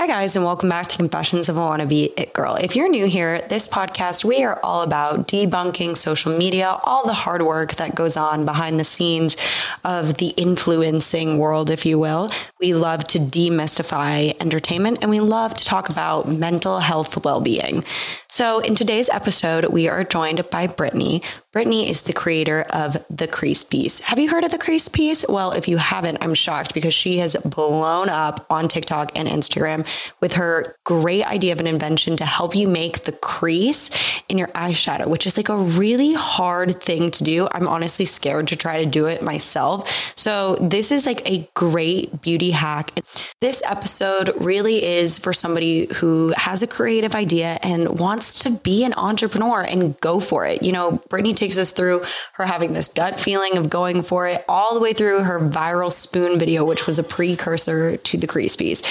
Hi, 0.00 0.06
guys, 0.06 0.34
and 0.34 0.46
welcome 0.46 0.70
back 0.70 0.88
to 0.88 0.96
Confessions 0.96 1.50
of 1.50 1.58
a 1.58 1.60
Wannabe 1.60 2.14
It 2.16 2.32
Girl. 2.32 2.54
If 2.54 2.74
you're 2.74 2.88
new 2.88 3.04
here, 3.04 3.38
this 3.50 3.68
podcast, 3.68 4.24
we 4.24 4.42
are 4.42 4.58
all 4.62 4.80
about 4.80 5.28
debunking 5.28 5.94
social 5.94 6.34
media, 6.38 6.78
all 6.84 7.04
the 7.04 7.12
hard 7.12 7.42
work 7.42 7.74
that 7.74 7.94
goes 7.94 8.16
on 8.16 8.46
behind 8.46 8.80
the 8.80 8.84
scenes 8.84 9.36
of 9.84 10.14
the 10.14 10.28
influencing 10.38 11.36
world, 11.36 11.68
if 11.68 11.84
you 11.84 11.98
will. 11.98 12.30
We 12.60 12.72
love 12.72 13.04
to 13.08 13.18
demystify 13.18 14.34
entertainment 14.40 15.00
and 15.02 15.10
we 15.10 15.20
love 15.20 15.54
to 15.58 15.66
talk 15.66 15.90
about 15.90 16.26
mental 16.26 16.80
health 16.80 17.22
well 17.22 17.42
being. 17.42 17.84
So, 18.26 18.60
in 18.60 18.76
today's 18.76 19.10
episode, 19.10 19.66
we 19.66 19.86
are 19.86 20.02
joined 20.02 20.48
by 20.48 20.66
Brittany. 20.66 21.20
Brittany 21.52 21.90
is 21.90 22.02
the 22.02 22.12
creator 22.12 22.64
of 22.70 23.04
The 23.10 23.26
Crease 23.26 23.64
Piece. 23.64 23.98
Have 23.98 24.20
you 24.20 24.30
heard 24.30 24.44
of 24.44 24.52
The 24.52 24.58
Crease 24.58 24.86
Piece? 24.86 25.26
Well, 25.28 25.50
if 25.50 25.66
you 25.66 25.78
haven't, 25.78 26.18
I'm 26.20 26.32
shocked 26.32 26.74
because 26.74 26.94
she 26.94 27.18
has 27.18 27.34
blown 27.44 28.08
up 28.08 28.46
on 28.48 28.68
TikTok 28.68 29.10
and 29.16 29.26
Instagram 29.26 29.84
with 30.20 30.34
her 30.34 30.76
great 30.84 31.24
idea 31.24 31.52
of 31.52 31.58
an 31.58 31.66
invention 31.66 32.16
to 32.18 32.24
help 32.24 32.54
you 32.54 32.68
make 32.68 33.02
the 33.02 33.10
crease 33.10 33.90
in 34.28 34.38
your 34.38 34.46
eyeshadow, 34.48 35.08
which 35.08 35.26
is 35.26 35.36
like 35.36 35.48
a 35.48 35.56
really 35.56 36.12
hard 36.12 36.80
thing 36.80 37.10
to 37.10 37.24
do. 37.24 37.48
I'm 37.50 37.66
honestly 37.66 38.06
scared 38.06 38.46
to 38.46 38.54
try 38.54 38.84
to 38.84 38.88
do 38.88 39.06
it 39.06 39.20
myself. 39.20 40.12
So, 40.16 40.54
this 40.60 40.92
is 40.92 41.04
like 41.04 41.28
a 41.28 41.50
great 41.54 42.22
beauty 42.22 42.52
hack. 42.52 42.92
This 43.40 43.60
episode 43.68 44.30
really 44.40 44.84
is 44.84 45.18
for 45.18 45.32
somebody 45.32 45.86
who 45.94 46.32
has 46.36 46.62
a 46.62 46.68
creative 46.68 47.16
idea 47.16 47.58
and 47.64 47.98
wants 47.98 48.34
to 48.44 48.50
be 48.50 48.84
an 48.84 48.94
entrepreneur 48.96 49.62
and 49.62 49.98
go 50.00 50.20
for 50.20 50.46
it. 50.46 50.62
You 50.62 50.70
know, 50.70 51.02
Brittany 51.08 51.39
takes 51.40 51.58
us 51.58 51.72
through 51.72 52.04
her 52.34 52.44
having 52.44 52.74
this 52.74 52.88
gut 52.88 53.18
feeling 53.18 53.56
of 53.56 53.70
going 53.70 54.02
for 54.02 54.26
it, 54.28 54.44
all 54.46 54.74
the 54.74 54.80
way 54.80 54.92
through 54.92 55.24
her 55.24 55.40
viral 55.40 55.90
spoon 55.90 56.38
video, 56.38 56.62
which 56.64 56.86
was 56.86 56.98
a 56.98 57.02
precursor 57.02 57.96
to 57.96 58.18
the 58.18 58.26
crease 58.26 58.56
piece. 58.56 58.82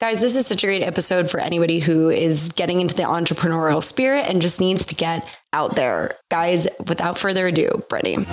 Guys, 0.00 0.20
this 0.20 0.34
is 0.34 0.46
such 0.46 0.64
a 0.64 0.66
great 0.66 0.82
episode 0.82 1.30
for 1.30 1.38
anybody 1.38 1.80
who 1.80 2.08
is 2.08 2.48
getting 2.50 2.80
into 2.80 2.94
the 2.94 3.02
entrepreneurial 3.02 3.84
spirit 3.84 4.24
and 4.28 4.40
just 4.40 4.58
needs 4.58 4.86
to 4.86 4.94
get 4.94 5.26
out 5.52 5.76
there. 5.76 6.16
Guys, 6.30 6.66
without 6.88 7.18
further 7.18 7.48
ado, 7.48 7.68
Brittany. 7.88 8.16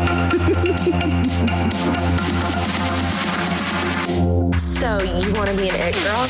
so, 4.58 5.04
you 5.04 5.34
want 5.34 5.50
to 5.50 5.58
be 5.58 5.68
an 5.68 5.76
it 5.76 5.94
girl? 6.04 6.28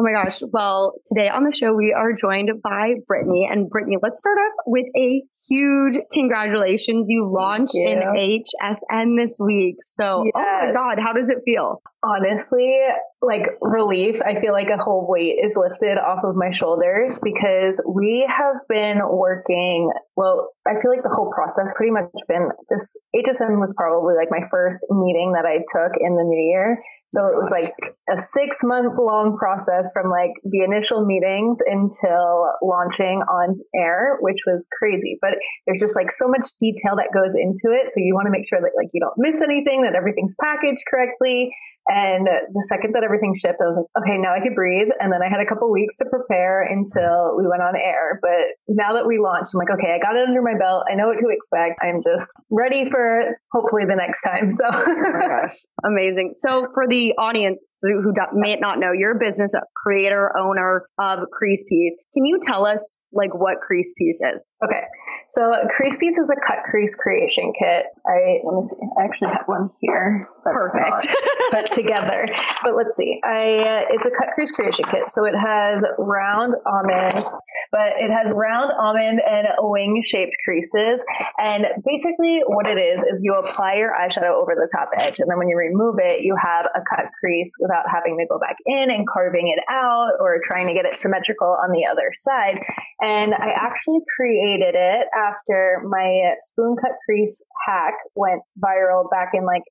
Oh 0.00 0.02
my 0.02 0.12
gosh. 0.12 0.40
Well, 0.50 0.94
today 1.12 1.28
on 1.28 1.44
the 1.44 1.52
show, 1.54 1.74
we 1.74 1.92
are 1.92 2.14
joined 2.14 2.48
by 2.62 2.94
Brittany. 3.06 3.46
And 3.50 3.68
Brittany, 3.68 3.98
let's 4.00 4.18
start 4.18 4.38
off 4.38 4.64
with 4.66 4.86
a 4.96 5.22
huge 5.50 5.98
congratulations. 6.12 7.08
You 7.10 7.30
launched 7.30 7.74
you. 7.74 7.88
in 7.88 7.98
HSN 7.98 9.16
this 9.18 9.38
week. 9.44 9.76
So, 9.82 10.24
yes. 10.24 10.32
oh 10.36 10.66
my 10.66 10.72
God, 10.72 11.02
how 11.02 11.12
does 11.12 11.28
it 11.28 11.38
feel? 11.44 11.82
Honestly, 12.02 12.78
like 13.20 13.42
relief. 13.60 14.20
I 14.24 14.40
feel 14.40 14.52
like 14.52 14.68
a 14.68 14.82
whole 14.82 15.06
weight 15.06 15.36
is 15.44 15.56
lifted 15.56 15.98
off 15.98 16.24
of 16.24 16.34
my 16.34 16.50
shoulders 16.52 17.20
because 17.22 17.80
we 17.86 18.26
have 18.26 18.56
been 18.68 19.00
working. 19.10 19.90
Well, 20.16 20.48
I 20.66 20.80
feel 20.80 20.90
like 20.90 21.02
the 21.02 21.14
whole 21.14 21.30
process 21.34 21.74
pretty 21.76 21.92
much 21.92 22.08
been 22.28 22.48
this. 22.70 22.96
HSN 23.14 23.60
was 23.60 23.74
probably 23.76 24.14
like 24.14 24.28
my 24.30 24.46
first 24.50 24.86
meeting 24.88 25.32
that 25.34 25.44
I 25.44 25.58
took 25.58 25.92
in 26.00 26.16
the 26.16 26.24
new 26.24 26.40
year. 26.50 26.82
So 27.10 27.26
it 27.26 27.34
was 27.34 27.50
like 27.50 27.74
a 28.08 28.18
six 28.18 28.62
month 28.62 28.94
long 28.96 29.36
process 29.36 29.90
from 29.92 30.10
like 30.10 30.30
the 30.44 30.62
initial 30.62 31.04
meetings 31.04 31.58
until 31.66 32.54
launching 32.62 33.20
on 33.26 33.58
air, 33.74 34.16
which 34.20 34.38
was 34.46 34.64
crazy. 34.78 35.18
But 35.20 35.34
there's 35.66 35.80
just 35.80 35.96
like 35.96 36.12
so 36.12 36.28
much 36.28 36.48
detail 36.60 36.96
that 36.96 37.10
goes 37.12 37.34
into 37.34 37.74
it. 37.74 37.90
So 37.90 37.98
you 37.98 38.14
want 38.14 38.26
to 38.26 38.34
make 38.34 38.48
sure 38.48 38.60
that 38.60 38.72
like 38.76 38.90
you 38.92 39.00
don't 39.00 39.16
miss 39.16 39.40
anything, 39.40 39.82
that 39.82 39.94
everything's 39.94 40.34
packaged 40.40 40.84
correctly. 40.88 41.50
And 41.88 42.26
the 42.26 42.64
second 42.68 42.94
that 42.94 43.02
everything 43.02 43.34
shipped, 43.34 43.58
I 43.58 43.66
was 43.66 43.82
like, 43.82 44.04
okay, 44.04 44.16
now 44.18 44.30
I 44.30 44.38
can 44.38 44.54
breathe. 44.54 44.88
And 45.00 45.10
then 45.10 45.22
I 45.22 45.28
had 45.28 45.40
a 45.40 45.46
couple 45.46 45.72
weeks 45.72 45.96
to 45.98 46.04
prepare 46.06 46.62
until 46.62 47.34
we 47.36 47.48
went 47.48 47.62
on 47.62 47.74
air. 47.74 48.20
But 48.22 48.54
now 48.68 48.92
that 48.94 49.06
we 49.06 49.18
launched, 49.18 49.50
I'm 49.54 49.58
like, 49.58 49.74
okay, 49.74 49.96
I 49.96 49.98
got 49.98 50.14
it 50.14 50.28
under 50.28 50.42
my 50.42 50.54
belt. 50.54 50.84
I 50.86 50.94
know 50.94 51.08
what 51.08 51.18
to 51.18 51.28
expect. 51.32 51.80
I'm 51.82 52.02
just 52.06 52.30
ready 52.50 52.88
for 52.88 53.34
hopefully 53.50 53.84
the 53.88 53.96
next 53.96 54.22
time. 54.22 54.52
So, 54.60 54.66
oh 54.68 55.46
amazing. 55.84 56.34
So, 56.36 56.68
for 56.74 56.86
the 56.86 57.14
audience 57.16 57.62
who 57.80 58.12
may 58.34 58.56
not 58.56 58.78
know, 58.78 58.92
you're 58.92 59.16
a 59.16 59.18
business 59.18 59.52
creator, 59.74 60.32
owner 60.38 60.84
of 60.98 61.20
Crease 61.32 61.64
Piece. 61.66 61.94
Can 62.14 62.26
you 62.26 62.38
tell 62.42 62.66
us 62.66 63.00
like 63.12 63.32
what 63.32 63.60
Crease 63.60 63.94
Piece 63.96 64.20
is? 64.20 64.44
Okay. 64.62 64.82
So 65.30 65.52
Crease 65.76 65.96
Piece 65.96 66.18
is 66.18 66.28
a 66.30 66.34
cut 66.46 66.64
crease 66.64 66.96
creation 66.96 67.52
kit. 67.56 67.86
I 68.04 68.40
let 68.44 68.54
me 68.54 68.68
see. 68.68 68.76
I 68.98 69.04
actually 69.04 69.28
have 69.28 69.46
one 69.46 69.70
here. 69.80 70.28
Perfect. 70.42 71.08
put 71.50 71.72
together. 71.72 72.26
But 72.62 72.74
let's 72.76 72.96
see. 72.96 73.20
I 73.24 73.58
uh, 73.60 73.84
it's 73.90 74.06
a 74.06 74.10
cut 74.10 74.30
crease 74.34 74.52
creation 74.52 74.84
kit. 74.90 75.10
So 75.10 75.24
it 75.24 75.34
has 75.36 75.84
round 75.98 76.54
almond, 76.66 77.24
but 77.72 77.98
it 77.98 78.10
has 78.10 78.32
round 78.32 78.72
almond 78.78 79.20
and 79.20 79.46
wing 79.60 80.02
shaped 80.04 80.36
creases. 80.44 81.04
And 81.38 81.66
basically, 81.84 82.42
what 82.46 82.66
it 82.66 82.78
is 82.78 83.02
is 83.02 83.22
you 83.24 83.34
apply 83.34 83.74
your 83.74 83.92
eyeshadow 83.92 84.34
over 84.34 84.54
the 84.54 84.68
top 84.74 84.90
edge, 84.96 85.18
and 85.20 85.30
then 85.30 85.38
when 85.38 85.48
you 85.48 85.56
remove 85.56 85.96
it, 85.98 86.22
you 86.22 86.36
have 86.40 86.66
a 86.66 86.80
cut 86.88 87.06
crease 87.18 87.56
without 87.60 87.84
having 87.90 88.18
to 88.18 88.26
go 88.26 88.38
back 88.38 88.56
in 88.66 88.90
and 88.90 89.06
carving 89.06 89.48
it 89.48 89.62
out 89.70 90.12
or 90.20 90.40
trying 90.46 90.66
to 90.66 90.74
get 90.74 90.84
it 90.84 90.98
symmetrical 90.98 91.56
on 91.62 91.72
the 91.72 91.86
other 91.86 92.10
side. 92.14 92.58
And 93.00 93.34
I 93.34 93.52
actually 93.56 94.00
created 94.16 94.74
it 94.74 95.06
after 95.16 95.82
my 95.88 96.34
spoon 96.42 96.76
cut 96.80 96.92
crease 97.04 97.44
hack 97.66 97.94
went 98.14 98.42
viral 98.62 99.10
back 99.10 99.30
in 99.34 99.44
like 99.44 99.62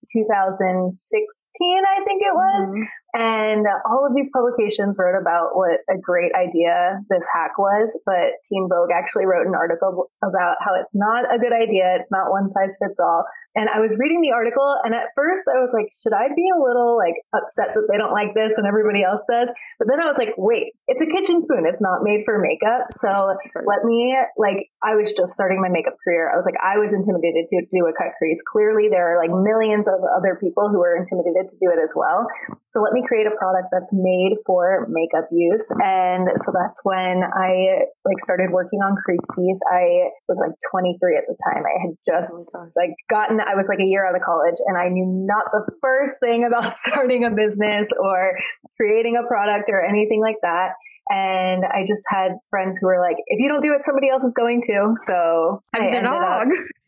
2016, 0.59 1.83
I 1.87 2.03
think 2.03 2.21
it 2.21 2.35
was. 2.35 2.63
Mm-hmm. 2.67 2.83
And 3.13 3.65
all 3.89 4.05
of 4.05 4.13
these 4.15 4.29
publications 4.29 4.95
wrote 4.97 5.17
about 5.19 5.57
what 5.57 5.81
a 5.89 5.97
great 5.97 6.31
idea 6.37 7.01
this 7.09 7.25
hack 7.33 7.57
was, 7.57 7.97
but 8.05 8.37
Teen 8.47 8.69
Vogue 8.69 8.91
actually 8.93 9.25
wrote 9.25 9.47
an 9.47 9.55
article 9.55 10.11
about 10.21 10.57
how 10.61 10.77
it's 10.77 10.93
not 10.93 11.25
a 11.25 11.39
good 11.39 11.53
idea. 11.53 11.97
It's 11.99 12.11
not 12.11 12.29
one 12.29 12.49
size 12.49 12.77
fits 12.77 12.99
all. 12.99 13.25
And 13.57 13.65
I 13.65 13.81
was 13.81 13.97
reading 13.97 14.21
the 14.21 14.29
article, 14.29 14.77
and 14.85 14.93
at 14.93 15.09
first 15.17 15.49
I 15.49 15.57
was 15.57 15.73
like, 15.73 15.89
should 16.05 16.13
I 16.13 16.29
be 16.29 16.45
a 16.53 16.61
little 16.61 16.93
like 17.01 17.17
upset 17.33 17.73
that 17.73 17.89
they 17.89 17.97
don't 17.97 18.13
like 18.13 18.37
this 18.37 18.61
and 18.61 18.69
everybody 18.69 19.01
else 19.01 19.25
does? 19.25 19.49
But 19.81 19.89
then 19.89 19.97
I 19.97 20.05
was 20.05 20.21
like, 20.21 20.37
wait, 20.37 20.77
it's 20.85 21.01
a 21.01 21.09
kitchen 21.09 21.41
spoon. 21.41 21.65
It's 21.65 21.81
not 21.81 22.05
made 22.05 22.29
for 22.29 22.37
makeup. 22.37 22.93
So 22.93 23.33
let 23.65 23.81
me, 23.89 24.13
like, 24.37 24.69
I 24.85 24.93
was 24.93 25.11
just 25.17 25.33
starting 25.33 25.57
my 25.65 25.67
makeup 25.73 25.97
career. 26.05 26.29
I 26.29 26.37
was 26.37 26.45
like, 26.45 26.61
I 26.61 26.77
was 26.77 26.93
intimidated 26.93 27.49
to 27.49 27.65
do 27.73 27.89
a 27.89 27.93
cut 27.97 28.13
crease. 28.21 28.37
Clearly, 28.45 28.85
there 28.85 29.17
are 29.17 29.17
like 29.17 29.33
millions 29.33 29.89
of 29.89 29.97
other 30.05 30.37
people 30.37 30.69
who 30.69 30.85
are 30.85 30.93
intimidated 30.93 31.49
to 31.49 31.57
do 31.57 31.73
it 31.73 31.81
as 31.81 31.89
well. 31.97 32.29
So 32.69 32.85
let 32.85 32.93
me 32.93 32.98
create 33.07 33.27
a 33.27 33.35
product 33.35 33.69
that's 33.71 33.91
made 33.93 34.37
for 34.45 34.87
makeup 34.89 35.29
use. 35.31 35.71
And 35.83 36.27
so 36.41 36.51
that's 36.51 36.79
when 36.83 37.23
I 37.23 37.85
like 38.05 38.19
started 38.19 38.51
working 38.51 38.79
on 38.79 38.95
Crease 39.03 39.27
Piece. 39.35 39.61
I 39.71 40.09
was 40.27 40.39
like 40.39 40.55
23 40.71 41.17
at 41.17 41.23
the 41.27 41.37
time. 41.51 41.63
I 41.65 41.75
had 41.81 41.93
just 42.07 42.35
oh 42.35 42.71
like 42.75 42.95
gotten 43.09 43.39
I 43.39 43.55
was 43.55 43.67
like 43.67 43.79
a 43.79 43.87
year 43.87 44.05
out 44.05 44.15
of 44.15 44.21
college 44.21 44.57
and 44.65 44.77
I 44.77 44.89
knew 44.89 45.05
not 45.05 45.51
the 45.51 45.65
first 45.81 46.19
thing 46.19 46.43
about 46.43 46.73
starting 46.73 47.23
a 47.25 47.31
business 47.31 47.91
or 47.99 48.33
creating 48.75 49.17
a 49.17 49.27
product 49.27 49.69
or 49.69 49.83
anything 49.83 50.21
like 50.21 50.37
that. 50.41 50.73
And 51.09 51.65
I 51.65 51.89
just 51.89 52.05
had 52.07 52.37
friends 52.51 52.77
who 52.79 52.85
were 52.85 53.01
like, 53.01 53.17
if 53.25 53.39
you 53.39 53.49
don't 53.49 53.63
do 53.63 53.73
it, 53.73 53.81
somebody 53.83 54.09
else 54.09 54.23
is 54.23 54.33
going 54.37 54.61
to. 54.67 54.93
So 54.99 55.63
I, 55.73 55.79
I 55.79 55.85
ended 55.87 56.03
dog. 56.03 56.47
up 56.47 56.47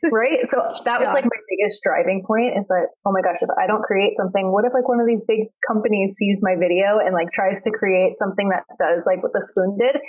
right? 0.09 0.39
So 0.43 0.57
that 0.85 0.99
was 0.99 1.13
like 1.13 1.25
my 1.25 1.41
biggest 1.45 1.83
driving 1.83 2.23
point 2.25 2.57
is 2.57 2.67
that, 2.67 2.89
oh 3.05 3.11
my 3.11 3.21
gosh, 3.21 3.37
if 3.41 3.49
I 3.53 3.67
don't 3.67 3.83
create 3.83 4.15
something, 4.17 4.51
what 4.51 4.65
if 4.65 4.73
like 4.73 4.87
one 4.89 4.99
of 4.99 5.05
these 5.05 5.21
big 5.21 5.53
companies 5.67 6.17
sees 6.17 6.41
my 6.41 6.55
video 6.57 6.97
and 6.97 7.13
like 7.13 7.29
tries 7.31 7.61
to 7.63 7.71
create 7.71 8.17
something 8.17 8.49
that 8.49 8.65
does 8.81 9.05
like 9.05 9.21
what 9.21 9.33
the 9.33 9.43
spoon 9.45 9.77
did? 9.77 10.01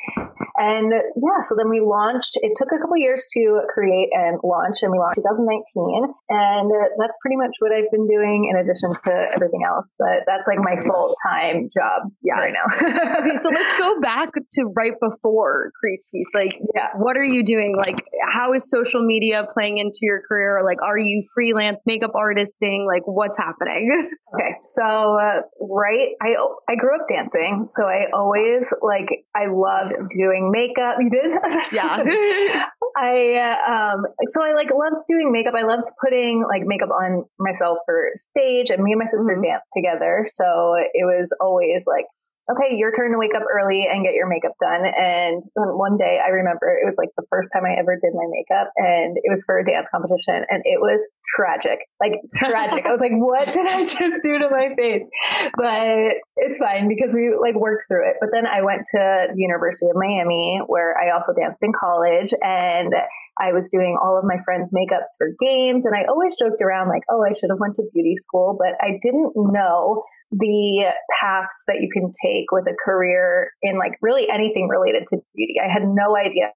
And 0.57 0.93
yeah, 0.93 1.41
so 1.45 1.55
then 1.57 1.69
we 1.69 1.81
launched, 1.81 2.39
it 2.41 2.53
took 2.57 2.73
a 2.73 2.79
couple 2.81 2.97
years 2.97 3.27
to 3.37 3.61
create 3.69 4.09
and 4.13 4.39
launch 4.45 4.81
and 4.81 4.93
we 4.93 4.99
launched 4.99 5.21
2019. 5.21 6.09
And 6.31 6.71
that's 6.97 7.17
pretty 7.21 7.37
much 7.37 7.53
what 7.61 7.73
I've 7.73 7.91
been 7.91 8.09
doing 8.09 8.49
in 8.49 8.56
addition 8.56 8.93
to 8.93 9.15
everything 9.35 9.65
else. 9.67 9.95
But 9.99 10.25
that's 10.27 10.47
like 10.49 10.59
my 10.59 10.81
full 10.81 11.17
time 11.27 11.69
job 11.77 12.09
yeah. 12.23 12.41
right 12.41 12.55
now. 12.55 12.67
okay, 13.21 13.37
so 13.37 13.49
let's 13.50 13.77
go 13.79 14.00
back 14.00 14.31
to 14.33 14.73
right 14.77 14.95
before 15.00 15.73
Crease 15.81 16.06
Piece. 16.12 16.33
Like, 16.35 16.59
yeah. 16.75 16.97
what 16.97 17.17
are 17.17 17.25
you 17.25 17.45
doing? 17.45 17.77
Like, 17.77 18.05
how 18.33 18.53
is 18.55 18.69
social 18.69 19.05
media 19.05 19.47
playing 19.53 19.81
into 19.82 19.99
your 20.02 20.23
career? 20.26 20.62
Like, 20.64 20.79
are 20.82 20.99
you 20.99 21.25
freelance 21.34 21.81
makeup 21.87 22.12
artisting? 22.14 22.87
Like, 22.87 23.02
what's 23.05 23.37
happening? 23.37 24.11
Okay, 24.32 24.56
so 24.67 24.82
uh, 24.82 25.43
right, 25.61 26.08
I 26.23 26.37
I 26.67 26.75
grew 26.75 26.94
up 26.94 27.06
dancing, 27.06 27.64
so 27.67 27.84
I 27.84 28.06
always 28.14 28.73
like 28.81 29.26
I 29.37 29.44
loved 29.52 29.93
doing 30.08 30.50
makeup. 30.50 30.96
You 31.00 31.11
did? 31.11 31.32
yeah. 31.73 32.64
I 32.96 33.34
uh, 33.37 33.73
um 33.73 34.06
so 34.31 34.43
I 34.43 34.55
like 34.55 34.70
loved 34.70 35.05
doing 35.06 35.32
makeup. 35.32 35.52
I 35.55 35.64
loved 35.64 35.85
putting 36.02 36.46
like 36.49 36.62
makeup 36.64 36.88
on 36.88 37.26
myself 37.38 37.76
for 37.85 38.08
stage, 38.17 38.70
and 38.70 38.82
me 38.82 38.93
and 38.93 39.00
my 39.00 39.06
sister 39.06 39.35
mm-hmm. 39.35 39.43
danced 39.43 39.69
together. 39.76 40.25
So 40.28 40.76
it 40.78 41.05
was 41.05 41.37
always 41.38 41.85
like 41.87 42.06
okay, 42.50 42.75
your 42.75 42.91
turn 42.94 43.12
to 43.12 43.19
wake 43.19 43.35
up 43.35 43.44
early 43.47 43.87
and 43.87 44.03
get 44.05 44.15
your 44.15 44.27
makeup 44.27 44.53
done. 44.61 44.83
And 44.85 45.43
one 45.55 45.97
day 45.97 46.19
I 46.19 46.31
remember 46.31 46.75
it 46.75 46.85
was 46.85 46.97
like 46.99 47.11
the 47.17 47.27
first 47.31 47.50
time 47.55 47.62
I 47.65 47.79
ever 47.79 47.94
did 47.94 48.11
my 48.15 48.27
makeup 48.27 48.73
and 48.77 49.17
it 49.17 49.31
was 49.31 49.44
for 49.47 49.59
a 49.59 49.65
dance 49.65 49.87
competition 49.94 50.43
and 50.50 50.62
it 50.67 50.83
was 50.83 51.06
tragic, 51.37 51.87
like 52.03 52.19
tragic. 52.35 52.85
I 52.85 52.91
was 52.91 53.00
like, 53.00 53.15
what 53.15 53.47
did 53.47 53.67
I 53.67 53.87
just 53.87 54.23
do 54.23 54.39
to 54.43 54.50
my 54.50 54.75
face? 54.75 55.06
But 55.55 56.19
it's 56.37 56.59
fine 56.59 56.89
because 56.89 57.15
we 57.15 57.31
like 57.39 57.55
worked 57.55 57.87
through 57.87 58.11
it. 58.11 58.17
But 58.21 58.31
then 58.35 58.47
I 58.47 58.62
went 58.62 58.83
to 58.91 59.31
the 59.31 59.38
University 59.38 59.87
of 59.87 59.97
Miami 59.97 60.61
where 60.67 60.99
I 60.99 61.15
also 61.15 61.33
danced 61.33 61.62
in 61.62 61.73
college 61.73 62.35
and 62.43 62.93
I 63.38 63.53
was 63.53 63.69
doing 63.71 63.97
all 64.03 64.19
of 64.19 64.25
my 64.27 64.43
friends' 64.45 64.75
makeups 64.75 65.15
for 65.17 65.31
games. 65.38 65.87
And 65.87 65.95
I 65.95 66.11
always 66.11 66.35
joked 66.35 66.61
around 66.61 66.88
like, 66.88 67.03
oh, 67.09 67.23
I 67.23 67.38
should 67.38 67.50
have 67.50 67.61
went 67.61 67.77
to 67.77 67.87
beauty 67.95 68.17
school, 68.19 68.59
but 68.59 68.75
I 68.83 68.99
didn't 69.00 69.33
know 69.37 70.03
the 70.32 70.93
paths 71.20 71.64
that 71.69 71.76
you 71.81 71.88
can 71.93 72.11
take 72.25 72.50
with 72.50 72.64
a 72.67 72.75
career 72.84 73.50
in 73.62 73.79
like 73.79 73.93
really 74.00 74.29
anything 74.29 74.69
related 74.69 75.06
to 75.08 75.19
beauty. 75.34 75.56
I 75.62 75.70
had 75.70 75.82
no 75.84 76.17
idea 76.17 76.52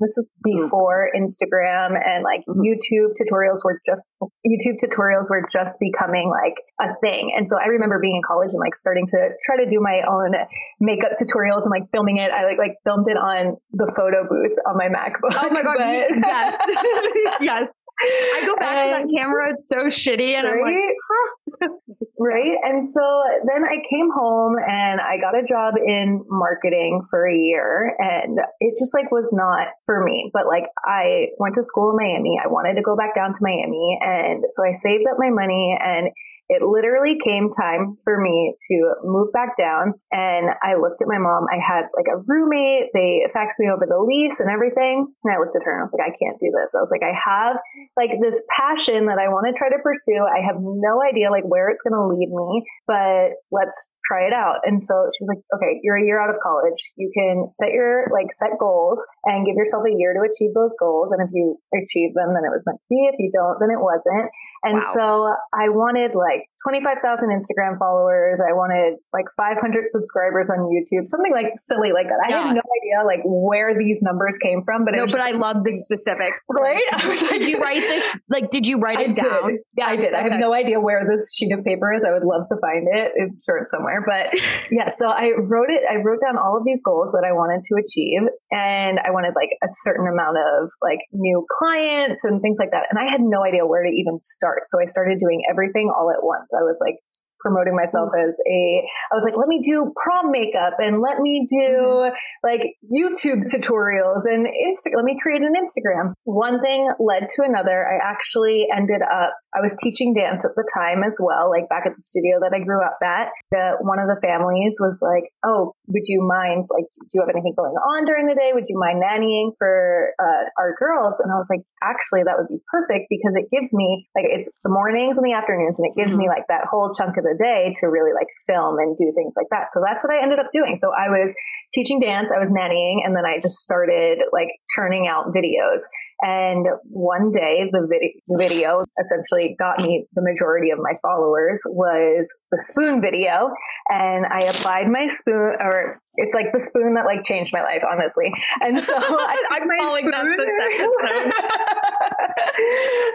this 0.00 0.16
is 0.18 0.30
mm-hmm. 0.46 0.62
before 0.62 1.10
Instagram 1.16 1.94
and 1.94 2.24
like 2.24 2.40
mm-hmm. 2.48 2.60
YouTube 2.60 3.14
tutorials 3.18 3.64
were 3.64 3.80
just 3.86 4.06
YouTube 4.46 4.78
tutorials 4.82 5.30
were 5.30 5.46
just 5.52 5.78
becoming 5.80 6.30
like 6.30 6.54
a 6.80 6.94
thing. 7.00 7.32
And 7.36 7.46
so 7.46 7.56
I 7.58 7.66
remember 7.68 7.98
being 8.00 8.16
in 8.16 8.22
college 8.26 8.50
and 8.50 8.58
like 8.58 8.76
starting 8.76 9.06
to 9.06 9.28
try 9.46 9.64
to 9.64 9.70
do 9.70 9.80
my 9.80 10.02
own 10.08 10.34
makeup 10.80 11.12
tutorials 11.20 11.62
and 11.62 11.70
like 11.70 11.84
filming 11.92 12.18
it. 12.18 12.30
I 12.30 12.44
like 12.44 12.58
like 12.58 12.76
filmed 12.84 13.08
it 13.08 13.16
on 13.16 13.56
the 13.72 13.92
photo 13.96 14.26
booth 14.28 14.56
on 14.66 14.76
my 14.76 14.88
MacBook. 14.88 15.34
Oh 15.36 15.50
my 15.50 15.62
god, 15.62 15.76
but, 15.78 16.16
yes. 16.26 16.58
yes. 17.40 17.82
I 18.00 18.42
go 18.46 18.56
back 18.56 18.76
and, 18.76 18.90
to 18.90 19.02
that 19.02 19.22
camera, 19.22 19.54
it's 19.54 19.68
so 19.68 19.86
shitty 19.86 20.34
and 20.34 20.46
right? 20.46 20.54
I'm 20.54 20.62
like, 20.62 20.94
huh. 21.10 21.43
right? 22.18 22.56
And 22.62 22.88
so 22.88 23.22
then 23.46 23.64
I 23.64 23.76
came 23.90 24.10
home 24.14 24.56
and 24.58 25.00
I 25.00 25.18
got 25.18 25.38
a 25.38 25.44
job 25.46 25.74
in 25.76 26.24
marketing 26.28 27.02
for 27.10 27.28
a 27.28 27.36
year 27.36 27.94
and 27.98 28.38
it 28.60 28.74
just 28.78 28.94
like 28.94 29.10
was 29.10 29.32
not 29.32 29.68
for 29.86 30.02
me. 30.02 30.30
But 30.32 30.46
like 30.46 30.64
I 30.84 31.28
went 31.38 31.54
to 31.56 31.62
school 31.62 31.90
in 31.90 31.96
Miami. 31.96 32.38
I 32.42 32.48
wanted 32.48 32.74
to 32.74 32.82
go 32.82 32.96
back 32.96 33.14
down 33.14 33.34
to 33.34 33.38
Miami 33.40 33.98
and 34.00 34.44
so 34.52 34.64
I 34.64 34.72
saved 34.72 35.04
up 35.10 35.16
my 35.18 35.30
money 35.30 35.76
and 35.80 36.08
it 36.48 36.60
literally 36.62 37.16
came 37.22 37.48
time 37.50 37.96
for 38.04 38.20
me 38.20 38.54
to 38.70 38.94
move 39.02 39.32
back 39.32 39.56
down. 39.56 39.94
And 40.12 40.46
I 40.62 40.76
looked 40.76 41.00
at 41.00 41.08
my 41.08 41.18
mom. 41.18 41.46
I 41.48 41.56
had 41.56 41.88
like 41.96 42.06
a 42.12 42.20
roommate. 42.26 42.90
They 42.92 43.24
faxed 43.34 43.56
me 43.58 43.70
over 43.72 43.86
the 43.88 43.98
lease 43.98 44.40
and 44.40 44.50
everything. 44.50 45.08
And 45.24 45.32
I 45.32 45.38
looked 45.40 45.56
at 45.56 45.64
her 45.64 45.72
and 45.72 45.80
I 45.80 45.84
was 45.88 45.94
like, 45.96 46.04
I 46.04 46.16
can't 46.20 46.36
do 46.38 46.52
this. 46.52 46.76
I 46.76 46.84
was 46.84 46.92
like, 46.92 47.02
I 47.02 47.16
have 47.16 47.56
like 47.96 48.20
this 48.20 48.42
passion 48.52 49.06
that 49.06 49.16
I 49.16 49.32
want 49.32 49.48
to 49.48 49.56
try 49.56 49.70
to 49.70 49.80
pursue. 49.80 50.20
I 50.20 50.44
have 50.44 50.60
no 50.60 51.00
idea 51.00 51.30
like 51.30 51.48
where 51.48 51.70
it's 51.70 51.80
going 51.80 51.96
to 51.96 52.12
lead 52.12 52.28
me, 52.28 52.64
but 52.86 53.40
let's 53.50 53.93
try 54.06 54.26
it 54.26 54.32
out. 54.32 54.60
And 54.64 54.80
so 54.80 55.10
she 55.16 55.24
was 55.24 55.36
like, 55.36 55.42
okay, 55.56 55.80
you're 55.82 55.96
a 55.96 56.04
year 56.04 56.20
out 56.20 56.30
of 56.30 56.36
college. 56.42 56.92
You 56.96 57.10
can 57.12 57.48
set 57.52 57.72
your 57.72 58.06
like 58.12 58.32
set 58.32 58.58
goals 58.60 59.04
and 59.24 59.46
give 59.46 59.56
yourself 59.56 59.84
a 59.88 59.92
year 59.92 60.12
to 60.14 60.22
achieve 60.22 60.54
those 60.54 60.74
goals. 60.78 61.08
And 61.12 61.20
if 61.24 61.32
you 61.32 61.56
achieve 61.72 62.14
them, 62.14 62.34
then 62.34 62.44
it 62.44 62.52
was 62.52 62.62
meant 62.66 62.78
to 62.78 62.88
be. 62.90 63.08
If 63.12 63.16
you 63.18 63.30
don't, 63.32 63.58
then 63.60 63.70
it 63.70 63.80
wasn't. 63.80 64.30
And 64.62 64.80
wow. 64.80 64.92
so 64.92 65.04
I 65.52 65.68
wanted 65.68 66.14
like 66.14 66.48
25,000 66.64 67.28
Instagram 67.28 67.78
followers. 67.78 68.40
I 68.40 68.56
wanted 68.56 68.96
like 69.12 69.26
500 69.36 69.84
subscribers 69.88 70.48
on 70.48 70.64
YouTube, 70.72 71.06
something 71.08 71.32
like 71.32 71.52
silly 71.56 71.92
like 71.92 72.08
that. 72.08 72.20
I 72.24 72.30
yeah. 72.30 72.48
had 72.48 72.56
no 72.56 72.64
idea 72.64 73.04
like 73.04 73.20
where 73.24 73.76
these 73.76 74.00
numbers 74.00 74.38
came 74.40 74.64
from, 74.64 74.84
but 74.84 74.96
no, 74.96 75.06
but 75.06 75.20
I 75.20 75.32
love 75.32 75.62
the 75.64 75.72
specifics. 75.72 76.40
Right? 76.54 76.80
did 77.28 77.44
you 77.44 77.58
write 77.58 77.80
this? 77.80 78.16
Like, 78.30 78.48
did 78.50 78.66
you 78.66 78.78
write 78.78 79.00
it 79.00 79.10
I 79.10 79.12
down? 79.12 79.58
Yeah, 79.76 79.86
I 79.86 79.96
did. 79.96 80.14
Okay. 80.14 80.16
I 80.16 80.22
have 80.22 80.40
no 80.40 80.54
idea 80.54 80.80
where 80.80 81.04
this 81.04 81.34
sheet 81.34 81.52
of 81.52 81.64
paper 81.64 81.92
is. 81.92 82.04
I 82.06 82.12
would 82.12 82.24
love 82.24 82.48
to 82.48 82.56
find 82.56 82.86
it. 82.88 83.12
I'm 83.20 83.36
sure 83.44 83.58
it's 83.58 83.70
somewhere, 83.70 84.00
but 84.06 84.32
yeah. 84.70 84.90
So 84.92 85.10
I 85.10 85.32
wrote 85.36 85.68
it. 85.68 85.82
I 85.90 85.96
wrote 86.00 86.20
down 86.24 86.38
all 86.38 86.56
of 86.56 86.64
these 86.64 86.80
goals 86.82 87.12
that 87.12 87.26
I 87.26 87.32
wanted 87.32 87.64
to 87.68 87.74
achieve, 87.76 88.22
and 88.52 88.98
I 89.00 89.10
wanted 89.10 89.34
like 89.36 89.50
a 89.60 89.68
certain 89.84 90.06
amount 90.06 90.38
of 90.38 90.70
like 90.80 91.00
new 91.12 91.44
clients 91.58 92.24
and 92.24 92.40
things 92.40 92.56
like 92.58 92.70
that. 92.70 92.86
And 92.88 92.98
I 92.98 93.10
had 93.10 93.20
no 93.20 93.44
idea 93.44 93.66
where 93.66 93.82
to 93.82 93.90
even 93.90 94.20
start. 94.22 94.62
So 94.64 94.80
I 94.80 94.86
started 94.86 95.20
doing 95.20 95.42
everything 95.50 95.92
all 95.92 96.08
at 96.08 96.22
once. 96.22 96.53
I 96.56 96.62
was 96.62 96.78
like 96.80 96.96
promoting 97.40 97.76
myself 97.76 98.10
mm-hmm. 98.14 98.28
as 98.28 98.38
a, 98.46 98.86
I 99.12 99.14
was 99.14 99.24
like, 99.24 99.36
let 99.36 99.48
me 99.48 99.60
do 99.62 99.92
prom 100.02 100.30
makeup 100.30 100.74
and 100.78 101.00
let 101.00 101.18
me 101.20 101.46
do 101.50 101.56
mm-hmm. 101.56 102.14
like 102.42 102.76
YouTube 102.86 103.50
tutorials 103.50 104.24
and 104.24 104.46
Insta, 104.46 104.94
let 104.94 105.04
me 105.04 105.18
create 105.20 105.42
an 105.42 105.54
Instagram. 105.54 106.14
One 106.24 106.60
thing 106.62 106.88
led 106.98 107.28
to 107.36 107.42
another. 107.42 107.86
I 107.86 107.98
actually 108.02 108.66
ended 108.74 109.02
up, 109.02 109.34
I 109.54 109.60
was 109.60 109.74
teaching 109.78 110.14
dance 110.14 110.44
at 110.44 110.54
the 110.56 110.66
time 110.74 111.02
as 111.02 111.18
well, 111.22 111.50
like 111.50 111.68
back 111.68 111.86
at 111.86 111.94
the 111.96 112.02
studio 112.02 112.38
that 112.40 112.52
I 112.54 112.62
grew 112.62 112.82
up 112.82 112.98
at. 113.02 113.28
The, 113.50 113.76
one 113.80 113.98
of 113.98 114.06
the 114.08 114.18
families 114.20 114.76
was 114.80 114.98
like, 115.00 115.30
oh, 115.44 115.74
would 115.86 116.06
you 116.06 116.26
mind, 116.26 116.66
like, 116.70 116.86
do 116.98 117.10
you 117.14 117.20
have 117.20 117.30
anything 117.30 117.54
going 117.56 117.74
on 117.74 118.04
during 118.04 118.26
the 118.26 118.34
day? 118.34 118.50
Would 118.52 118.66
you 118.68 118.78
mind 118.78 119.02
nannying 119.02 119.52
for 119.58 120.10
uh, 120.18 120.50
our 120.58 120.74
girls? 120.78 121.20
And 121.20 121.30
I 121.30 121.36
was 121.36 121.46
like, 121.50 121.62
actually, 121.82 122.24
that 122.24 122.34
would 122.38 122.48
be 122.48 122.60
perfect 122.70 123.06
because 123.10 123.34
it 123.36 123.50
gives 123.52 123.74
me, 123.74 124.08
like, 124.16 124.26
it's 124.28 124.50
the 124.64 124.70
mornings 124.70 125.18
and 125.18 125.26
the 125.26 125.34
afternoons 125.34 125.78
and 125.78 125.86
it 125.86 125.94
gives 125.96 126.12
mm-hmm. 126.12 126.26
me 126.26 126.28
like 126.28 126.43
that 126.48 126.66
whole 126.70 126.92
chunk 126.92 127.16
of 127.16 127.24
the 127.24 127.36
day 127.38 127.74
to 127.80 127.86
really 127.86 128.12
like 128.12 128.28
film 128.46 128.78
and 128.78 128.96
do 128.96 129.12
things 129.14 129.34
like 129.36 129.46
that. 129.50 129.68
So 129.72 129.80
that's 129.84 130.04
what 130.04 130.12
I 130.12 130.22
ended 130.22 130.38
up 130.38 130.46
doing. 130.52 130.78
So 130.80 130.90
I 130.92 131.08
was 131.08 131.34
teaching 131.72 132.00
dance, 132.00 132.30
I 132.34 132.38
was 132.38 132.50
nannying, 132.50 133.04
and 133.04 133.16
then 133.16 133.24
I 133.24 133.40
just 133.40 133.58
started 133.58 134.22
like 134.32 134.48
churning 134.74 135.06
out 135.06 135.34
videos. 135.34 135.82
And 136.24 136.66
one 136.84 137.30
day 137.30 137.68
the, 137.70 137.86
vid- 137.86 138.38
video 138.38 138.82
essentially 138.98 139.54
got 139.58 139.82
me 139.82 140.06
the 140.14 140.22
majority 140.22 140.70
of 140.70 140.78
my 140.78 140.94
followers 141.02 141.62
was 141.66 142.34
the 142.50 142.58
spoon 142.58 143.02
video. 143.02 143.50
And 143.90 144.24
I 144.32 144.44
applied 144.44 144.88
my 144.88 145.08
spoon 145.08 145.56
or 145.60 146.00
it's 146.14 146.34
like 146.34 146.46
the 146.54 146.60
spoon 146.60 146.94
that 146.94 147.04
like 147.04 147.24
changed 147.24 147.52
my 147.52 147.60
life, 147.60 147.82
honestly. 147.90 148.32
And 148.62 148.82
so 148.82 148.94
I, 148.98 149.36
I'm 149.50 149.68
calling 149.68 150.10
spoon. 150.10 150.36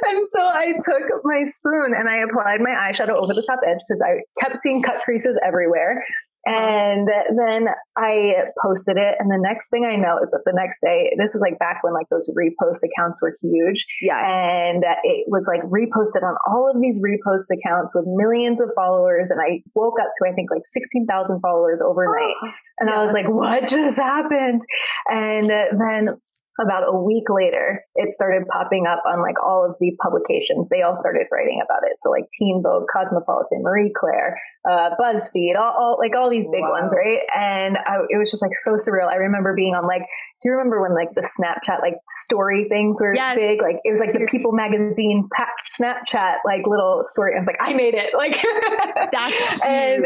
and 0.06 0.28
so 0.30 0.42
I 0.42 0.74
took 0.74 1.10
my 1.24 1.46
spoon 1.48 1.94
and 1.98 2.08
I 2.08 2.18
applied 2.18 2.62
my 2.62 2.76
eyeshadow 2.78 3.18
over 3.18 3.34
the 3.34 3.44
top 3.48 3.60
edge 3.66 3.80
because 3.88 4.04
I 4.06 4.22
kept 4.44 4.60
seeing 4.60 4.84
cut 4.84 5.02
creases 5.02 5.40
everywhere. 5.44 6.06
Uh-huh. 6.50 6.58
And 6.58 7.08
then 7.38 7.68
I 7.96 8.50
posted 8.64 8.98
it. 8.98 9.16
And 9.20 9.30
the 9.30 9.38
next 9.38 9.70
thing 9.70 9.86
I 9.86 9.96
know 9.96 10.18
is 10.18 10.32
that 10.32 10.42
the 10.46 10.54
next 10.56 10.82
day, 10.82 11.14
this 11.18 11.36
is 11.36 11.42
like 11.42 11.60
back 11.60 11.84
when 11.84 11.94
like 11.94 12.10
those 12.10 12.30
repost 12.34 12.82
accounts 12.82 13.22
were 13.22 13.34
huge. 13.42 13.86
Yeah. 14.02 14.18
And 14.18 14.84
it 15.04 15.26
was 15.28 15.48
like 15.48 15.62
reposted 15.70 16.24
on 16.24 16.36
all 16.50 16.72
of 16.74 16.82
these 16.82 16.98
repost 16.98 17.54
accounts 17.54 17.94
with 17.94 18.06
millions 18.08 18.62
of 18.62 18.72
followers. 18.76 19.30
And 19.30 19.40
I 19.40 19.62
woke 19.76 20.00
up 20.02 20.10
to, 20.18 20.30
I 20.30 20.34
think 20.34 20.50
like 20.50 20.64
16,000 20.66 21.40
followers 21.40 21.82
overnight. 21.86 22.34
Oh, 22.42 22.50
and 22.80 22.90
yeah. 22.90 23.00
I 23.00 23.04
was 23.04 23.14
like, 23.14 23.30
what 23.30 23.68
just 23.68 23.98
happened? 23.98 24.64
And 25.10 25.50
then 25.50 26.18
about 26.60 26.84
a 26.84 26.92
week 26.92 27.24
later, 27.30 27.86
it 27.96 28.12
started 28.12 28.44
popping 28.52 28.86
up 28.86 29.02
on 29.08 29.22
like 29.22 29.42
all 29.42 29.64
of 29.64 29.78
the 29.80 29.96
publications. 30.04 30.68
They 30.68 30.82
all 30.82 30.96
started 30.96 31.24
writing 31.32 31.62
about 31.64 31.88
it. 31.90 31.96
So 32.00 32.10
like 32.10 32.26
Teen 32.38 32.62
Vogue, 32.62 32.84
Cosmopolitan, 32.92 33.64
Marie 33.64 33.94
Claire, 33.98 34.38
uh, 34.68 34.92
BuzzFeed, 35.00 35.56
all, 35.58 35.74
all, 35.78 35.98
like 36.00 36.16
all 36.16 36.30
these 36.30 36.48
big 36.48 36.64
wow. 36.64 36.82
ones, 36.82 36.92
right? 36.96 37.22
And 37.36 37.78
I, 37.78 38.04
it 38.10 38.18
was 38.18 38.32
just 38.32 38.42
like 38.42 38.56
so 38.56 38.74
surreal. 38.74 39.10
I 39.10 39.16
remember 39.16 39.54
being 39.56 39.76
on 39.76 39.88
like 39.88 40.04
do 40.42 40.48
you 40.48 40.56
remember 40.56 40.82
when 40.82 40.96
like 40.96 41.14
the 41.16 41.28
Snapchat 41.28 41.82
like 41.82 41.96
story 42.10 42.68
things 42.70 43.00
were 43.02 43.14
yes. 43.14 43.36
big? 43.36 43.62
Like 43.62 43.76
it 43.84 43.92
was 43.92 44.00
like 44.00 44.14
the 44.14 44.26
People 44.32 44.54
magazine 44.54 45.28
Snapchat 45.68 46.38
like 46.46 46.64
little 46.66 47.02
story. 47.04 47.34
I 47.36 47.40
was 47.40 47.48
like, 47.48 47.60
I 47.60 47.74
made 47.74 47.94
it. 47.94 48.16
Like 48.16 48.40
that's 49.12 49.64
and 49.66 50.06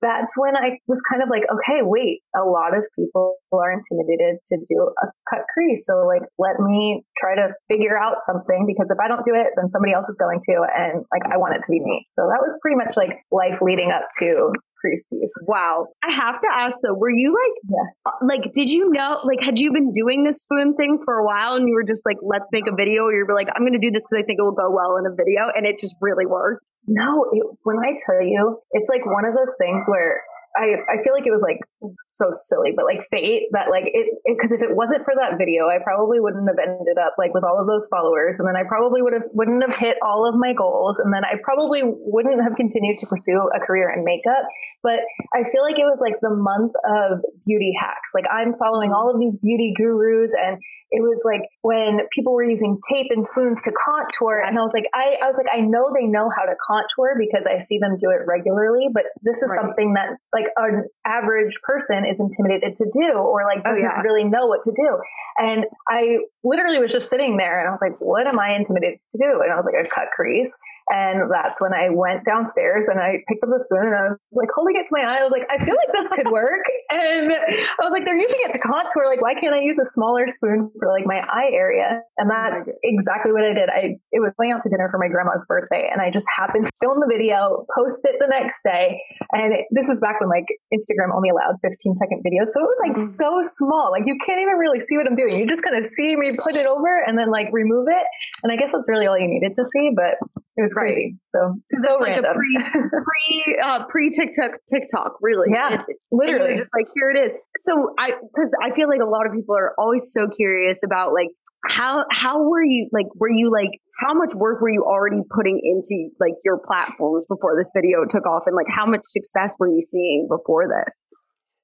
that's 0.00 0.38
when 0.38 0.56
I 0.56 0.78
was 0.86 1.02
kind 1.10 1.22
of 1.22 1.30
like, 1.30 1.42
okay, 1.50 1.82
wait, 1.82 2.22
a 2.34 2.44
lot 2.46 2.76
of 2.76 2.84
people 2.94 3.36
are 3.52 3.72
intimidated 3.72 4.38
to 4.50 4.58
do 4.68 4.90
a 5.02 5.06
cut 5.30 5.46
crease. 5.52 5.86
So 5.86 6.06
like, 6.06 6.22
let 6.38 6.58
me 6.58 7.04
try 7.18 7.34
to 7.34 7.54
figure 7.68 7.98
out 7.98 8.20
something 8.20 8.66
because 8.66 8.90
if 8.90 8.98
I 9.02 9.08
don't 9.08 9.24
do 9.24 9.34
it, 9.34 9.54
then 9.56 9.68
somebody 9.68 9.94
else 9.94 10.08
is 10.08 10.16
going 10.16 10.40
to, 10.46 10.66
and 10.74 11.04
like 11.10 11.22
I 11.32 11.38
want 11.38 11.54
it 11.54 11.62
to 11.64 11.70
be 11.70 11.80
me. 11.80 12.06
So 12.14 12.22
that 12.30 12.42
was 12.42 12.56
pretty 12.62 12.76
much 12.76 12.96
like 12.96 13.22
life 13.30 13.62
leading 13.62 13.90
up 13.92 14.08
to 14.18 14.52
piece. 14.82 15.34
Wow. 15.46 15.86
I 16.02 16.10
have 16.10 16.40
to 16.40 16.48
ask 16.52 16.78
though, 16.82 16.94
were 16.94 17.10
you 17.10 17.30
like, 17.30 17.54
yeah. 17.70 17.88
Uh, 18.06 18.26
like, 18.26 18.52
did 18.54 18.68
you 18.68 18.90
know, 18.90 19.20
like, 19.24 19.38
had 19.44 19.58
you 19.58 19.72
been 19.72 19.92
doing 19.92 20.24
this 20.24 20.42
spoon 20.42 20.74
thing 20.74 20.98
for 21.04 21.18
a 21.18 21.24
while 21.24 21.54
and 21.54 21.68
you 21.68 21.74
were 21.74 21.86
just 21.86 22.02
like, 22.04 22.18
let's 22.22 22.50
make 22.52 22.66
a 22.66 22.74
video? 22.74 23.04
Or 23.04 23.14
you 23.14 23.24
were 23.26 23.34
like, 23.34 23.48
I'm 23.54 23.62
going 23.62 23.78
to 23.78 23.82
do 23.82 23.90
this 23.90 24.02
because 24.02 24.22
I 24.22 24.26
think 24.26 24.38
it 24.38 24.42
will 24.42 24.58
go 24.58 24.70
well 24.70 24.98
in 24.98 25.06
a 25.06 25.14
video. 25.14 25.50
And 25.54 25.66
it 25.66 25.78
just 25.78 25.96
really 26.00 26.26
worked. 26.26 26.64
No, 26.86 27.30
it, 27.32 27.46
when 27.62 27.78
I 27.78 27.94
tell 27.94 28.22
you, 28.22 28.58
it's 28.72 28.88
like 28.88 29.06
one 29.06 29.24
of 29.24 29.34
those 29.38 29.54
things 29.58 29.86
where 29.86 30.22
I, 30.58 30.82
I 30.90 30.96
feel 31.06 31.14
like 31.14 31.26
it 31.26 31.32
was 31.32 31.42
like 31.42 31.62
so 32.06 32.30
silly, 32.32 32.72
but 32.76 32.84
like 32.84 33.06
fate 33.10 33.48
that 33.52 33.70
like 33.70 33.84
it 33.86 34.06
because 34.24 34.52
if 34.52 34.62
it 34.62 34.74
wasn't 34.74 35.04
for 35.04 35.14
that 35.18 35.38
video, 35.38 35.68
I 35.68 35.78
probably 35.82 36.20
wouldn't 36.20 36.48
have 36.48 36.58
ended 36.58 36.98
up 36.98 37.14
like 37.18 37.34
with 37.34 37.44
all 37.44 37.60
of 37.60 37.66
those 37.66 37.88
followers, 37.90 38.38
and 38.38 38.48
then 38.48 38.56
I 38.56 38.62
probably 38.66 39.02
would 39.02 39.12
have 39.12 39.28
wouldn't 39.32 39.62
have 39.62 39.76
hit 39.76 39.98
all 40.02 40.28
of 40.28 40.38
my 40.38 40.52
goals, 40.52 40.98
and 40.98 41.12
then 41.12 41.24
I 41.24 41.36
probably 41.42 41.82
wouldn't 41.84 42.42
have 42.42 42.56
continued 42.56 42.98
to 43.00 43.06
pursue 43.06 43.50
a 43.54 43.60
career 43.60 43.90
in 43.90 44.04
makeup. 44.04 44.46
But 44.82 45.00
I 45.34 45.44
feel 45.50 45.62
like 45.62 45.78
it 45.78 45.88
was 45.88 46.00
like 46.00 46.20
the 46.20 46.34
month 46.34 46.72
of 46.86 47.24
beauty 47.46 47.72
hacks. 47.78 48.12
Like 48.14 48.26
I'm 48.30 48.54
following 48.58 48.92
all 48.92 49.10
of 49.10 49.18
these 49.18 49.36
beauty 49.36 49.74
gurus, 49.76 50.32
and 50.38 50.58
it 50.90 51.00
was 51.00 51.22
like 51.24 51.48
when 51.62 52.00
people 52.12 52.34
were 52.34 52.44
using 52.44 52.78
tape 52.90 53.08
and 53.10 53.26
spoons 53.26 53.62
to 53.64 53.72
contour, 53.72 54.42
and 54.44 54.58
I 54.58 54.62
was 54.62 54.72
like, 54.74 54.86
I, 54.94 55.16
I 55.22 55.26
was 55.26 55.38
like, 55.38 55.52
I 55.52 55.60
know 55.60 55.90
they 55.94 56.06
know 56.06 56.28
how 56.30 56.44
to 56.44 56.54
contour 56.66 57.16
because 57.18 57.46
I 57.46 57.58
see 57.58 57.78
them 57.78 57.96
do 57.98 58.10
it 58.10 58.22
regularly, 58.26 58.88
but 58.92 59.04
this 59.22 59.42
is 59.42 59.50
right. 59.50 59.60
something 59.60 59.94
that 59.94 60.18
like 60.32 60.46
an 60.56 60.84
average 61.04 61.58
person 61.62 61.71
is 61.80 62.20
intimidated 62.20 62.76
to 62.76 62.86
do 62.92 63.12
or 63.12 63.44
like 63.44 63.62
oh, 63.64 63.72
doesn't 63.72 63.86
oh, 63.86 63.92
yeah. 63.96 64.02
really 64.02 64.24
know 64.24 64.46
what 64.46 64.64
to 64.64 64.72
do. 64.72 65.00
And 65.38 65.66
I 65.88 66.18
literally 66.44 66.78
was 66.78 66.92
just 66.92 67.08
sitting 67.08 67.36
there 67.36 67.60
and 67.60 67.68
I 67.68 67.72
was 67.72 67.80
like, 67.80 67.98
what 68.00 68.26
am 68.26 68.38
I 68.38 68.54
intimidated 68.54 69.00
to 69.12 69.18
do? 69.18 69.40
And 69.40 69.52
I 69.52 69.56
was 69.56 69.64
like, 69.64 69.84
a 69.84 69.88
cut 69.88 70.08
crease. 70.14 70.58
And 70.92 71.32
that's 71.32 71.56
when 71.56 71.72
I 71.72 71.88
went 71.88 72.28
downstairs 72.28 72.92
and 72.92 73.00
I 73.00 73.24
picked 73.24 73.40
up 73.40 73.48
the 73.48 73.64
spoon 73.64 73.88
and 73.88 73.96
I 73.96 74.12
was 74.12 74.36
like 74.36 74.52
holding 74.52 74.76
it 74.76 74.84
to 74.84 74.92
my 74.92 75.00
eye. 75.00 75.24
I 75.24 75.24
was 75.24 75.32
like, 75.32 75.48
I 75.48 75.56
feel 75.56 75.72
like 75.72 75.88
this 75.88 76.12
could 76.12 76.28
work. 76.28 76.60
and 76.92 77.32
I 77.32 77.80
was 77.80 77.96
like, 77.96 78.04
they're 78.04 78.20
using 78.20 78.44
it 78.44 78.52
to 78.52 78.60
contour. 78.60 79.08
Like, 79.08 79.24
why 79.24 79.32
can't 79.32 79.56
I 79.56 79.64
use 79.64 79.80
a 79.80 79.88
smaller 79.88 80.28
spoon 80.28 80.68
for 80.76 80.92
like 80.92 81.08
my 81.08 81.24
eye 81.24 81.48
area? 81.56 82.04
And 82.20 82.28
oh 82.28 82.36
that's 82.36 82.68
oh 82.68 82.76
exactly 82.84 83.32
what 83.32 83.40
I 83.40 83.56
did. 83.56 83.72
I 83.72 83.96
it 84.12 84.20
was 84.20 84.36
going 84.36 84.52
out 84.52 84.60
to 84.62 84.68
dinner 84.68 84.92
for 84.92 85.00
my 85.00 85.08
grandma's 85.08 85.48
birthday 85.48 85.88
and 85.88 86.04
I 86.04 86.12
just 86.12 86.28
happened 86.28 86.68
to 86.68 86.72
film 86.84 87.00
the 87.00 87.08
video, 87.08 87.64
post 87.72 88.04
it 88.04 88.20
the 88.20 88.28
next 88.28 88.60
day. 88.60 89.00
And 89.32 89.64
it, 89.64 89.72
this 89.72 89.88
is 89.88 89.96
back 89.96 90.20
when 90.20 90.28
like 90.28 90.44
Instagram 90.76 91.16
only 91.16 91.32
allowed 91.32 91.56
15 91.64 91.72
second 91.96 92.20
videos. 92.20 92.52
So 92.52 92.60
it 92.60 92.68
was 92.68 92.80
like 92.84 93.00
mm-hmm. 93.00 93.16
so 93.16 93.40
small. 93.48 93.88
Like 93.96 94.04
you 94.04 94.20
can't 94.20 94.44
even 94.44 94.60
really 94.60 94.84
see 94.84 95.00
what 95.00 95.08
I'm 95.08 95.16
doing. 95.16 95.40
You 95.40 95.48
just 95.48 95.64
kind 95.64 95.80
of 95.80 95.88
see 95.88 96.12
me 96.20 96.36
put 96.36 96.52
it 96.52 96.68
over 96.68 97.00
and 97.00 97.16
then 97.16 97.32
like 97.32 97.48
remove 97.48 97.88
it. 97.88 98.06
And 98.44 98.52
I 98.52 98.60
guess 98.60 98.76
that's 98.76 98.92
really 98.92 99.08
all 99.08 99.16
you 99.16 99.28
needed 99.28 99.56
to 99.56 99.64
see. 99.64 99.88
But 99.96 100.20
it 100.56 100.62
was 100.62 100.74
crazy. 100.74 101.16
So 101.24 101.54
so 101.78 101.96
it's 101.96 102.08
like 102.08 102.18
a 102.18 102.34
pre 102.34 102.58
pre 102.90 103.56
uh, 103.64 103.84
pre 103.88 104.10
TikTok 104.10 104.60
TikTok 104.68 105.16
really. 105.22 105.48
Yeah, 105.52 105.74
it's, 105.74 105.84
literally. 106.10 106.58
just 106.58 106.70
like 106.74 106.86
here 106.94 107.10
it 107.10 107.18
is. 107.18 107.32
So 107.60 107.94
I 107.98 108.10
because 108.10 108.50
I 108.62 108.74
feel 108.74 108.88
like 108.88 109.00
a 109.00 109.08
lot 109.08 109.26
of 109.26 109.32
people 109.32 109.56
are 109.56 109.72
always 109.78 110.12
so 110.12 110.28
curious 110.28 110.80
about 110.84 111.12
like 111.12 111.28
how 111.64 112.04
how 112.10 112.42
were 112.42 112.62
you 112.62 112.88
like 112.92 113.06
were 113.16 113.30
you 113.30 113.50
like 113.50 113.70
how 114.00 114.12
much 114.14 114.34
work 114.34 114.60
were 114.60 114.70
you 114.70 114.84
already 114.84 115.22
putting 115.34 115.60
into 115.62 116.10
like 116.20 116.34
your 116.44 116.58
platforms 116.58 117.24
before 117.28 117.56
this 117.56 117.70
video 117.74 118.04
took 118.10 118.26
off 118.26 118.42
and 118.46 118.56
like 118.56 118.66
how 118.68 118.84
much 118.84 119.02
success 119.06 119.54
were 119.58 119.68
you 119.68 119.82
seeing 119.86 120.28
before 120.28 120.64
this? 120.68 121.02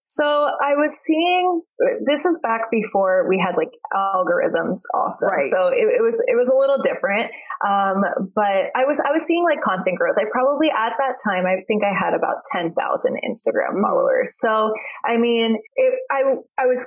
So 0.08 0.24
I 0.24 0.74
was 0.74 0.96
seeing 0.96 1.62
this 2.06 2.24
is 2.24 2.40
back 2.42 2.70
before 2.70 3.28
we 3.28 3.38
had 3.38 3.56
like 3.56 3.70
algorithms 3.94 4.80
also. 4.94 5.26
Right. 5.26 5.44
So 5.44 5.68
it, 5.68 5.84
it, 5.84 6.02
was 6.02 6.22
it 6.26 6.34
was 6.34 6.48
a 6.48 6.56
little 6.56 6.82
different. 6.82 7.30
Um, 7.60 8.32
but 8.34 8.72
I 8.74 8.84
was 8.84 8.98
I 9.04 9.12
was 9.12 9.26
seeing 9.26 9.44
like 9.44 9.60
constant 9.60 9.98
growth. 9.98 10.16
I 10.18 10.24
probably 10.32 10.70
at 10.70 10.94
that 10.96 11.20
time 11.22 11.44
I 11.44 11.60
think 11.68 11.84
I 11.84 11.92
had 11.92 12.14
about 12.14 12.36
ten 12.50 12.72
thousand 12.72 13.20
Instagram 13.20 13.76
mm-hmm. 13.76 13.82
followers. 13.82 14.38
So 14.38 14.72
I 15.04 15.18
mean 15.18 15.58
it, 15.76 16.00
I 16.10 16.36
I 16.56 16.66
was 16.66 16.86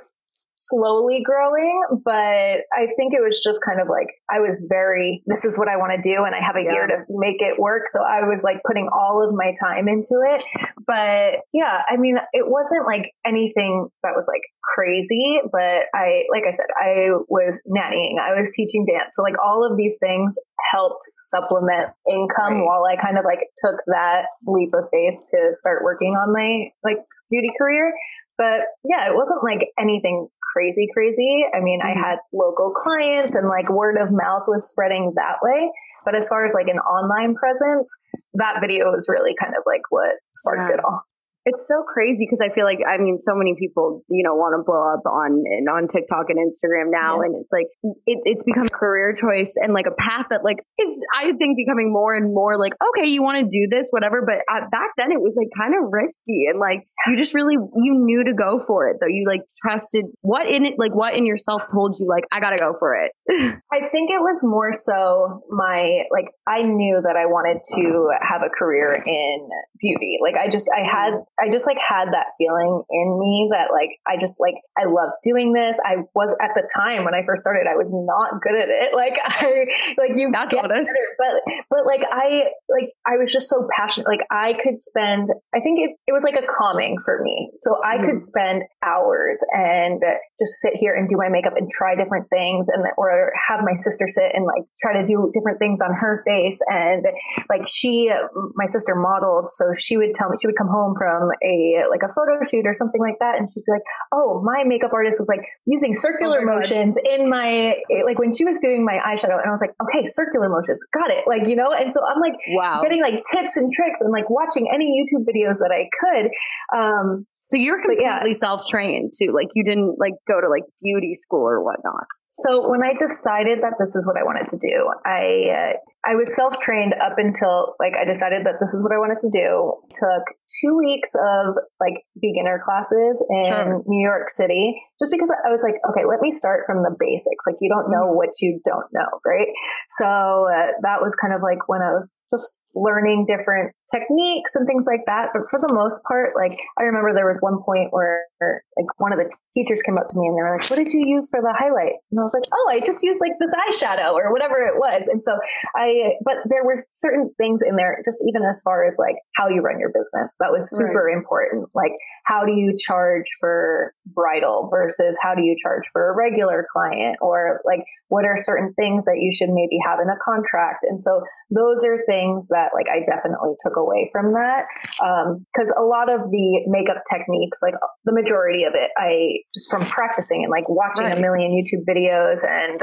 slowly 0.69 1.23
growing, 1.23 1.81
but 2.05 2.69
I 2.69 2.85
think 2.95 3.13
it 3.13 3.21
was 3.21 3.41
just 3.43 3.61
kind 3.65 3.81
of 3.81 3.87
like 3.89 4.07
I 4.29 4.39
was 4.39 4.65
very, 4.69 5.23
this 5.25 5.43
is 5.43 5.57
what 5.57 5.67
I 5.67 5.77
want 5.77 5.93
to 5.97 6.01
do, 6.01 6.23
and 6.23 6.35
I 6.35 6.39
have 6.45 6.55
a 6.55 6.61
yeah. 6.61 6.71
year 6.71 6.87
to 6.87 6.97
make 7.09 7.41
it 7.41 7.59
work. 7.59 7.87
So 7.87 7.99
I 8.01 8.21
was 8.21 8.41
like 8.43 8.61
putting 8.65 8.87
all 8.93 9.25
of 9.27 9.33
my 9.33 9.53
time 9.59 9.87
into 9.87 10.21
it. 10.21 10.43
But 10.85 11.41
yeah, 11.51 11.81
I 11.89 11.97
mean, 11.97 12.17
it 12.33 12.45
wasn't 12.45 12.85
like 12.85 13.11
anything 13.25 13.89
that 14.03 14.13
was 14.15 14.25
like 14.27 14.41
crazy, 14.63 15.39
but 15.51 15.89
I, 15.95 16.25
like 16.29 16.43
I 16.47 16.53
said, 16.53 16.69
I 16.77 17.17
was 17.27 17.59
nannying, 17.65 18.21
I 18.21 18.39
was 18.39 18.51
teaching 18.53 18.85
dance. 18.85 19.15
So 19.15 19.23
like 19.23 19.41
all 19.43 19.65
of 19.65 19.77
these 19.77 19.97
things 19.99 20.35
helped 20.71 21.01
supplement 21.23 21.89
income 22.09 22.61
right. 22.61 22.65
while 22.65 22.85
I 22.85 22.95
kind 22.95 23.17
of 23.17 23.25
like 23.25 23.49
took 23.63 23.81
that 23.87 24.25
leap 24.45 24.73
of 24.73 24.85
faith 24.91 25.19
to 25.33 25.51
start 25.53 25.83
working 25.83 26.13
on 26.13 26.33
my 26.33 26.69
like 26.83 26.97
beauty 27.29 27.51
career. 27.57 27.93
But 28.41 28.61
yeah, 28.83 29.05
it 29.07 29.13
wasn't 29.15 29.43
like 29.43 29.69
anything 29.77 30.27
crazy, 30.51 30.87
crazy. 30.91 31.45
I 31.53 31.59
mean, 31.59 31.79
mm-hmm. 31.79 31.95
I 31.95 32.09
had 32.09 32.17
local 32.33 32.73
clients 32.73 33.35
and 33.35 33.47
like 33.47 33.69
word 33.69 33.97
of 34.01 34.09
mouth 34.09 34.45
was 34.47 34.67
spreading 34.67 35.13
that 35.15 35.37
way. 35.43 35.69
But 36.05 36.15
as 36.15 36.27
far 36.27 36.43
as 36.43 36.55
like 36.55 36.67
an 36.67 36.79
online 36.79 37.35
presence, 37.35 37.95
that 38.33 38.59
video 38.59 38.89
was 38.89 39.05
really 39.07 39.35
kind 39.39 39.53
of 39.55 39.61
like 39.67 39.81
what 39.91 40.15
sparked 40.33 40.71
yeah. 40.71 40.77
it 40.77 40.83
all. 40.83 41.03
It's 41.45 41.63
so 41.67 41.83
crazy 41.83 42.27
because 42.29 42.39
I 42.43 42.53
feel 42.53 42.65
like 42.65 42.79
I 42.85 42.97
mean 42.97 43.19
so 43.21 43.33
many 43.33 43.55
people 43.57 44.03
you 44.09 44.23
know 44.23 44.35
want 44.35 44.53
to 44.57 44.63
blow 44.63 44.93
up 44.93 45.05
on 45.05 45.43
and 45.45 45.67
on 45.69 45.87
TikTok 45.87 46.29
and 46.29 46.37
Instagram 46.37 46.91
now 46.91 47.21
yeah. 47.21 47.25
and 47.25 47.35
it's 47.41 47.51
like 47.51 47.67
it, 48.05 48.19
it's 48.25 48.43
become 48.43 48.67
a 48.67 48.75
career 48.77 49.15
choice 49.17 49.55
and 49.57 49.73
like 49.73 49.87
a 49.87 49.95
path 49.97 50.27
that 50.29 50.43
like 50.43 50.59
is 50.79 50.93
I 51.17 51.33
think 51.33 51.57
becoming 51.57 51.91
more 51.91 52.13
and 52.13 52.33
more 52.33 52.57
like 52.59 52.73
okay 52.77 53.09
you 53.09 53.23
want 53.23 53.41
to 53.41 53.49
do 53.49 53.67
this 53.69 53.87
whatever 53.89 54.21
but 54.21 54.45
at, 54.49 54.69
back 54.69 54.93
then 54.97 55.11
it 55.11 55.19
was 55.19 55.33
like 55.35 55.49
kind 55.57 55.73
of 55.73 55.89
risky 55.91 56.45
and 56.49 56.59
like 56.59 56.85
you 57.07 57.17
just 57.17 57.33
really 57.33 57.55
you 57.55 57.93
knew 57.97 58.23
to 58.23 58.33
go 58.33 58.63
for 58.65 58.87
it 58.89 58.97
though 59.01 59.09
you 59.09 59.25
like 59.27 59.41
trusted 59.65 60.05
what 60.21 60.47
in 60.47 60.65
it 60.65 60.75
like 60.77 60.93
what 60.93 61.15
in 61.15 61.25
yourself 61.25 61.63
told 61.71 61.97
you 61.99 62.07
like 62.07 62.25
I 62.31 62.39
got 62.39 62.51
to 62.51 62.57
go 62.57 62.75
for 62.79 62.95
it. 62.95 63.11
I 63.71 63.87
think 63.89 64.09
it 64.09 64.21
was 64.21 64.39
more 64.43 64.73
so 64.73 65.41
my 65.49 66.03
like 66.11 66.27
I 66.47 66.63
knew 66.63 67.01
that 67.01 67.15
I 67.15 67.25
wanted 67.25 67.61
to 67.75 68.09
have 68.21 68.41
a 68.41 68.49
career 68.49 69.01
in 69.05 69.49
beauty 69.81 70.19
like 70.21 70.35
I 70.35 70.49
just 70.49 70.69
I 70.71 70.85
had 70.85 71.13
I 71.39 71.51
just 71.51 71.67
like 71.67 71.77
had 71.77 72.13
that 72.13 72.27
feeling 72.37 72.83
in 72.89 73.19
me 73.19 73.49
that 73.51 73.71
like 73.71 73.89
I 74.07 74.19
just 74.19 74.39
like 74.39 74.55
I 74.77 74.85
love 74.85 75.09
doing 75.23 75.53
this. 75.53 75.79
I 75.83 76.03
was 76.15 76.35
at 76.41 76.51
the 76.55 76.67
time 76.73 77.03
when 77.03 77.13
I 77.13 77.25
first 77.25 77.41
started, 77.41 77.67
I 77.67 77.75
was 77.75 77.89
not 77.91 78.41
good 78.41 78.55
at 78.55 78.69
it. 78.69 78.91
Like 79.01 79.17
I 79.23 79.65
like 79.97 80.11
you 80.15 80.31
get 80.31 80.63
honest. 80.63 80.91
Better, 81.17 81.41
but 81.45 81.53
but 81.71 81.85
like 81.87 82.01
I 82.11 82.51
like 82.69 82.91
I 83.05 83.17
was 83.17 83.31
just 83.31 83.49
so 83.49 83.67
passionate. 83.75 84.05
Like 84.05 84.21
I 84.29 84.53
could 84.61 84.79
spend 84.79 85.29
I 85.55 85.59
think 85.59 85.79
it, 85.79 85.97
it 86.05 86.13
was 86.13 86.23
like 86.23 86.35
a 86.35 86.45
calming 86.45 86.97
for 87.03 87.19
me. 87.23 87.51
So 87.61 87.77
I 87.83 87.97
mm. 87.97 88.07
could 88.07 88.21
spend 88.21 88.63
hours 88.83 89.43
and 89.53 90.03
just 90.41 90.59
sit 90.59 90.73
here 90.75 90.93
and 90.93 91.07
do 91.07 91.15
my 91.17 91.29
makeup 91.29 91.53
and 91.55 91.69
try 91.69 91.95
different 91.95 92.27
things 92.29 92.67
and 92.67 92.83
or 92.97 93.31
have 93.47 93.61
my 93.61 93.77
sister 93.77 94.05
sit 94.07 94.31
and 94.33 94.45
like 94.45 94.65
try 94.81 94.99
to 94.99 95.05
do 95.05 95.29
different 95.33 95.59
things 95.59 95.79
on 95.81 95.93
her 95.93 96.23
face. 96.25 96.59
And 96.67 97.05
like 97.49 97.69
she 97.69 98.11
my 98.55 98.65
sister 98.67 98.95
modeled 98.95 99.49
so 99.49 99.73
she 99.77 99.97
would 99.97 100.15
tell 100.15 100.29
me 100.29 100.37
she 100.41 100.47
would 100.47 100.57
come 100.57 100.67
home 100.67 100.95
from 100.97 101.29
a 101.43 101.85
like 101.89 102.01
a 102.01 102.11
photo 102.13 102.41
shoot 102.49 102.65
or 102.65 102.75
something 102.75 103.01
like 103.01 103.19
that 103.19 103.37
and 103.37 103.49
she'd 103.51 103.63
be 103.65 103.71
like 103.71 103.85
oh 104.11 104.41
my 104.43 104.63
makeup 104.65 104.91
artist 104.93 105.19
was 105.19 105.27
like 105.27 105.41
using 105.65 105.93
circular 105.93 106.41
oh 106.41 106.45
motions 106.45 106.97
God. 106.97 107.13
in 107.13 107.29
my 107.29 107.75
like 108.05 108.17
when 108.17 108.33
she 108.33 108.45
was 108.45 108.57
doing 108.57 108.83
my 108.83 108.97
eyeshadow. 109.05 109.37
And 109.37 109.45
I 109.45 109.51
was 109.51 109.61
like 109.61 109.75
okay 109.81 110.07
circular 110.07 110.49
motions. 110.49 110.81
Got 110.93 111.11
it. 111.11 111.25
Like 111.27 111.47
you 111.47 111.55
know? 111.55 111.71
And 111.71 111.93
so 111.93 111.99
I'm 112.01 112.19
like 112.19 112.39
wow. 112.49 112.81
getting 112.81 113.01
like 113.01 113.23
tips 113.31 113.57
and 113.57 113.71
tricks 113.71 114.01
and 114.01 114.11
like 114.11 114.29
watching 114.29 114.69
any 114.73 114.89
YouTube 114.89 115.25
videos 115.25 115.59
that 115.59 115.71
I 115.71 115.85
could 116.01 116.31
um 116.73 117.27
so 117.51 117.57
you're 117.57 117.81
completely 117.81 118.05
yeah. 118.05 118.33
self-trained 118.39 119.11
too. 119.17 119.33
Like 119.35 119.49
you 119.55 119.63
didn't 119.63 119.99
like 119.99 120.13
go 120.27 120.39
to 120.39 120.47
like 120.47 120.63
beauty 120.81 121.17
school 121.19 121.43
or 121.43 121.63
whatnot. 121.63 122.07
So 122.31 122.69
when 122.69 122.81
I 122.81 122.93
decided 122.95 123.59
that 123.59 123.75
this 123.77 123.93
is 123.93 124.07
what 124.07 124.15
I 124.15 124.23
wanted 124.23 124.47
to 124.55 124.57
do, 124.57 124.87
I 125.03 125.51
uh, 125.51 125.73
I 126.07 126.15
was 126.15 126.33
self 126.33 126.55
trained 126.63 126.95
up 126.95 127.19
until 127.19 127.75
like 127.75 127.91
I 127.99 128.05
decided 128.07 128.47
that 128.47 128.55
this 128.63 128.71
is 128.71 128.81
what 128.81 128.95
I 128.95 129.03
wanted 129.03 129.19
to 129.19 129.29
do. 129.35 129.75
Took 129.91 130.23
two 130.63 130.79
weeks 130.79 131.11
of 131.11 131.59
like 131.83 132.07
beginner 132.15 132.63
classes 132.63 133.19
in 133.29 133.51
sure. 133.51 133.83
New 133.83 133.99
York 133.99 134.31
City, 134.31 134.79
just 135.03 135.11
because 135.11 135.27
I 135.27 135.51
was 135.51 135.59
like, 135.59 135.75
okay, 135.91 136.07
let 136.07 136.21
me 136.23 136.31
start 136.31 136.63
from 136.65 136.87
the 136.87 136.95
basics. 136.95 137.43
Like 137.43 137.59
you 137.59 137.67
don't 137.67 137.91
know 137.91 138.07
mm-hmm. 138.07 138.23
what 138.23 138.39
you 138.39 138.63
don't 138.63 138.87
know, 138.95 139.11
right? 139.27 139.51
So 139.99 140.07
uh, 140.07 140.71
that 140.87 141.03
was 141.03 141.19
kind 141.19 141.35
of 141.35 141.43
like 141.43 141.67
when 141.67 141.83
I 141.83 141.99
was 141.99 142.07
just 142.31 142.60
learning 142.73 143.25
different 143.27 143.73
techniques 143.91 144.55
and 144.55 144.65
things 144.65 144.87
like 144.87 145.03
that. 145.05 145.29
But 145.33 145.51
for 145.51 145.59
the 145.59 145.71
most 145.71 146.01
part, 146.07 146.33
like 146.35 146.57
I 146.79 146.83
remember 146.83 147.13
there 147.13 147.27
was 147.27 147.39
one 147.41 147.61
point 147.63 147.91
where 147.91 148.23
like 148.41 148.87
one 148.97 149.11
of 149.11 149.19
the 149.19 149.29
teachers 149.53 149.83
came 149.83 149.97
up 149.97 150.07
to 150.09 150.17
me 150.17 150.27
and 150.27 150.35
they 150.37 150.41
were 150.41 150.55
like, 150.57 150.69
"What 150.69 150.79
did 150.79 150.93
you 150.93 151.03
use 151.05 151.29
for 151.29 151.41
the 151.41 151.53
highlight?" 151.53 151.99
And 152.09 152.19
I 152.19 152.23
was 152.23 152.33
like, 152.33 152.47
"Oh, 152.51 152.67
I 152.71 152.79
just 152.79 153.03
used 153.03 153.19
like 153.19 153.35
this 153.39 153.53
eyeshadow 153.53 154.13
or 154.13 154.31
whatever 154.31 154.63
it 154.63 154.79
was." 154.79 155.07
And 155.07 155.21
so 155.21 155.37
I, 155.75 156.15
but 156.23 156.37
there 156.47 156.63
were 156.63 156.87
certain 156.91 157.31
things 157.37 157.61
in 157.61 157.75
there, 157.75 158.01
just 158.05 158.23
even 158.25 158.41
as 158.43 158.61
far 158.63 158.87
as 158.87 158.97
like 158.97 159.17
how 159.35 159.49
you 159.49 159.61
run 159.61 159.79
your 159.79 159.91
business, 159.91 160.35
that 160.39 160.51
was 160.51 160.71
super 160.71 161.11
right. 161.11 161.17
important. 161.17 161.69
Like 161.75 161.93
how 162.23 162.45
do 162.45 162.53
you 162.53 162.75
charge 162.77 163.27
for 163.39 163.93
bridal 164.05 164.69
versus 164.71 165.17
how 165.21 165.35
do 165.35 165.43
you 165.43 165.55
charge 165.61 165.83
for 165.91 166.09
a 166.09 166.15
regular 166.15 166.65
client, 166.71 167.17
or 167.21 167.59
like 167.65 167.83
what 168.07 168.25
are 168.25 168.35
certain 168.39 168.73
things 168.73 169.05
that 169.05 169.19
you 169.19 169.33
should 169.33 169.49
maybe 169.49 169.77
have 169.85 169.99
in 169.99 170.09
a 170.09 170.19
contract? 170.23 170.83
And 170.83 171.01
so 171.01 171.21
those 171.49 171.83
are 171.85 171.99
things 172.05 172.47
that 172.49 172.60
like 172.73 172.87
I 172.91 172.99
definitely 172.99 173.55
took 173.65 173.75
away 173.77 174.09
from 174.11 174.33
that. 174.33 174.65
Um, 175.01 175.45
cause 175.57 175.73
a 175.77 175.83
lot 175.83 176.11
of 176.11 176.29
the 176.29 176.63
makeup 176.67 177.03
techniques, 177.11 177.59
like 177.61 177.73
the 178.05 178.13
majority 178.13 178.63
of 178.65 178.73
it, 178.75 178.91
I 178.97 179.43
just 179.55 179.69
from 179.71 179.81
practicing 179.81 180.43
and 180.43 180.51
like 180.51 180.69
watching 180.69 181.05
right. 181.05 181.17
a 181.17 181.21
million 181.21 181.51
YouTube 181.51 181.85
videos. 181.87 182.43
And 182.47 182.79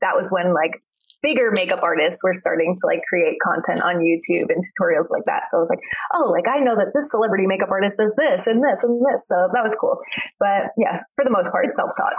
that 0.00 0.14
was 0.14 0.30
when 0.30 0.54
like 0.54 0.82
bigger 1.22 1.50
makeup 1.52 1.80
artists 1.82 2.22
were 2.22 2.34
starting 2.34 2.76
to 2.78 2.86
like 2.86 3.02
create 3.08 3.36
content 3.42 3.82
on 3.82 3.96
YouTube 3.96 4.48
and 4.48 4.62
tutorials 4.62 5.10
like 5.10 5.24
that. 5.26 5.48
So 5.48 5.58
I 5.58 5.60
was 5.60 5.70
like, 5.70 5.82
oh, 6.14 6.30
like 6.30 6.46
I 6.48 6.60
know 6.60 6.76
that 6.76 6.92
this 6.94 7.10
celebrity 7.10 7.46
makeup 7.46 7.70
artist 7.70 7.98
does 7.98 8.14
this 8.16 8.46
and 8.46 8.62
this 8.62 8.82
and 8.84 9.00
this. 9.04 9.26
So 9.28 9.48
that 9.52 9.62
was 9.64 9.76
cool. 9.80 9.98
But 10.38 10.72
yeah, 10.76 11.00
for 11.16 11.24
the 11.24 11.30
most 11.30 11.50
part, 11.50 11.72
self 11.72 11.90
taught. 11.96 12.14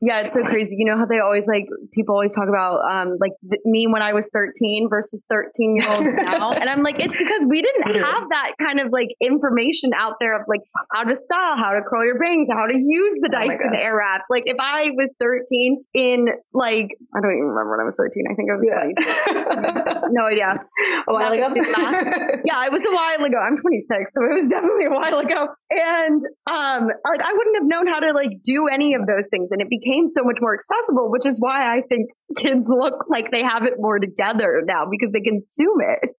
Yeah, 0.00 0.20
it's 0.20 0.34
so 0.34 0.44
crazy. 0.44 0.76
You 0.76 0.84
know 0.84 0.98
how 0.98 1.06
they 1.06 1.20
always 1.20 1.46
like 1.46 1.66
people 1.92 2.14
always 2.14 2.34
talk 2.34 2.48
about 2.48 2.84
um 2.90 3.16
like 3.20 3.32
th- 3.48 3.62
me 3.64 3.86
when 3.86 4.02
I 4.02 4.12
was 4.12 4.28
13 4.32 4.88
versus 4.90 5.24
13 5.30 5.76
year 5.76 5.88
olds 5.88 6.04
now, 6.28 6.50
and 6.52 6.68
I'm 6.68 6.82
like, 6.82 7.00
it's 7.00 7.16
because 7.16 7.46
we 7.48 7.62
didn't 7.62 7.96
have 7.96 8.24
that 8.30 8.52
kind 8.60 8.80
of 8.80 8.92
like 8.92 9.08
information 9.20 9.92
out 9.96 10.14
there 10.20 10.38
of 10.38 10.46
like 10.46 10.60
how 10.92 11.04
to 11.04 11.16
style, 11.16 11.56
how 11.56 11.72
to 11.72 11.80
curl 11.88 12.04
your 12.04 12.18
bangs, 12.18 12.48
how 12.52 12.66
to 12.66 12.76
use 12.76 13.14
the 13.20 13.30
Oh 13.32 13.48
Dyson 13.48 13.72
gosh. 13.72 13.80
Airwrap. 13.80 14.20
Like 14.28 14.44
if 14.46 14.56
I 14.60 14.90
was 14.94 15.12
13 15.20 15.84
in 15.94 16.26
like 16.52 16.92
I 17.16 17.20
don't 17.20 17.32
even 17.32 17.48
remember 17.48 17.72
when 17.72 17.80
I 17.80 17.84
was 17.84 17.94
13. 17.96 18.24
I 18.30 18.34
think 18.34 18.43
I 18.50 18.56
was 18.56 18.64
Yeah. 18.66 19.54
20. 19.54 20.10
No 20.14 20.26
idea. 20.26 20.54
a 21.08 21.12
while 21.12 21.32
ago. 21.32 21.48
Yeah, 22.44 22.66
it 22.66 22.72
was 22.72 22.84
a 22.86 22.94
while 22.94 23.24
ago. 23.24 23.38
I'm 23.38 23.56
26, 23.58 24.12
so 24.12 24.20
it 24.24 24.34
was 24.36 24.48
definitely 24.54 24.84
a 24.86 24.90
while 24.94 25.18
ago. 25.18 25.48
And 25.70 26.22
um, 26.46 26.88
like 27.08 27.22
I 27.24 27.32
wouldn't 27.32 27.56
have 27.56 27.66
known 27.66 27.86
how 27.86 28.00
to 28.00 28.12
like 28.12 28.42
do 28.44 28.68
any 28.72 28.94
of 28.94 29.06
those 29.06 29.26
things, 29.30 29.48
and 29.50 29.60
it 29.60 29.68
became 29.70 30.08
so 30.08 30.22
much 30.22 30.38
more 30.40 30.54
accessible, 30.54 31.10
which 31.10 31.26
is 31.26 31.40
why 31.40 31.76
I 31.76 31.82
think 31.88 32.10
kids 32.36 32.66
look 32.68 33.06
like 33.08 33.30
they 33.32 33.42
have 33.42 33.64
it 33.64 33.74
more 33.78 33.98
together 33.98 34.62
now 34.64 34.84
because 34.90 35.12
they 35.12 35.20
consume 35.22 35.80
it. 35.80 36.10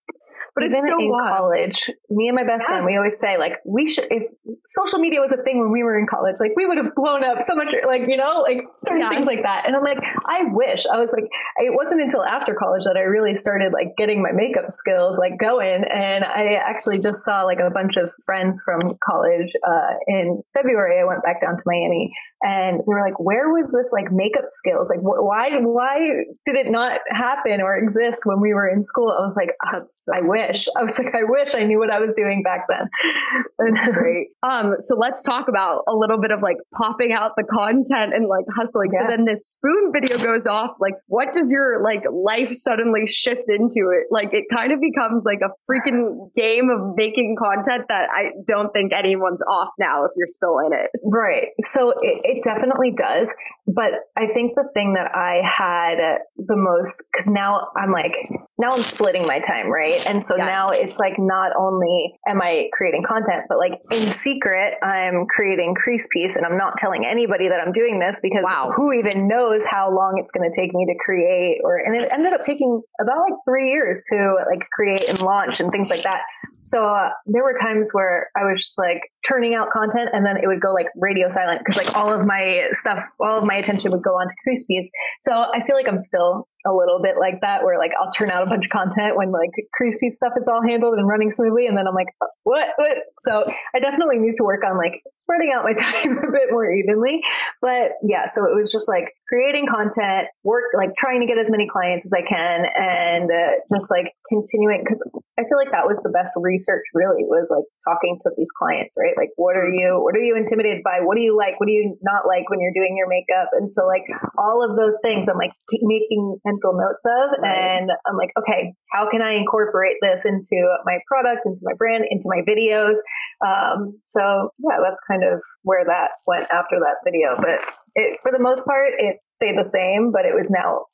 But 0.56 0.64
Even 0.66 0.78
it's 0.80 0.88
so 0.88 0.98
in 1.00 1.10
wild. 1.10 1.28
college, 1.28 1.90
me 2.10 2.28
and 2.30 2.36
my 2.36 2.46
best 2.46 2.68
friend, 2.68 2.86
we 2.86 2.96
always 2.96 3.20
say 3.20 3.38
like 3.38 3.60
we 3.66 3.88
should 3.88 4.08
if 4.10 4.24
social 4.68 5.00
media 5.00 5.20
was 5.22 5.32
a 5.32 5.38
thing 5.44 5.60
when 5.60 5.72
we 5.72 5.84
were 5.84 5.98
in 5.98 6.08
college, 6.08 6.36
like 6.40 6.52
we 6.56 6.66
would 6.66 6.78
have 6.78 6.94
blown 6.96 7.24
up 7.24 7.42
so 7.42 7.56
much, 7.56 7.68
like 7.86 8.02
you 8.08 8.18
know, 8.18 8.42
like 8.48 8.62
certain 8.78 9.02
Yes. 9.02 9.10
things 9.14 9.26
like 9.28 9.44
that. 9.44 9.66
And 9.68 9.76
I'm 9.76 9.84
like, 9.84 10.00
I 10.28 10.44
wish 10.52 10.86
I 10.92 10.98
was 10.98 11.14
like, 11.14 11.26
it 11.58 11.74
wasn't 11.74 12.02
until 12.02 12.24
after 12.24 12.56
college 12.56 12.84
that 12.86 12.98
I 12.98 13.02
really 13.02 13.36
started 13.36 13.74
like 13.74 13.96
getting 13.98 14.22
my 14.22 14.32
makeup 14.32 14.66
skills 14.70 15.18
like 15.18 15.38
going. 15.40 15.84
And 15.84 16.24
I 16.24 16.56
actually 16.56 17.00
just 17.02 17.24
saw 17.24 17.44
like 17.44 17.60
a 17.60 17.70
bunch 17.70 17.98
of 17.98 18.10
friends 18.26 18.62
from 18.64 18.98
college 19.04 19.52
uh, 19.68 19.94
in 20.08 20.42
February. 20.54 21.00
I 21.00 21.06
went 21.06 21.24
back 21.24 21.42
down 21.42 21.58
to 21.58 21.64
Miami, 21.66 22.12
and 22.46 22.80
they 22.80 22.94
were 22.94 23.02
like, 23.02 23.18
"Where 23.20 23.50
was 23.50 23.74
this 23.74 23.92
like 23.92 24.12
makeup 24.12 24.46
skills? 24.50 24.92
Like, 24.94 25.02
wh- 25.02 25.26
why 25.26 25.50
why 25.62 25.98
did 26.46 26.56
it 26.56 26.70
not 26.72 27.02
happen 27.10 27.62
or 27.62 27.76
exist 27.76 28.22
when 28.26 28.40
we 28.40 28.54
were 28.54 28.70
in 28.70 28.84
school?" 28.84 29.10
I 29.10 29.26
was 29.26 29.36
like, 29.36 29.50
"Ah, 29.66 29.82
I 30.14 30.22
wish. 30.22 30.68
I 30.78 30.84
was 30.84 30.98
like, 31.00 31.14
I 31.16 31.24
wish 31.24 31.56
I 31.56 31.64
knew 31.64 31.80
what 31.80 31.90
I 31.90 32.00
was 32.00 32.14
doing 32.14 32.44
back 32.44 32.68
then. 32.70 33.74
Great. 33.94 34.28
Um, 34.44 34.76
so 34.82 34.96
let's 34.96 35.24
talk 35.24 35.48
about 35.48 35.84
a 35.88 35.96
little 35.96 36.20
bit 36.22 36.32
of 36.32 36.42
like 36.42 36.58
popping 36.78 37.12
out 37.12 37.32
the 37.38 37.44
content 37.44 38.14
and 38.14 38.28
like 38.28 38.46
hustling. 38.56 38.92
So 38.94 39.06
then 39.08 39.26
this 39.26 39.48
spoon 39.48 39.92
video 39.94 40.18
goes 40.18 40.46
off. 40.46 40.72
Like, 40.80 40.94
what 41.08 41.34
does 41.34 41.52
your 41.52 41.82
like 41.84 42.04
life 42.12 42.50
suddenly 42.52 43.08
shift 43.08 43.50
into 43.50 43.90
it? 43.94 44.08
Like, 44.12 44.30
it 44.34 44.46
kind 44.54 44.72
of 44.72 44.80
becomes 44.80 45.24
like 45.26 45.40
a 45.42 45.50
freaking 45.70 46.30
game 46.36 46.70
of 46.70 46.96
making 46.96 47.36
content 47.42 47.86
that 47.90 48.10
I 48.14 48.32
don't 48.48 48.72
think 48.72 48.94
anyone's 48.94 49.42
off 49.50 49.70
now 49.80 50.06
if 50.06 50.12
you're 50.16 50.28
still 50.30 50.60
in 50.66 50.74
it. 50.74 50.92
Right. 51.04 51.50
So 51.62 51.92
it, 51.92 52.22
it 52.24 52.35
definitely 52.44 52.92
does. 52.92 53.34
But 53.68 53.94
I 54.16 54.28
think 54.28 54.54
the 54.56 54.70
thing 54.74 54.94
that 54.94 55.16
I 55.16 55.42
had 55.44 55.98
the 56.38 56.56
most, 56.56 57.04
because 57.12 57.28
now 57.28 57.68
I'm 57.76 57.92
like, 57.92 58.14
now 58.60 58.74
I'm 58.74 58.82
splitting 58.82 59.26
my 59.26 59.40
time, 59.40 59.72
right? 59.72 60.06
And 60.08 60.24
so 60.24 60.36
Yes. 60.38 60.46
now 60.46 60.70
it's 60.70 61.00
like 61.00 61.16
not 61.18 61.52
only 61.58 62.20
am 62.28 62.42
I 62.42 62.70
creating 62.74 63.04
content, 63.04 63.46
but 63.50 63.58
like 63.58 63.82
in 63.92 64.12
secret, 64.12 64.76
I'm 64.84 65.26
creating 65.28 65.74
Crease 65.76 66.08
Piece 66.14 66.36
and 66.36 66.46
I'm 66.46 66.58
not 66.58 66.78
telling 66.78 67.06
anybody 67.06 67.50
that 67.50 67.60
I'm 67.60 67.72
doing 67.74 68.00
this 68.00 68.20
because 68.22 68.44
Wow. 68.44 68.72
who 68.76 68.94
even 68.94 69.28
knows 69.28 69.66
how 69.66 69.90
long 69.90 70.22
it's 70.22 70.32
going 70.32 70.50
to 70.50 70.56
take 70.56 70.74
me 70.74 70.86
to 70.86 70.96
create 71.04 71.62
or, 71.64 71.78
and 71.78 72.00
it 72.00 72.08
ended 72.12 72.34
up 72.34 72.44
taking 72.44 72.82
about 73.02 73.18
like 73.22 73.34
three 73.50 73.72
years 73.72 74.04
to 74.12 74.36
like 74.48 74.66
create 74.74 75.10
and 75.10 75.20
launch 75.22 75.60
and 75.60 75.72
things 75.72 75.90
like 75.90 76.04
that. 76.04 76.22
So 76.64 76.84
uh, 76.84 77.10
there 77.28 77.44
were 77.44 77.54
times 77.62 77.92
where 77.94 78.30
I 78.36 78.44
was 78.44 78.62
just 78.62 78.78
like 78.80 79.02
churning 79.28 79.56
out 79.56 79.70
content 79.72 80.10
and 80.14 80.26
then 80.26 80.38
it 80.38 80.48
would 80.48 80.62
go 80.62 80.72
like 80.72 80.88
radio 80.96 81.30
silent 81.30 81.60
because 81.60 81.78
like 81.78 81.96
all 81.98 82.14
of 82.14 82.26
my 82.26 82.68
stuff, 82.72 83.00
all 83.20 83.40
of 83.40 83.44
my 83.44 83.56
attention 83.56 83.92
would 83.92 84.04
go 84.04 84.12
onto 84.12 84.34
Crease 84.44 84.64
Piece. 84.64 84.90
So 85.22 85.34
I 85.34 85.66
feel 85.66 85.76
like 85.76 85.88
I'm 85.88 86.00
still 86.00 86.48
a 86.66 86.74
little 86.74 87.00
bit 87.02 87.16
like 87.20 87.42
that 87.42 87.64
where 87.64 87.78
like 87.78 87.92
I'll 88.00 88.12
turn 88.12 88.32
out 88.32 88.42
a 88.42 88.50
bunch 88.50 88.66
of 88.66 88.72
content 88.72 89.16
when 89.16 89.32
like 89.32 89.54
Crease 89.74 89.98
stuff 90.10 90.34
is 90.38 90.48
all 90.48 90.62
handled 90.62 90.98
and 90.98 91.08
running 91.08 91.32
smoothly. 91.32 91.68
And 91.68 91.78
then 91.78 91.88
I'm 91.88 91.94
like, 91.94 92.10
"Uh, 92.22 92.28
what? 92.44 92.70
what? 92.78 92.98
So 93.26 93.44
I 93.74 93.80
definitely 93.80 94.20
need 94.20 94.36
to 94.38 94.44
work 94.44 94.62
on 94.64 94.78
like 94.78 95.02
spreading 95.16 95.52
out 95.52 95.64
my 95.64 95.74
time 95.82 96.16
a 96.16 96.32
bit 96.32 96.52
more 96.52 96.70
evenly. 96.70 97.22
But 97.60 97.98
yeah, 98.06 98.28
so 98.30 98.46
it 98.46 98.54
was 98.54 98.72
just 98.72 98.88
like 98.88 99.10
creating 99.28 99.66
content, 99.66 100.28
work, 100.44 100.70
like 100.78 100.94
trying 101.00 101.22
to 101.22 101.26
get 101.26 101.40
as 101.40 101.50
many 101.50 101.68
clients 101.68 102.06
as 102.06 102.14
I 102.14 102.22
can 102.22 102.70
and 102.78 103.32
uh, 103.32 103.58
just 103.74 103.90
like 103.90 104.14
continuing 104.30 104.86
because 104.86 105.02
I 105.40 105.42
feel 105.50 105.58
like 105.58 105.72
that 105.72 105.90
was 105.90 105.98
the 106.06 106.14
best 106.14 106.34
research 106.38 106.86
really 106.94 107.26
was 107.26 107.50
like 107.50 107.66
talking 107.82 108.20
to 108.22 108.30
these 108.38 108.52
clients, 108.52 108.94
right? 108.94 109.15
Like 109.18 109.32
what 109.36 109.56
are 109.56 109.68
you 109.68 110.00
what 110.02 110.16
are 110.16 110.24
you 110.24 110.36
intimidated 110.36 110.84
by? 110.84 111.00
What 111.02 111.16
do 111.16 111.24
you 111.24 111.36
like? 111.36 111.60
What 111.60 111.68
do 111.68 111.74
you 111.74 111.98
not 112.02 112.28
like 112.28 112.50
when 112.50 112.60
you're 112.60 112.76
doing 112.76 112.96
your 112.98 113.08
makeup? 113.08 113.50
And 113.54 113.70
so 113.70 113.86
like 113.86 114.04
all 114.38 114.64
of 114.64 114.78
those 114.78 115.00
things 115.02 115.28
I'm 115.28 115.38
like 115.38 115.54
making 115.82 116.38
mental 116.46 116.74
notes 116.74 117.04
of 117.06 117.42
Right. 117.42 117.80
and 117.80 117.92
I'm 118.08 118.18
like, 118.18 118.32
okay, 118.40 118.74
how 118.92 119.10
can 119.10 119.22
I 119.22 119.34
incorporate 119.34 119.98
this 120.02 120.26
into 120.26 120.58
my 120.86 121.00
product, 121.08 121.46
into 121.46 121.60
my 121.64 121.74
brand, 121.78 122.06
into 122.10 122.26
my 122.26 122.42
videos? 122.48 122.98
Um, 123.46 124.00
so 124.06 124.52
yeah, 124.60 124.78
that's 124.84 125.00
kind 125.10 125.24
of 125.24 125.42
where 125.64 125.86
that 125.86 126.12
went 126.28 126.48
after 126.52 126.80
that 126.80 127.04
video. 127.04 127.36
But 127.36 127.60
it, 127.96 128.20
for 128.22 128.32
the 128.32 128.40
most 128.40 128.66
part, 128.66 128.94
it 128.98 129.18
stayed 129.32 129.58
the 129.58 129.68
same, 129.68 130.12
but 130.12 130.26
it 130.26 130.34
was 130.36 130.50
now 130.50 130.86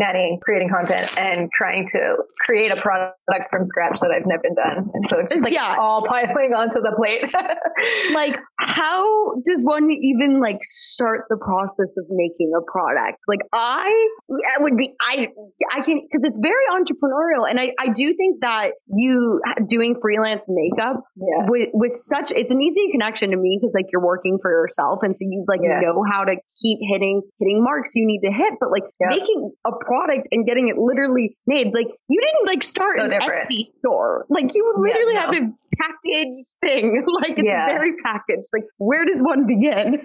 nannying, 0.00 0.40
creating 0.40 0.68
content, 0.68 1.12
and 1.18 1.50
trying 1.56 1.86
to 1.88 2.16
create 2.40 2.70
a 2.70 2.76
product 2.80 3.18
from 3.50 3.64
scratch 3.66 4.00
that 4.00 4.10
I've 4.10 4.26
never 4.26 4.42
been 4.42 4.54
done. 4.54 4.90
And 4.94 5.08
so 5.08 5.18
it's 5.20 5.32
just 5.32 5.44
like 5.44 5.52
Yeah. 5.52 5.76
all 5.78 6.04
piling 6.06 6.54
onto 6.54 6.80
the 6.80 6.92
plate. 6.96 7.24
Like, 8.12 8.38
how 8.58 9.34
does 9.44 9.62
one 9.62 9.90
even 9.90 10.40
like 10.40 10.58
start 10.62 11.26
the 11.28 11.36
process 11.36 11.96
of 11.98 12.06
making 12.10 12.50
a 12.56 12.62
product? 12.70 13.18
Like, 13.28 13.40
I, 13.52 13.86
I 14.58 14.62
would 14.62 14.76
be, 14.76 14.94
I, 15.00 15.28
I 15.72 15.82
can, 15.82 16.00
because 16.00 16.22
it's 16.24 16.38
very 16.42 16.64
entrepreneurial, 16.72 17.48
and 17.48 17.60
I, 17.60 17.72
I 17.78 17.92
do 17.92 18.14
think 18.16 18.40
that 18.40 18.70
you 18.88 19.40
doing 19.68 19.96
freelance 20.00 20.44
makeup 20.48 21.02
yeah. 21.16 21.46
with 21.48 21.68
with 21.72 21.92
such 21.92 22.32
it's 22.34 22.50
an 22.50 22.60
easy 22.60 22.90
connection 22.92 23.30
to 23.30 23.36
me 23.36 23.58
because 23.60 23.72
like 23.74 23.86
you're 23.92 24.04
working 24.04 24.38
for 24.40 24.50
yourself 24.50 25.00
and 25.02 25.14
so 25.16 25.22
you 25.22 25.44
like 25.48 25.60
Yeah. 25.62 25.80
know 25.82 26.02
how 26.10 26.24
to 26.24 26.34
keep 26.62 26.78
hitting 26.92 27.22
hitting 27.38 27.62
marks 27.62 27.92
you 27.94 28.06
need 28.06 28.20
to 28.24 28.32
hit 28.32 28.54
but 28.60 28.70
like 28.70 28.84
making 29.00 29.52
a 29.66 29.70
product 29.88 30.28
and 30.30 30.46
getting 30.46 30.68
it 30.68 30.76
literally 30.78 31.36
made 31.46 31.72
like 31.74 31.88
you 32.08 32.20
didn't 32.20 32.46
like 32.46 32.62
start 32.62 32.96
So 32.96 33.04
an 33.04 33.10
different. 33.10 33.48
Etsy 33.50 33.68
store 33.80 34.26
like 34.28 34.54
you 34.54 34.64
would 34.64 34.88
Yeah, 34.88 34.94
literally 34.94 35.14
no. 35.14 35.20
have 35.20 35.34
a 35.34 35.52
packaged 35.82 36.48
thing 36.64 37.04
like 37.20 37.30
it's 37.38 37.42
Yeah. 37.46 37.66
very 37.66 37.92
packaged 38.04 38.48
like 38.52 38.64
where 38.78 39.04
does 39.04 39.22
one 39.22 39.46
begin 39.46 39.86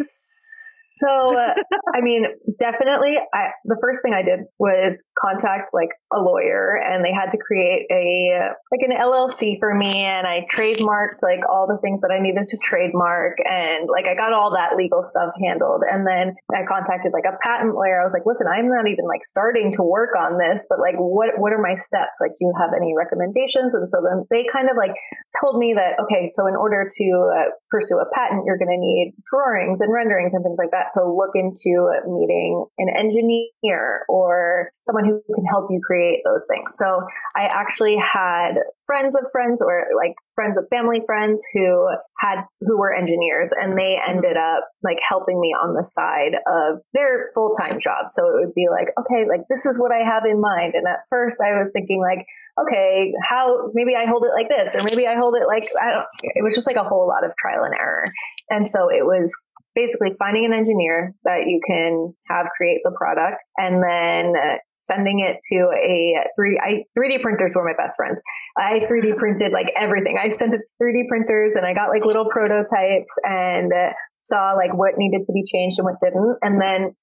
So, 0.96 1.10
uh, 1.10 1.54
I 1.96 2.02
mean, 2.02 2.26
definitely, 2.60 3.18
I, 3.34 3.58
the 3.66 3.78
first 3.82 4.04
thing 4.04 4.14
I 4.14 4.22
did 4.22 4.46
was 4.60 5.10
contact 5.18 5.74
like 5.74 5.90
a 6.14 6.22
lawyer, 6.22 6.78
and 6.78 7.04
they 7.04 7.12
had 7.12 7.32
to 7.32 7.38
create 7.42 7.90
a 7.90 8.54
like 8.70 8.86
an 8.86 8.94
LLC 8.94 9.58
for 9.60 9.74
me, 9.74 10.06
and 10.06 10.28
I 10.28 10.46
trademarked 10.54 11.26
like 11.26 11.42
all 11.50 11.66
the 11.66 11.82
things 11.82 12.02
that 12.02 12.14
I 12.14 12.22
needed 12.22 12.46
to 12.50 12.58
trademark, 12.62 13.38
and 13.42 13.90
like 13.90 14.06
I 14.06 14.14
got 14.14 14.34
all 14.34 14.54
that 14.54 14.78
legal 14.78 15.02
stuff 15.04 15.34
handled, 15.42 15.82
and 15.82 16.06
then 16.06 16.36
I 16.54 16.62
contacted 16.70 17.12
like 17.12 17.26
a 17.26 17.42
patent 17.42 17.74
lawyer. 17.74 18.00
I 18.00 18.06
was 18.06 18.14
like, 18.14 18.30
listen, 18.30 18.46
I'm 18.46 18.70
not 18.70 18.86
even 18.86 19.10
like 19.10 19.26
starting 19.26 19.74
to 19.74 19.84
work 19.84 20.14
on 20.14 20.38
this, 20.38 20.66
but 20.70 20.78
like, 20.78 20.96
what 21.02 21.42
what 21.42 21.54
are 21.54 21.62
my 21.62 21.74
steps? 21.82 22.22
Like, 22.22 22.38
do 22.38 22.46
you 22.46 22.54
have 22.62 22.70
any 22.78 22.94
recommendations? 22.94 23.74
And 23.74 23.90
so 23.90 23.98
then 24.06 24.30
they 24.30 24.46
kind 24.46 24.70
of 24.70 24.78
like 24.78 24.94
told 25.42 25.58
me 25.58 25.74
that 25.74 25.98
okay, 26.06 26.30
so 26.34 26.46
in 26.46 26.54
order 26.54 26.86
to 26.86 27.08
uh, 27.34 27.50
pursue 27.74 27.98
a 27.98 28.06
patent, 28.14 28.46
you're 28.46 28.62
going 28.62 28.70
to 28.70 28.78
need 28.78 29.18
drawings 29.26 29.82
and 29.82 29.90
renderings 29.90 30.38
and 30.38 30.46
things 30.46 30.62
like 30.62 30.70
that. 30.70 30.83
So 30.92 31.16
look 31.16 31.32
into 31.36 31.90
meeting 32.08 32.66
an 32.78 32.90
engineer 32.98 34.04
or 34.10 34.72
someone 34.84 35.06
who 35.06 35.22
can 35.34 35.46
help 35.46 35.68
you 35.70 35.80
create 35.86 36.22
those 36.26 36.46
things. 36.50 36.76
So 36.76 37.02
I 37.36 37.46
actually 37.46 37.98
had 37.98 38.56
friends 38.86 39.16
of 39.16 39.24
friends 39.32 39.62
or 39.62 39.86
like 39.96 40.14
friends 40.36 40.58
of 40.58 40.66
family 40.70 41.02
friends 41.06 41.44
who 41.54 41.88
had 42.20 42.44
who 42.62 42.78
were 42.78 42.94
engineers 42.94 43.52
and 43.56 43.78
they 43.78 44.00
ended 44.06 44.38
up 44.38 44.68
like 44.84 44.98
helping 45.08 45.40
me 45.40 45.50
on 45.50 45.74
the 45.74 45.86
side 45.86 46.34
of 46.48 46.80
their 46.94 47.32
full-time 47.34 47.80
job. 47.80 48.08
So 48.10 48.28
it 48.28 48.46
would 48.46 48.54
be 48.54 48.68
like 48.70 48.90
okay 49.00 49.26
like 49.28 49.42
this 49.50 49.66
is 49.66 49.80
what 49.80 49.92
i 49.92 50.04
have 50.04 50.24
in 50.26 50.42
mind. 50.42 50.74
And 50.76 50.88
at 50.88 51.00
first 51.10 51.40
i 51.42 51.62
was 51.62 51.72
thinking 51.72 52.02
like 52.02 52.26
okay 52.60 53.14
how 53.28 53.72
maybe 53.74 53.96
i 53.96 54.06
hold 54.06 54.24
it 54.24 54.32
like 54.36 54.50
this 54.50 54.76
or 54.76 54.84
maybe 54.84 55.08
i 55.08 55.16
hold 55.16 55.36
it 55.36 55.48
like 55.48 55.68
i 55.82 55.90
don't 55.90 56.06
it 56.22 56.44
was 56.44 56.54
just 56.54 56.68
like 56.68 56.76
a 56.76 56.84
whole 56.84 57.08
lot 57.08 57.26
of 57.26 57.32
trial 57.40 57.64
and 57.64 57.74
error. 57.74 58.06
And 58.50 58.68
so 58.68 58.90
it 58.90 59.06
was 59.06 59.34
basically 59.76 60.10
finding 60.20 60.46
an 60.46 60.54
engineer 60.54 61.14
that 61.24 61.48
you 61.48 61.60
can 61.66 62.14
have 62.28 62.48
create 62.56 62.82
the 62.84 62.92
product 62.92 63.38
and 63.58 63.84
then 63.84 64.34
uh, 64.36 64.58
sending 64.76 65.20
it 65.20 65.38
to 65.52 65.70
a 65.76 66.24
three 66.36 66.60
I 66.62 66.84
3D 66.98 67.22
printers 67.22 67.54
were 67.56 67.66
my 67.66 67.74
best 67.76 67.98
friends. 67.98 68.20
I 68.58 68.82
3D 68.90 69.18
printed 69.18 69.52
like 69.52 69.72
everything. 69.76 70.18
I 70.22 70.30
sent 70.30 70.54
it 70.54 70.58
to 70.58 70.84
3D 70.84 71.08
printers 71.08 71.56
and 71.56 71.66
I 71.66 71.74
got 71.74 71.90
like 71.90 72.06
little 72.06 72.30
prototypes 72.30 73.18
and 73.24 73.72
uh, 73.74 73.94
saw 74.20 74.54
like 74.54 74.74
what 74.74 74.94
needed 74.98 75.26
to 75.26 75.34
be 75.34 75.44
changed 75.46 75.80
and 75.80 75.86
what 75.86 75.96
didn't. 76.04 76.38
And 76.42 76.62
then 76.62 76.96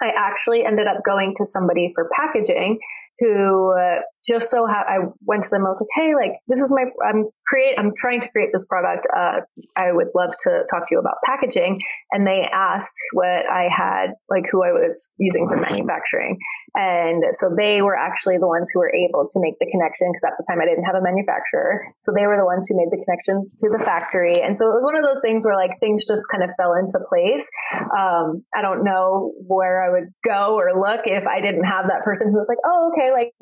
I 0.00 0.12
actually 0.16 0.64
ended 0.64 0.86
up 0.86 1.02
going 1.04 1.34
to 1.36 1.46
somebody 1.46 1.92
for 1.94 2.08
packaging 2.16 2.78
who 3.22 3.72
uh, 3.78 4.00
just 4.26 4.50
so 4.50 4.66
ha- 4.66 4.86
I 4.86 5.10
went 5.26 5.42
to 5.44 5.50
them. 5.50 5.66
I 5.66 5.70
was 5.70 5.82
like, 5.82 5.94
"Hey, 5.94 6.14
like 6.14 6.38
this 6.46 6.62
is 6.62 6.74
my 6.74 6.86
I'm 7.06 7.26
create 7.46 7.78
I'm 7.78 7.92
trying 7.98 8.20
to 8.20 8.28
create 8.30 8.50
this 8.52 8.66
product. 8.66 9.06
Uh, 9.14 9.42
I 9.76 9.92
would 9.92 10.08
love 10.14 10.34
to 10.42 10.62
talk 10.70 10.88
to 10.88 10.90
you 10.90 10.98
about 10.98 11.22
packaging." 11.24 11.80
And 12.10 12.26
they 12.26 12.46
asked 12.52 12.98
what 13.12 13.46
I 13.50 13.68
had, 13.70 14.14
like 14.28 14.44
who 14.50 14.62
I 14.62 14.72
was 14.72 15.12
using 15.18 15.48
for 15.48 15.56
manufacturing, 15.56 16.38
and 16.74 17.22
so 17.32 17.50
they 17.56 17.82
were 17.82 17.96
actually 17.96 18.38
the 18.38 18.46
ones 18.46 18.70
who 18.74 18.80
were 18.80 18.94
able 18.94 19.26
to 19.30 19.38
make 19.40 19.58
the 19.58 19.70
connection 19.70 20.10
because 20.10 20.26
at 20.26 20.34
the 20.38 20.46
time 20.50 20.58
I 20.60 20.66
didn't 20.66 20.84
have 20.84 20.98
a 20.98 21.02
manufacturer. 21.02 21.86
So 22.02 22.12
they 22.14 22.26
were 22.26 22.36
the 22.36 22.46
ones 22.46 22.66
who 22.68 22.76
made 22.78 22.90
the 22.90 23.02
connections 23.02 23.56
to 23.62 23.70
the 23.70 23.82
factory, 23.82 24.42
and 24.42 24.58
so 24.58 24.66
it 24.66 24.74
was 24.74 24.82
one 24.82 24.98
of 24.98 25.04
those 25.04 25.22
things 25.22 25.44
where 25.44 25.56
like 25.56 25.78
things 25.78 26.06
just 26.06 26.26
kind 26.30 26.42
of 26.42 26.50
fell 26.58 26.74
into 26.74 26.98
place. 27.06 27.50
Um, 27.94 28.42
I 28.54 28.62
don't 28.62 28.84
know 28.84 29.32
where 29.46 29.82
I 29.82 29.90
would 29.90 30.10
go 30.26 30.54
or 30.58 30.74
look 30.74 31.06
if 31.06 31.26
I 31.26 31.40
didn't 31.40 31.64
have 31.64 31.86
that 31.90 32.02
person 32.02 32.30
who 32.30 32.38
was 32.38 32.46
like, 32.48 32.62
"Oh, 32.64 32.92
okay, 32.92 33.11
like 33.12 33.32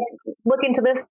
look 0.45 0.61
into 0.63 0.81
this. 0.83 1.05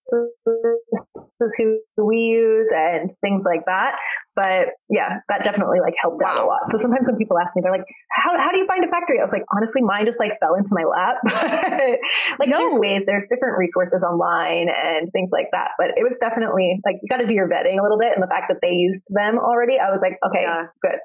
This 1.40 1.60
is 1.60 1.82
who 1.96 2.06
we 2.06 2.18
use 2.18 2.72
and 2.76 3.12
things 3.22 3.44
like 3.46 3.66
that. 3.66 3.98
But 4.40 4.80
yeah, 4.88 5.20
that 5.28 5.44
definitely 5.44 5.84
like 5.84 6.00
helped 6.00 6.24
out 6.24 6.40
a 6.40 6.48
lot. 6.48 6.72
So 6.72 6.80
sometimes 6.80 7.12
when 7.12 7.20
people 7.20 7.36
ask 7.36 7.52
me, 7.60 7.62
they're 7.62 7.76
like, 7.76 7.84
how, 8.08 8.32
how 8.40 8.56
do 8.56 8.58
you 8.58 8.64
find 8.72 8.80
a 8.86 8.88
factory? 8.88 9.20
I 9.20 9.28
was 9.28 9.36
like, 9.36 9.44
honestly, 9.52 9.84
mine 9.84 10.08
just 10.08 10.16
like 10.16 10.40
fell 10.40 10.56
into 10.56 10.72
my 10.72 10.88
lap. 10.88 11.20
like 12.40 12.48
no. 12.48 12.56
there's 12.56 12.80
ways, 12.80 13.04
there's 13.04 13.28
different 13.28 13.60
resources 13.60 14.00
online 14.00 14.72
and 14.72 15.12
things 15.12 15.36
like 15.36 15.52
that. 15.52 15.76
But 15.76 16.00
it 16.00 16.08
was 16.08 16.16
definitely 16.24 16.80
like, 16.88 17.04
you 17.04 17.12
got 17.12 17.20
to 17.20 17.28
do 17.28 17.36
your 17.36 17.52
vetting 17.52 17.76
a 17.76 17.84
little 17.84 18.00
bit. 18.00 18.16
And 18.16 18.24
the 18.24 18.32
fact 18.32 18.48
that 18.48 18.64
they 18.64 18.72
used 18.72 19.12
them 19.12 19.36
already, 19.36 19.76
I 19.76 19.92
was 19.92 20.00
like, 20.00 20.16
okay, 20.24 20.48
yeah. 20.48 20.72
good. 20.80 21.04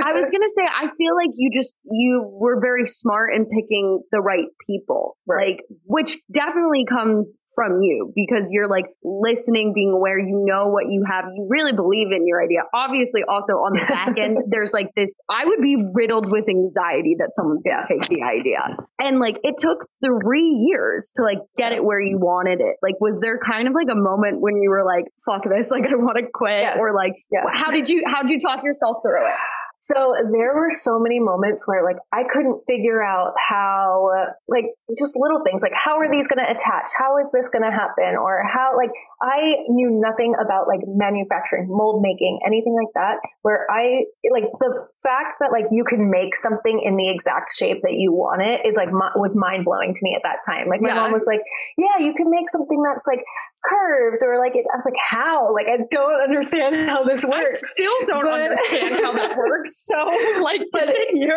I 0.00 0.16
was 0.16 0.30
going 0.32 0.40
to 0.40 0.52
say, 0.56 0.64
I 0.64 0.88
feel 0.96 1.12
like 1.12 1.36
you 1.36 1.52
just, 1.52 1.76
you 1.84 2.24
were 2.24 2.64
very 2.64 2.88
smart 2.88 3.36
in 3.36 3.44
picking 3.44 4.00
the 4.08 4.24
right 4.24 4.48
people, 4.64 5.20
right. 5.28 5.60
like, 5.60 5.60
which 5.84 6.16
definitely 6.32 6.88
comes 6.88 7.42
from 7.60 7.82
you 7.82 8.10
because 8.16 8.44
you're 8.48 8.70
like 8.70 8.86
listening, 9.04 9.74
being 9.74 9.92
aware, 9.92 10.18
you 10.18 10.42
know 10.48 10.68
what 10.68 10.88
you 10.88 11.04
have, 11.06 11.26
you 11.36 11.46
really 11.50 11.74
believe 11.74 12.08
in 12.10 12.26
your 12.26 12.42
idea. 12.42 12.60
Obviously, 12.72 13.22
also 13.28 13.52
on 13.60 13.76
the 13.76 13.84
back 13.84 14.18
end, 14.18 14.38
there's 14.48 14.72
like 14.72 14.88
this, 14.96 15.10
I 15.28 15.44
would 15.44 15.60
be 15.60 15.76
riddled 15.92 16.32
with 16.32 16.48
anxiety 16.48 17.16
that 17.18 17.32
someone's 17.36 17.60
gonna 17.62 17.84
take 17.86 18.08
the 18.08 18.22
idea. 18.22 18.60
And 18.98 19.20
like 19.20 19.38
it 19.42 19.56
took 19.58 19.84
three 20.02 20.48
years 20.48 21.12
to 21.16 21.22
like 21.22 21.40
get 21.58 21.72
it 21.72 21.84
where 21.84 22.00
you 22.00 22.16
wanted 22.16 22.62
it. 22.62 22.76
Like, 22.80 22.94
was 22.98 23.18
there 23.20 23.38
kind 23.38 23.68
of 23.68 23.74
like 23.74 23.88
a 23.92 24.00
moment 24.00 24.40
when 24.40 24.56
you 24.62 24.70
were 24.70 24.86
like, 24.86 25.04
fuck 25.26 25.44
this, 25.44 25.70
like 25.70 25.84
I 25.84 25.96
wanna 25.96 26.22
quit? 26.32 26.62
Yes. 26.62 26.78
Or 26.80 26.94
like, 26.94 27.12
yes. 27.30 27.44
how 27.52 27.70
did 27.70 27.90
you, 27.90 28.04
how 28.06 28.22
did 28.22 28.30
you 28.30 28.40
talk 28.40 28.64
yourself 28.64 29.04
through 29.04 29.26
it? 29.28 29.36
So 29.80 30.14
there 30.30 30.54
were 30.54 30.72
so 30.72 30.98
many 30.98 31.20
moments 31.20 31.66
where 31.66 31.82
like 31.82 31.96
I 32.12 32.24
couldn't 32.30 32.60
figure 32.66 33.02
out 33.02 33.32
how 33.38 34.10
like 34.46 34.66
just 34.98 35.16
little 35.16 35.40
things 35.42 35.62
like 35.62 35.72
how 35.72 35.98
are 35.98 36.10
these 36.10 36.28
going 36.28 36.44
to 36.44 36.50
attach? 36.50 36.92
How 36.96 37.16
is 37.18 37.32
this 37.32 37.48
going 37.48 37.64
to 37.64 37.72
happen? 37.72 38.16
Or 38.20 38.44
how 38.44 38.76
like 38.76 38.92
I 39.22 39.64
knew 39.68 39.88
nothing 40.00 40.34
about 40.36 40.68
like 40.68 40.80
manufacturing, 40.86 41.66
mold 41.68 42.02
making, 42.02 42.40
anything 42.46 42.76
like 42.76 42.92
that 42.94 43.20
where 43.42 43.66
I 43.70 44.04
like 44.30 44.44
the 44.60 44.86
fact 45.02 45.40
that 45.40 45.50
like 45.50 45.66
you 45.70 45.84
can 45.84 46.10
make 46.10 46.36
something 46.36 46.80
in 46.84 46.96
the 46.96 47.08
exact 47.08 47.52
shape 47.56 47.80
that 47.82 47.94
you 47.96 48.12
want 48.12 48.42
it 48.42 48.68
is 48.68 48.76
like 48.76 48.92
was 48.92 49.34
mind 49.34 49.64
blowing 49.64 49.94
to 49.94 50.00
me 50.02 50.14
at 50.14 50.22
that 50.24 50.44
time. 50.44 50.68
Like 50.68 50.82
my 50.82 50.90
yeah. 50.90 51.08
mom 51.08 51.12
was 51.12 51.24
like, 51.26 51.40
"Yeah, 51.78 52.04
you 52.04 52.12
can 52.12 52.30
make 52.30 52.50
something 52.50 52.82
that's 52.84 53.08
like 53.08 53.24
curved 53.64 54.22
or 54.22 54.38
like 54.38 54.56
it." 54.56 54.64
I 54.70 54.76
was 54.76 54.84
like, 54.84 55.00
"How?" 55.00 55.48
Like 55.52 55.68
I 55.68 55.84
don't 55.90 56.20
understand 56.28 56.88
how 56.88 57.04
this 57.04 57.24
works. 57.24 57.64
I 57.64 57.66
still 57.66 57.98
don't 58.06 58.24
but, 58.24 58.40
understand 58.40 59.04
how 59.04 59.12
that 59.12 59.36
works. 59.36 59.69
So 59.70 59.96
like 60.42 60.62
continue. 60.74 61.34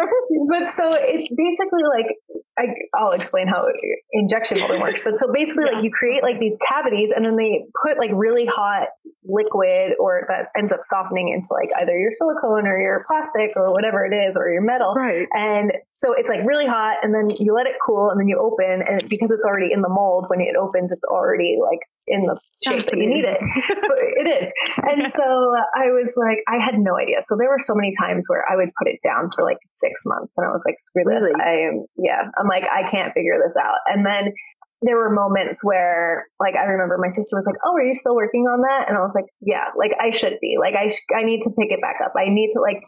But 0.49 0.69
so 0.69 0.93
it's 0.93 1.29
basically 1.29 1.83
like 1.89 2.07
I, 2.57 2.65
will 3.01 3.11
explain 3.11 3.47
how 3.47 3.67
injection 4.11 4.59
molding 4.59 4.81
works. 4.81 5.01
But 5.03 5.17
so 5.17 5.31
basically, 5.33 5.65
yeah. 5.65 5.77
like 5.77 5.83
you 5.83 5.91
create 5.91 6.21
like 6.21 6.39
these 6.39 6.57
cavities, 6.69 7.11
and 7.11 7.25
then 7.25 7.35
they 7.35 7.65
put 7.85 7.97
like 7.97 8.11
really 8.13 8.45
hot 8.45 8.89
liquid, 9.25 9.93
or 9.99 10.25
that 10.27 10.49
ends 10.57 10.71
up 10.71 10.81
softening 10.83 11.29
into 11.29 11.47
like 11.51 11.69
either 11.81 11.97
your 11.97 12.11
silicone 12.13 12.67
or 12.67 12.79
your 12.79 13.05
plastic 13.07 13.51
or 13.55 13.71
whatever 13.71 14.05
it 14.05 14.13
is, 14.13 14.35
or 14.35 14.49
your 14.49 14.61
metal. 14.61 14.93
Right. 14.95 15.27
And 15.33 15.73
so 15.95 16.13
it's 16.13 16.29
like 16.29 16.45
really 16.45 16.67
hot, 16.67 16.97
and 17.03 17.13
then 17.13 17.35
you 17.39 17.53
let 17.53 17.67
it 17.67 17.75
cool, 17.85 18.09
and 18.09 18.19
then 18.19 18.27
you 18.27 18.39
open, 18.39 18.85
and 18.85 19.07
because 19.09 19.31
it's 19.31 19.45
already 19.45 19.73
in 19.73 19.81
the 19.81 19.89
mold, 19.89 20.25
when 20.27 20.41
it 20.41 20.55
opens, 20.55 20.91
it's 20.91 21.05
already 21.05 21.57
like 21.59 21.79
in 22.07 22.25
the 22.25 22.39
shape 22.65 22.85
that 22.85 22.97
you 22.97 23.07
need 23.07 23.23
it. 23.25 23.39
but 23.39 24.03
it 24.19 24.27
is. 24.27 24.51
And 24.77 25.09
so 25.11 25.23
I 25.23 25.91
was 25.95 26.11
like, 26.15 26.43
I 26.47 26.63
had 26.63 26.75
no 26.77 26.97
idea. 26.97 27.23
So 27.23 27.35
there 27.37 27.49
were 27.49 27.61
so 27.61 27.73
many 27.75 27.93
times 27.99 28.25
where 28.27 28.43
I 28.49 28.55
would 28.55 28.69
put 28.77 28.87
it 28.87 28.99
down 29.03 29.29
for 29.33 29.43
like 29.43 29.57
six 29.67 30.03
months 30.05 30.33
and 30.37 30.45
I 30.45 30.49
was 30.49 30.61
like, 30.65 30.75
screw 30.81 31.03
this. 31.07 31.31
Really? 31.31 31.41
I 31.41 31.53
am, 31.67 31.85
yeah, 31.97 32.27
I'm 32.43 32.49
like, 32.49 32.69
I 32.69 32.89
can't 32.89 33.13
figure 33.13 33.39
this 33.43 33.55
out. 33.55 33.79
And 33.87 34.05
then 34.05 34.33
there 34.81 34.97
were 34.97 35.09
moments 35.09 35.63
where 35.63 36.27
like 36.39 36.55
I 36.55 36.63
remember 36.65 36.97
my 36.99 37.09
sister 37.09 37.37
was 37.37 37.45
like, 37.45 37.55
"Oh, 37.65 37.73
are 37.73 37.83
you 37.83 37.95
still 37.95 38.15
working 38.15 38.41
on 38.41 38.61
that?" 38.61 38.89
And 38.89 38.97
I 38.97 39.01
was 39.01 39.15
like, 39.15 39.25
"Yeah, 39.39 39.67
like 39.77 39.95
I 39.99 40.11
should 40.11 40.37
be. 40.41 40.57
Like 40.59 40.75
I 40.75 40.89
sh- 40.89 41.15
I 41.15 41.23
need 41.23 41.43
to 41.43 41.49
pick 41.57 41.71
it 41.71 41.81
back 41.81 42.01
up. 42.03 42.11
I 42.17 42.27
need 42.27 42.51
to 42.51 42.59
like 42.59 42.83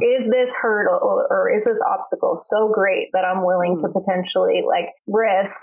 is 0.00 0.30
this 0.30 0.56
hurdle 0.56 1.26
or, 1.28 1.50
is 1.54 1.64
this 1.66 1.82
obstacle 1.86 2.36
so 2.38 2.70
great 2.72 3.08
that 3.12 3.26
I'm 3.26 3.44
willing 3.44 3.78
to 3.82 3.88
mm. 3.88 3.92
potentially 3.92 4.62
like 4.66 4.86
risk 5.06 5.60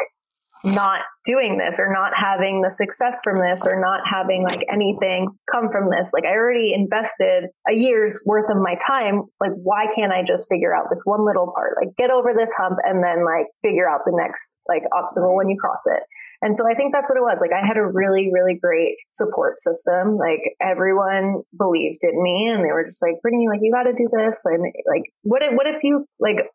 not 0.63 1.01
doing 1.25 1.57
this 1.57 1.79
or 1.79 1.91
not 1.91 2.11
having 2.15 2.61
the 2.61 2.71
success 2.71 3.21
from 3.23 3.39
this 3.39 3.65
or 3.65 3.79
not 3.79 4.01
having 4.05 4.43
like 4.43 4.65
anything 4.71 5.27
come 5.51 5.69
from 5.71 5.89
this. 5.89 6.11
Like 6.13 6.25
i 6.25 6.31
already 6.31 6.73
invested 6.73 7.45
a 7.67 7.73
year's 7.73 8.21
worth 8.25 8.49
of 8.51 8.57
my 8.57 8.75
time. 8.85 9.23
Like 9.39 9.51
why 9.55 9.85
can't 9.95 10.11
i 10.11 10.23
just 10.23 10.47
figure 10.49 10.75
out 10.75 10.87
this 10.89 11.03
one 11.03 11.25
little 11.25 11.53
part? 11.55 11.75
Like 11.79 11.95
get 11.97 12.11
over 12.11 12.33
this 12.35 12.53
hump 12.57 12.77
and 12.83 13.03
then 13.03 13.23
like 13.25 13.47
figure 13.61 13.89
out 13.89 14.01
the 14.05 14.13
next 14.15 14.59
like 14.67 14.83
obstacle 14.95 15.35
when 15.35 15.49
you 15.49 15.57
cross 15.59 15.83
it. 15.85 16.03
And 16.41 16.55
so 16.55 16.63
i 16.69 16.73
think 16.75 16.93
that's 16.93 17.09
what 17.09 17.17
it 17.17 17.23
was. 17.23 17.39
Like 17.39 17.55
i 17.55 17.65
had 17.65 17.77
a 17.77 17.85
really 17.85 18.31
really 18.33 18.59
great 18.59 18.95
support 19.11 19.59
system. 19.59 20.17
Like 20.17 20.41
everyone 20.61 21.43
believed 21.57 22.03
in 22.03 22.21
me 22.21 22.47
and 22.47 22.63
they 22.63 22.71
were 22.71 22.87
just 22.87 23.01
like 23.01 23.21
brittany 23.21 23.47
like 23.47 23.59
you 23.61 23.71
got 23.71 23.83
to 23.83 23.93
do 23.93 24.09
this. 24.11 24.41
And 24.45 24.63
like 24.87 25.03
what 25.23 25.43
if 25.43 25.53
what 25.53 25.67
if 25.67 25.83
you 25.83 26.05
like 26.19 26.47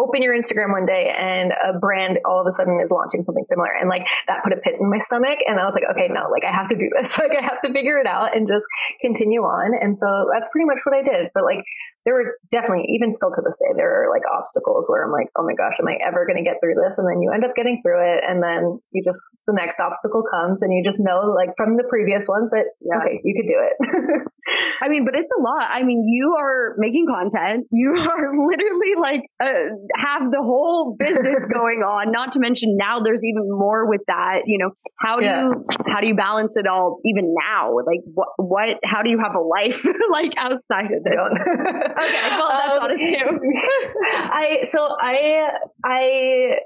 open 0.00 0.22
your 0.22 0.36
Instagram 0.36 0.72
one 0.72 0.86
day 0.86 1.12
and 1.16 1.52
a 1.52 1.78
brand 1.78 2.18
all 2.24 2.40
of 2.40 2.46
a 2.46 2.52
sudden 2.52 2.80
is 2.82 2.90
launching 2.90 3.22
something 3.22 3.44
similar. 3.46 3.70
And 3.78 3.88
like 3.88 4.06
that 4.26 4.42
put 4.42 4.52
a 4.52 4.56
pit 4.56 4.74
in 4.80 4.88
my 4.88 4.98
stomach. 5.00 5.38
And 5.46 5.60
I 5.60 5.64
was 5.64 5.74
like, 5.74 5.84
okay, 5.92 6.08
no, 6.08 6.28
like 6.30 6.44
I 6.44 6.52
have 6.52 6.68
to 6.68 6.76
do 6.76 6.90
this. 6.96 7.18
like 7.22 7.36
I 7.36 7.42
have 7.42 7.60
to 7.62 7.72
figure 7.72 7.98
it 7.98 8.06
out 8.06 8.36
and 8.36 8.48
just 8.48 8.66
continue 9.00 9.42
on. 9.42 9.72
And 9.80 9.96
so 9.96 10.06
that's 10.32 10.48
pretty 10.52 10.66
much 10.66 10.78
what 10.84 10.94
I 10.94 11.02
did. 11.02 11.30
But 11.34 11.44
like 11.44 11.64
there 12.04 12.14
were 12.14 12.40
definitely, 12.50 12.88
even 12.96 13.12
still 13.12 13.30
to 13.30 13.42
this 13.44 13.58
day, 13.58 13.76
there 13.76 14.04
are 14.04 14.08
like 14.08 14.22
obstacles 14.24 14.88
where 14.88 15.04
I'm 15.04 15.12
like, 15.12 15.28
oh 15.36 15.44
my 15.44 15.52
gosh, 15.52 15.76
am 15.78 15.88
I 15.88 16.00
ever 16.00 16.24
going 16.24 16.40
to 16.40 16.46
get 16.46 16.56
through 16.60 16.80
this? 16.80 16.96
And 16.96 17.04
then 17.04 17.20
you 17.20 17.30
end 17.32 17.44
up 17.44 17.54
getting 17.54 17.82
through 17.84 18.00
it. 18.00 18.24
And 18.24 18.42
then 18.42 18.80
you 18.92 19.04
just, 19.04 19.36
the 19.46 19.52
next 19.52 19.78
obstacle 19.80 20.24
comes 20.24 20.62
and 20.62 20.72
you 20.72 20.82
just 20.82 21.00
know, 21.00 21.28
like 21.36 21.52
from 21.56 21.76
the 21.76 21.84
previous 21.84 22.28
ones, 22.28 22.50
that, 22.50 22.72
yeah. 22.80 23.04
okay, 23.04 23.20
you 23.22 23.36
could 23.36 23.48
do 23.48 23.58
it. 23.60 24.22
I 24.82 24.88
mean, 24.88 25.04
but 25.04 25.14
it's 25.14 25.30
a 25.30 25.40
lot. 25.40 25.68
I 25.70 25.82
mean, 25.82 26.04
you 26.08 26.34
are 26.38 26.74
making 26.78 27.06
content, 27.06 27.66
you 27.70 27.90
are 27.98 28.32
literally 28.48 28.94
like, 29.00 29.22
uh, 29.42 29.76
have 29.96 30.30
the 30.30 30.40
whole 30.40 30.96
business 30.98 31.44
going 31.52 31.80
on, 31.80 32.12
not 32.12 32.32
to 32.32 32.40
mention 32.40 32.76
now 32.76 33.00
there's 33.00 33.22
even 33.22 33.48
more 33.48 33.88
with 33.88 34.00
that. 34.08 34.42
You 34.46 34.58
know, 34.58 34.70
how 34.98 35.18
do 35.18 35.26
yeah. 35.26 35.48
you, 35.48 35.66
how 35.86 36.00
do 36.00 36.06
you 36.08 36.16
balance 36.16 36.56
it 36.56 36.66
all 36.66 37.00
even 37.04 37.34
now? 37.36 37.76
Like, 37.76 38.00
what, 38.04 38.28
what, 38.36 38.78
how 38.84 39.02
do 39.02 39.10
you 39.10 39.18
have 39.18 39.34
a 39.34 39.40
life 39.40 39.84
like 40.12 40.32
outside 40.36 40.92
of 40.92 41.04
this? 41.04 41.90
Okay, 42.02 42.28
well 42.30 42.48
that's 42.48 42.70
um, 42.70 42.78
honest 42.82 43.14
too. 43.14 43.26
I 44.12 44.60
so 44.64 44.88
I 45.00 45.50
I 45.84 46.56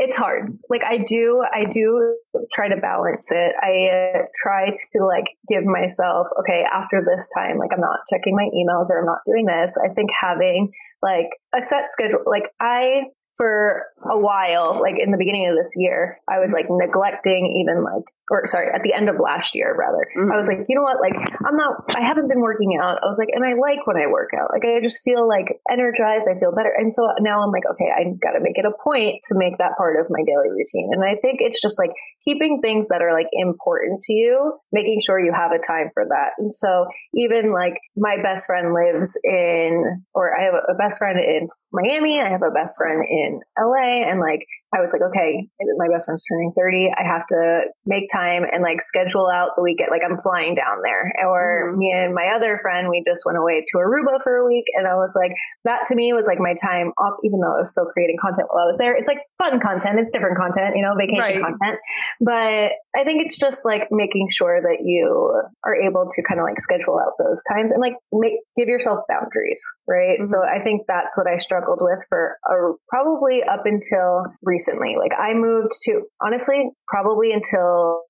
it's 0.00 0.16
hard. 0.16 0.58
Like 0.70 0.82
I 0.82 0.96
do, 0.96 1.44
I 1.52 1.64
do 1.64 2.16
try 2.52 2.68
to 2.68 2.76
balance 2.78 3.30
it. 3.30 3.52
I 3.62 4.18
uh, 4.18 4.22
try 4.42 4.70
to 4.70 5.04
like 5.04 5.26
give 5.46 5.64
myself, 5.64 6.28
okay, 6.40 6.64
after 6.64 7.04
this 7.04 7.28
time, 7.36 7.58
like 7.58 7.70
I'm 7.74 7.80
not 7.80 8.00
checking 8.08 8.34
my 8.34 8.48
emails 8.54 8.88
or 8.88 9.00
I'm 9.00 9.06
not 9.06 9.20
doing 9.26 9.44
this. 9.44 9.76
I 9.76 9.92
think 9.92 10.08
having 10.18 10.72
like 11.02 11.28
a 11.54 11.62
set 11.62 11.90
schedule, 11.90 12.20
like 12.24 12.44
I, 12.58 13.02
for 13.36 13.84
a 14.10 14.18
while, 14.18 14.80
like 14.80 14.98
in 14.98 15.10
the 15.10 15.18
beginning 15.18 15.48
of 15.50 15.56
this 15.56 15.74
year, 15.76 16.18
I 16.26 16.38
was 16.38 16.54
like 16.54 16.66
neglecting 16.70 17.46
even 17.56 17.84
like 17.84 18.04
or 18.30 18.46
sorry, 18.46 18.70
at 18.72 18.82
the 18.82 18.94
end 18.94 19.10
of 19.10 19.18
last 19.18 19.56
year, 19.56 19.74
rather. 19.74 20.06
Mm-hmm. 20.14 20.30
I 20.30 20.38
was 20.38 20.46
like, 20.46 20.62
you 20.68 20.78
know 20.78 20.86
what? 20.86 21.02
Like, 21.02 21.18
I'm 21.18 21.56
not, 21.56 21.90
I 21.98 22.00
haven't 22.00 22.28
been 22.28 22.40
working 22.40 22.78
out. 22.80 23.02
I 23.02 23.10
was 23.10 23.18
like, 23.18 23.34
and 23.34 23.44
I 23.44 23.58
like 23.58 23.86
when 23.90 23.98
I 23.98 24.06
work 24.06 24.30
out. 24.38 24.54
Like, 24.54 24.62
I 24.62 24.80
just 24.80 25.02
feel 25.02 25.26
like 25.26 25.58
energized. 25.68 26.30
I 26.30 26.38
feel 26.38 26.54
better. 26.54 26.70
And 26.70 26.94
so 26.94 27.10
now 27.18 27.42
I'm 27.42 27.50
like, 27.50 27.66
okay, 27.74 27.90
I 27.90 28.06
got 28.22 28.38
to 28.38 28.40
make 28.40 28.54
it 28.54 28.64
a 28.64 28.70
point 28.70 29.18
to 29.26 29.34
make 29.34 29.58
that 29.58 29.76
part 29.76 29.98
of 29.98 30.06
my 30.10 30.22
daily 30.22 30.54
routine. 30.54 30.94
And 30.94 31.02
I 31.02 31.18
think 31.18 31.42
it's 31.42 31.60
just 31.60 31.78
like 31.78 31.90
keeping 32.24 32.60
things 32.62 32.88
that 32.88 33.02
are 33.02 33.12
like 33.12 33.28
important 33.32 34.02
to 34.04 34.12
you, 34.12 34.54
making 34.70 35.00
sure 35.00 35.18
you 35.18 35.34
have 35.34 35.50
a 35.50 35.58
time 35.58 35.90
for 35.92 36.06
that. 36.06 36.38
And 36.38 36.54
so 36.54 36.86
even 37.14 37.52
like 37.52 37.82
my 37.96 38.22
best 38.22 38.46
friend 38.46 38.72
lives 38.72 39.18
in, 39.24 40.06
or 40.14 40.38
I 40.38 40.44
have 40.44 40.54
a 40.54 40.74
best 40.78 40.98
friend 40.98 41.18
in 41.18 41.48
Miami. 41.72 42.20
I 42.20 42.28
have 42.28 42.42
a 42.42 42.50
best 42.50 42.78
friend 42.78 43.02
in 43.08 43.40
LA 43.58 44.06
and 44.06 44.20
like 44.20 44.46
I 44.70 44.78
was 44.78 44.94
like, 44.94 45.02
okay, 45.02 45.50
my 45.78 45.90
best 45.90 46.06
friend's 46.06 46.22
turning 46.30 46.54
30. 46.54 46.94
I 46.94 47.02
have 47.02 47.26
to 47.34 47.66
make 47.86 48.06
time 48.06 48.46
and 48.46 48.62
like 48.62 48.86
schedule 48.86 49.26
out 49.26 49.58
the 49.58 49.62
weekend. 49.62 49.90
Like 49.90 50.06
I'm 50.06 50.22
flying 50.22 50.54
down 50.54 50.78
there. 50.86 51.10
Or 51.26 51.74
mm-hmm. 51.74 51.78
me 51.78 51.90
and 51.90 52.14
my 52.14 52.30
other 52.38 52.58
friend, 52.62 52.86
we 52.88 53.02
just 53.02 53.26
went 53.26 53.34
away 53.34 53.66
to 53.66 53.74
Aruba 53.82 54.22
for 54.22 54.38
a 54.38 54.46
week. 54.46 54.70
And 54.78 54.86
I 54.86 54.94
was 54.94 55.18
like, 55.18 55.34
that 55.64 55.90
to 55.90 55.96
me 55.98 56.12
was 56.14 56.30
like 56.30 56.38
my 56.38 56.54
time 56.62 56.94
off, 57.02 57.18
even 57.26 57.42
though 57.42 57.58
I 57.58 57.66
was 57.66 57.74
still 57.74 57.90
creating 57.90 58.16
content 58.22 58.46
while 58.46 58.62
I 58.62 58.70
was 58.70 58.78
there. 58.78 58.94
It's 58.94 59.10
like 59.10 59.26
fun 59.42 59.58
content. 59.58 59.98
It's 59.98 60.12
different 60.14 60.38
content, 60.38 60.78
you 60.78 60.86
know, 60.86 60.94
vacation 60.94 61.42
right. 61.42 61.42
content. 61.42 61.82
But 62.22 62.78
I 62.94 63.02
think 63.02 63.26
it's 63.26 63.38
just 63.38 63.66
like 63.66 63.90
making 63.90 64.30
sure 64.30 64.62
that 64.62 64.86
you 64.86 65.34
are 65.66 65.74
able 65.74 66.06
to 66.06 66.22
kind 66.22 66.38
of 66.38 66.46
like 66.46 66.62
schedule 66.62 66.94
out 66.94 67.18
those 67.18 67.42
times 67.50 67.74
and 67.74 67.82
like 67.82 67.98
make, 68.14 68.38
give 68.56 68.70
yourself 68.70 69.02
boundaries. 69.10 69.62
Right. 69.90 70.22
Mm-hmm. 70.22 70.30
So 70.30 70.46
I 70.46 70.62
think 70.62 70.86
that's 70.86 71.18
what 71.18 71.26
I 71.26 71.38
struggled 71.42 71.82
with 71.82 71.98
for 72.08 72.38
a, 72.46 72.78
probably 72.86 73.42
up 73.42 73.66
until 73.66 74.30
recently. 74.46 74.59
Like 74.98 75.12
I 75.18 75.34
moved 75.34 75.72
to 75.84 76.02
honestly, 76.20 76.70
probably 76.86 77.32
until 77.32 78.02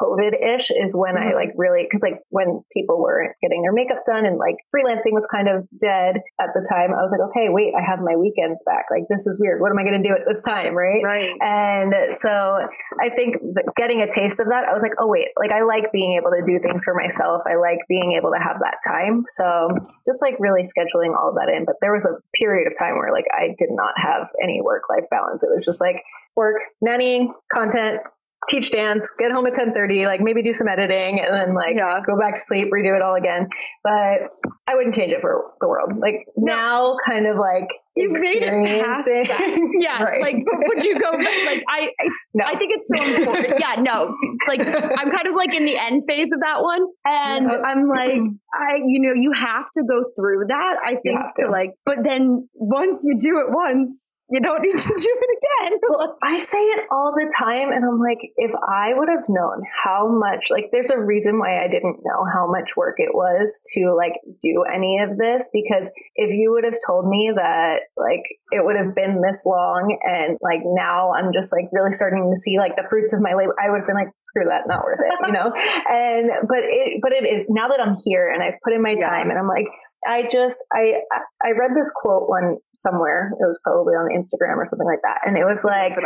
COVID 0.00 0.34
ish 0.56 0.70
is 0.70 0.94
when 0.96 1.14
mm-hmm. 1.14 1.28
I 1.28 1.34
like 1.34 1.52
really, 1.56 1.86
cause 1.90 2.02
like 2.02 2.20
when 2.30 2.62
people 2.72 3.00
were 3.00 3.34
getting 3.40 3.62
their 3.62 3.72
makeup 3.72 4.04
done 4.06 4.26
and 4.26 4.38
like 4.38 4.56
freelancing 4.74 5.12
was 5.12 5.26
kind 5.30 5.48
of 5.48 5.66
dead 5.80 6.20
at 6.40 6.50
the 6.54 6.66
time, 6.70 6.90
I 6.92 7.02
was 7.02 7.12
like, 7.12 7.22
okay, 7.30 7.48
wait, 7.48 7.74
I 7.76 7.82
have 7.82 8.00
my 8.00 8.16
weekends 8.16 8.62
back. 8.66 8.86
Like 8.90 9.04
this 9.08 9.26
is 9.26 9.38
weird. 9.40 9.60
What 9.60 9.70
am 9.70 9.78
I 9.78 9.84
going 9.84 10.02
to 10.02 10.06
do 10.06 10.14
at 10.14 10.26
this 10.26 10.42
time? 10.42 10.74
Right. 10.74 11.02
Right. 11.02 11.34
And 11.40 12.12
so 12.12 12.60
I 13.00 13.10
think 13.10 13.36
getting 13.76 14.02
a 14.02 14.12
taste 14.12 14.40
of 14.40 14.48
that, 14.48 14.66
I 14.68 14.72
was 14.72 14.82
like, 14.82 14.98
oh, 14.98 15.08
wait, 15.08 15.28
like 15.36 15.52
I 15.52 15.62
like 15.62 15.92
being 15.92 16.16
able 16.18 16.30
to 16.30 16.42
do 16.46 16.58
things 16.60 16.84
for 16.84 16.94
myself. 16.94 17.42
I 17.46 17.56
like 17.56 17.78
being 17.88 18.14
able 18.18 18.32
to 18.32 18.40
have 18.42 18.58
that 18.60 18.78
time. 18.86 19.24
So 19.28 19.68
just 20.06 20.22
like 20.22 20.36
really 20.40 20.62
scheduling 20.62 21.16
all 21.16 21.30
of 21.30 21.36
that 21.36 21.52
in. 21.54 21.64
But 21.64 21.76
there 21.80 21.92
was 21.92 22.04
a 22.04 22.18
period 22.38 22.70
of 22.70 22.78
time 22.78 22.98
where 22.98 23.12
like 23.12 23.26
I 23.32 23.54
did 23.58 23.70
not 23.70 23.94
have 23.96 24.28
any 24.42 24.60
work 24.60 24.82
life 24.88 25.08
balance. 25.10 25.42
It 25.42 25.50
was 25.54 25.64
just 25.64 25.80
like, 25.80 26.02
work, 26.36 26.56
nannying, 26.84 27.28
content, 27.52 28.00
teach 28.48 28.70
dance, 28.70 29.10
get 29.18 29.32
home 29.32 29.46
at 29.46 29.54
10:30, 29.54 30.06
like 30.06 30.20
maybe 30.20 30.42
do 30.42 30.54
some 30.54 30.68
editing 30.68 31.20
and 31.20 31.34
then 31.34 31.54
like 31.54 31.76
yeah. 31.76 32.00
go 32.06 32.18
back 32.18 32.34
to 32.34 32.40
sleep, 32.40 32.70
redo 32.72 32.94
it 32.94 33.02
all 33.02 33.14
again. 33.14 33.48
But 33.82 34.30
I 34.66 34.74
wouldn't 34.74 34.94
change 34.94 35.12
it 35.12 35.20
for 35.20 35.52
the 35.60 35.68
world. 35.68 35.92
Like 35.98 36.26
no. 36.36 36.54
now 36.54 36.96
kind 37.06 37.26
of 37.26 37.36
like 37.36 37.68
you 37.96 38.10
made 38.10 38.42
it 38.42 38.82
past 38.82 39.06
that. 39.06 39.70
Yeah, 39.78 40.02
right. 40.02 40.20
like 40.20 40.36
would 40.68 40.84
you 40.84 40.98
go 40.98 41.10
like 41.10 41.64
I 41.68 41.90
I, 41.98 42.08
no. 42.34 42.44
I 42.44 42.56
think 42.58 42.72
it's 42.74 42.90
so 42.94 43.04
important. 43.04 43.60
yeah, 43.60 43.80
no. 43.80 44.12
Like 44.48 44.60
I'm 44.60 45.10
kind 45.10 45.26
of 45.26 45.34
like 45.36 45.54
in 45.54 45.64
the 45.64 45.78
end 45.78 46.02
phase 46.08 46.30
of 46.32 46.40
that 46.40 46.62
one 46.62 46.82
and 47.04 47.46
no. 47.46 47.62
I'm 47.62 47.88
like 47.88 48.20
I 48.52 48.76
you 48.82 49.00
know, 49.00 49.14
you 49.14 49.32
have 49.32 49.66
to 49.74 49.82
go 49.88 50.04
through 50.16 50.46
that 50.48 50.76
I 50.84 50.96
think 51.02 51.20
to. 51.36 51.44
to 51.44 51.50
like 51.50 51.74
but 51.86 51.98
then 52.04 52.48
once 52.54 52.98
you 53.02 53.18
do 53.18 53.38
it 53.38 53.46
once 53.48 54.14
you 54.30 54.40
don't 54.40 54.62
need 54.62 54.78
to 54.78 54.88
do 54.88 55.18
it 55.20 55.38
again. 55.38 55.78
well, 55.88 56.16
I 56.22 56.38
say 56.38 56.58
it 56.58 56.86
all 56.90 57.12
the 57.14 57.32
time, 57.38 57.70
and 57.70 57.84
I'm 57.84 58.00
like, 58.00 58.18
if 58.36 58.50
I 58.54 58.94
would 58.94 59.08
have 59.08 59.28
known 59.28 59.62
how 59.84 60.08
much, 60.08 60.48
like, 60.50 60.70
there's 60.72 60.90
a 60.90 60.98
reason 60.98 61.38
why 61.38 61.62
I 61.62 61.68
didn't 61.68 61.98
know 62.02 62.24
how 62.32 62.50
much 62.50 62.70
work 62.76 62.96
it 62.98 63.14
was 63.14 63.62
to 63.74 63.94
like 63.94 64.14
do 64.42 64.64
any 64.64 64.98
of 64.98 65.18
this. 65.18 65.50
Because 65.52 65.90
if 66.16 66.30
you 66.30 66.52
would 66.52 66.64
have 66.64 66.78
told 66.86 67.06
me 67.06 67.32
that, 67.36 67.82
like, 67.96 68.22
it 68.50 68.64
would 68.64 68.76
have 68.76 68.94
been 68.94 69.20
this 69.20 69.44
long, 69.46 69.96
and 70.02 70.38
like 70.42 70.60
now 70.64 71.12
I'm 71.12 71.32
just 71.32 71.52
like 71.52 71.68
really 71.72 71.92
starting 71.92 72.30
to 72.32 72.38
see 72.38 72.58
like 72.58 72.76
the 72.76 72.86
fruits 72.88 73.12
of 73.12 73.20
my 73.20 73.34
labor, 73.34 73.54
I 73.58 73.70
would 73.70 73.78
have 73.78 73.86
been 73.86 73.96
like, 73.96 74.12
screw 74.24 74.46
that, 74.48 74.66
not 74.66 74.84
worth 74.84 75.00
it, 75.00 75.14
you 75.26 75.32
know. 75.32 75.52
and 75.88 76.30
but 76.48 76.62
it, 76.62 77.00
but 77.02 77.12
it 77.12 77.24
is 77.26 77.46
now 77.48 77.68
that 77.68 77.80
I'm 77.80 77.96
here 78.04 78.30
and 78.30 78.42
I've 78.42 78.60
put 78.62 78.72
in 78.72 78.82
my 78.82 78.94
time, 78.94 79.30
and 79.30 79.38
I'm 79.38 79.48
like, 79.48 79.66
I 80.06 80.28
just 80.30 80.64
I 80.72 81.02
I 81.44 81.52
read 81.52 81.72
this 81.76 81.92
quote 81.94 82.28
one 82.28 82.58
somewhere. 82.74 83.32
It 83.40 83.46
was 83.46 83.58
probably 83.62 83.94
on 83.94 84.12
Instagram 84.12 84.56
or 84.56 84.66
something 84.66 84.86
like 84.86 85.02
that, 85.02 85.26
and 85.26 85.36
it 85.36 85.44
was 85.44 85.64
like, 85.64 85.96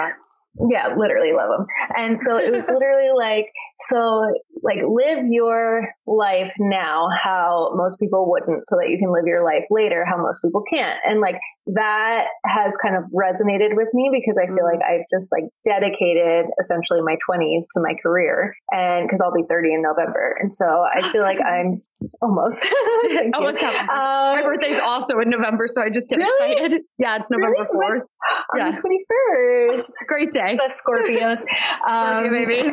yeah, 0.70 0.94
literally 0.96 1.32
love 1.32 1.48
them. 1.48 1.66
And 1.96 2.20
so 2.20 2.36
it 2.36 2.52
was 2.52 2.68
literally 2.68 3.10
like, 3.16 3.46
so 3.80 4.24
like 4.62 4.78
live 4.88 5.26
your 5.30 5.88
life 6.06 6.52
now 6.58 7.08
how 7.14 7.70
most 7.74 8.00
people 8.00 8.28
wouldn't, 8.30 8.66
so 8.66 8.76
that 8.76 8.88
you 8.88 8.98
can 8.98 9.12
live 9.12 9.26
your 9.26 9.44
life 9.44 9.64
later 9.70 10.04
how 10.04 10.20
most 10.20 10.42
people 10.42 10.62
can't. 10.72 10.98
And 11.04 11.20
like 11.20 11.36
that 11.74 12.28
has 12.46 12.76
kind 12.82 12.96
of 12.96 13.04
resonated 13.12 13.76
with 13.76 13.88
me 13.92 14.10
because 14.12 14.38
I 14.40 14.46
feel 14.46 14.56
mm-hmm. 14.56 14.64
like 14.64 14.80
I've 14.80 15.06
just 15.12 15.30
like 15.32 15.44
dedicated 15.64 16.46
essentially 16.60 17.00
my 17.02 17.16
20s 17.28 17.66
to 17.74 17.80
my 17.80 17.94
career, 18.02 18.54
and 18.70 19.06
because 19.06 19.20
I'll 19.22 19.34
be 19.34 19.44
30 19.48 19.74
in 19.74 19.82
November, 19.82 20.36
and 20.40 20.54
so 20.54 20.64
I 20.66 21.12
feel 21.12 21.22
like 21.22 21.38
I'm 21.44 21.82
Almost. 22.22 22.64
Almost 23.34 23.62
um, 23.62 23.86
My 23.88 24.42
birthday's 24.44 24.78
also 24.78 25.18
in 25.18 25.30
November, 25.30 25.66
so 25.66 25.82
I 25.82 25.90
just 25.90 26.08
get 26.08 26.18
really? 26.18 26.52
excited. 26.52 26.82
Yeah, 26.96 27.16
it's 27.18 27.28
November 27.28 27.66
really? 27.72 27.98
4th. 27.98 28.02
On 28.54 28.58
yeah. 28.58 28.70
the 28.70 29.74
21st. 29.74 29.90
Great 30.06 30.32
day. 30.32 30.56
The 30.56 30.70
Scorpios. 30.70 31.42
Um, 31.84 32.24
Scorpio 32.24 32.30
babies. 32.30 32.72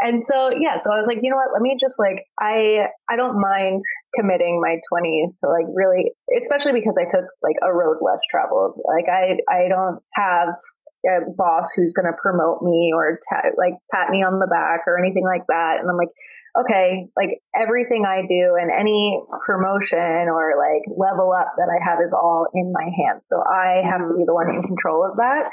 and 0.00 0.24
so, 0.24 0.50
yeah, 0.58 0.78
so 0.78 0.92
I 0.92 0.96
was 0.96 1.06
like, 1.06 1.18
you 1.22 1.30
know 1.30 1.36
what? 1.36 1.52
Let 1.52 1.60
me 1.60 1.76
just 1.78 1.98
like, 1.98 2.24
I, 2.40 2.88
I 3.10 3.16
don't 3.16 3.38
mind 3.38 3.82
committing 4.18 4.58
my 4.60 4.76
20s 4.90 5.36
to 5.40 5.48
like 5.48 5.66
really, 5.74 6.12
especially 6.40 6.72
because 6.72 6.96
I 6.98 7.04
took 7.04 7.26
like 7.42 7.56
a 7.62 7.72
road 7.72 7.98
less 8.00 8.20
traveled. 8.30 8.80
Like 8.84 9.06
I, 9.08 9.38
I 9.48 9.68
don't 9.68 10.00
have 10.14 10.48
a 11.06 11.30
boss 11.36 11.72
who's 11.74 11.94
going 11.94 12.10
to 12.10 12.18
promote 12.20 12.62
me 12.62 12.92
or 12.94 13.18
ta- 13.30 13.54
like 13.56 13.74
pat 13.92 14.10
me 14.10 14.22
on 14.22 14.38
the 14.38 14.46
back 14.46 14.86
or 14.86 14.98
anything 14.98 15.24
like 15.24 15.46
that. 15.48 15.78
And 15.80 15.88
I'm 15.88 15.96
like, 15.96 16.10
okay, 16.58 17.06
like 17.16 17.40
everything 17.54 18.04
I 18.06 18.22
do 18.26 18.56
and 18.58 18.70
any 18.70 19.20
promotion 19.44 20.28
or 20.28 20.56
like 20.56 20.82
level 20.88 21.32
up 21.32 21.52
that 21.56 21.68
I 21.68 21.78
have 21.84 22.00
is 22.00 22.12
all 22.12 22.46
in 22.54 22.72
my 22.72 22.84
hands. 22.84 23.28
So 23.28 23.42
I 23.42 23.82
have 23.84 24.00
to 24.00 24.06
mm-hmm. 24.06 24.18
be 24.18 24.24
the 24.26 24.34
one 24.34 24.50
in 24.50 24.62
control 24.62 25.04
of 25.04 25.16
that. 25.16 25.50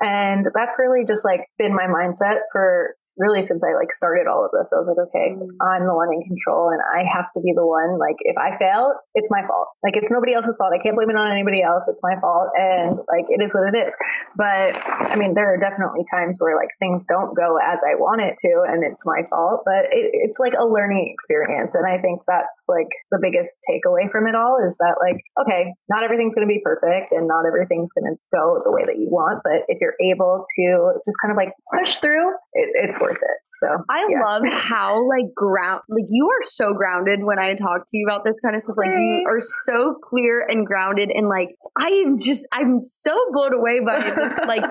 And 0.00 0.46
that's 0.54 0.78
really 0.78 1.04
just 1.06 1.24
like 1.24 1.46
been 1.58 1.74
my 1.74 1.86
mindset 1.86 2.40
for 2.52 2.96
really 3.16 3.44
since 3.44 3.64
I 3.64 3.72
like 3.72 3.92
started 3.96 4.28
all 4.28 4.44
of 4.44 4.52
this, 4.52 4.68
I 4.72 4.80
was 4.80 4.88
like, 4.88 5.00
okay, 5.08 5.32
mm. 5.32 5.48
I'm 5.60 5.88
the 5.88 5.96
one 5.96 6.12
in 6.12 6.22
control 6.22 6.68
and 6.70 6.80
I 6.84 7.08
have 7.08 7.32
to 7.32 7.40
be 7.40 7.56
the 7.56 7.64
one. 7.64 7.98
Like 7.98 8.20
if 8.20 8.36
I 8.36 8.56
fail, 8.60 8.92
it's 9.16 9.32
my 9.32 9.40
fault. 9.48 9.72
Like 9.82 9.96
it's 9.96 10.12
nobody 10.12 10.36
else's 10.36 10.56
fault. 10.56 10.76
I 10.76 10.82
can't 10.82 10.94
blame 10.94 11.10
it 11.10 11.16
on 11.16 11.32
anybody 11.32 11.64
else. 11.64 11.88
It's 11.88 12.00
my 12.04 12.20
fault. 12.20 12.52
And 12.54 13.00
like 13.08 13.26
it 13.32 13.40
is 13.40 13.56
what 13.56 13.72
it 13.72 13.76
is. 13.76 13.92
But 14.36 14.76
I 14.84 15.16
mean, 15.16 15.32
there 15.32 15.48
are 15.48 15.58
definitely 15.58 16.04
times 16.12 16.38
where 16.40 16.56
like 16.56 16.70
things 16.78 17.08
don't 17.08 17.32
go 17.32 17.56
as 17.56 17.80
I 17.80 17.96
want 17.96 18.20
it 18.20 18.36
to 18.44 18.52
and 18.68 18.84
it's 18.84 19.02
my 19.08 19.24
fault. 19.32 19.64
But 19.64 19.88
it, 19.88 20.12
it's 20.12 20.38
like 20.38 20.52
a 20.52 20.68
learning 20.68 21.08
experience. 21.08 21.74
And 21.74 21.88
I 21.88 21.96
think 21.98 22.20
that's 22.28 22.68
like 22.68 22.92
the 23.10 23.18
biggest 23.20 23.56
takeaway 23.64 24.12
from 24.12 24.28
it 24.28 24.36
all 24.36 24.60
is 24.60 24.76
that 24.78 25.00
like, 25.00 25.24
okay, 25.40 25.72
not 25.88 26.04
everything's 26.04 26.34
going 26.34 26.46
to 26.46 26.52
be 26.52 26.60
perfect 26.60 27.12
and 27.12 27.26
not 27.26 27.48
everything's 27.48 27.92
going 27.96 28.12
to 28.12 28.16
go 28.28 28.60
the 28.60 28.72
way 28.72 28.84
that 28.84 29.00
you 29.00 29.08
want. 29.08 29.40
But 29.40 29.64
if 29.68 29.80
you're 29.80 29.96
able 30.04 30.44
to 30.44 30.66
just 31.08 31.16
kind 31.22 31.32
of 31.32 31.36
like 31.36 31.56
push 31.72 31.96
through, 31.96 32.28
it, 32.52 32.68
it's 32.84 33.00
worth 33.06 33.22
it. 33.22 33.45
So 33.62 33.68
I 33.88 34.06
yeah. 34.10 34.22
love 34.22 34.42
how 34.52 35.08
like 35.08 35.34
ground 35.34 35.82
like 35.88 36.06
you 36.10 36.28
are 36.28 36.44
so 36.44 36.74
grounded 36.74 37.20
when 37.22 37.38
I 37.38 37.54
talk 37.54 37.82
to 37.88 37.96
you 37.96 38.06
about 38.06 38.24
this 38.24 38.38
kind 38.40 38.56
of 38.56 38.64
stuff. 38.64 38.76
Like 38.76 38.90
you 38.90 39.24
are 39.28 39.40
so 39.40 39.96
clear 40.02 40.46
and 40.46 40.66
grounded 40.66 41.10
and 41.10 41.28
like 41.28 41.48
I 41.76 41.88
am 42.04 42.18
just 42.18 42.46
I'm 42.52 42.80
so 42.84 43.16
blown 43.32 43.54
away 43.54 43.80
by 43.80 44.00
the, 44.00 44.44
like 44.46 44.64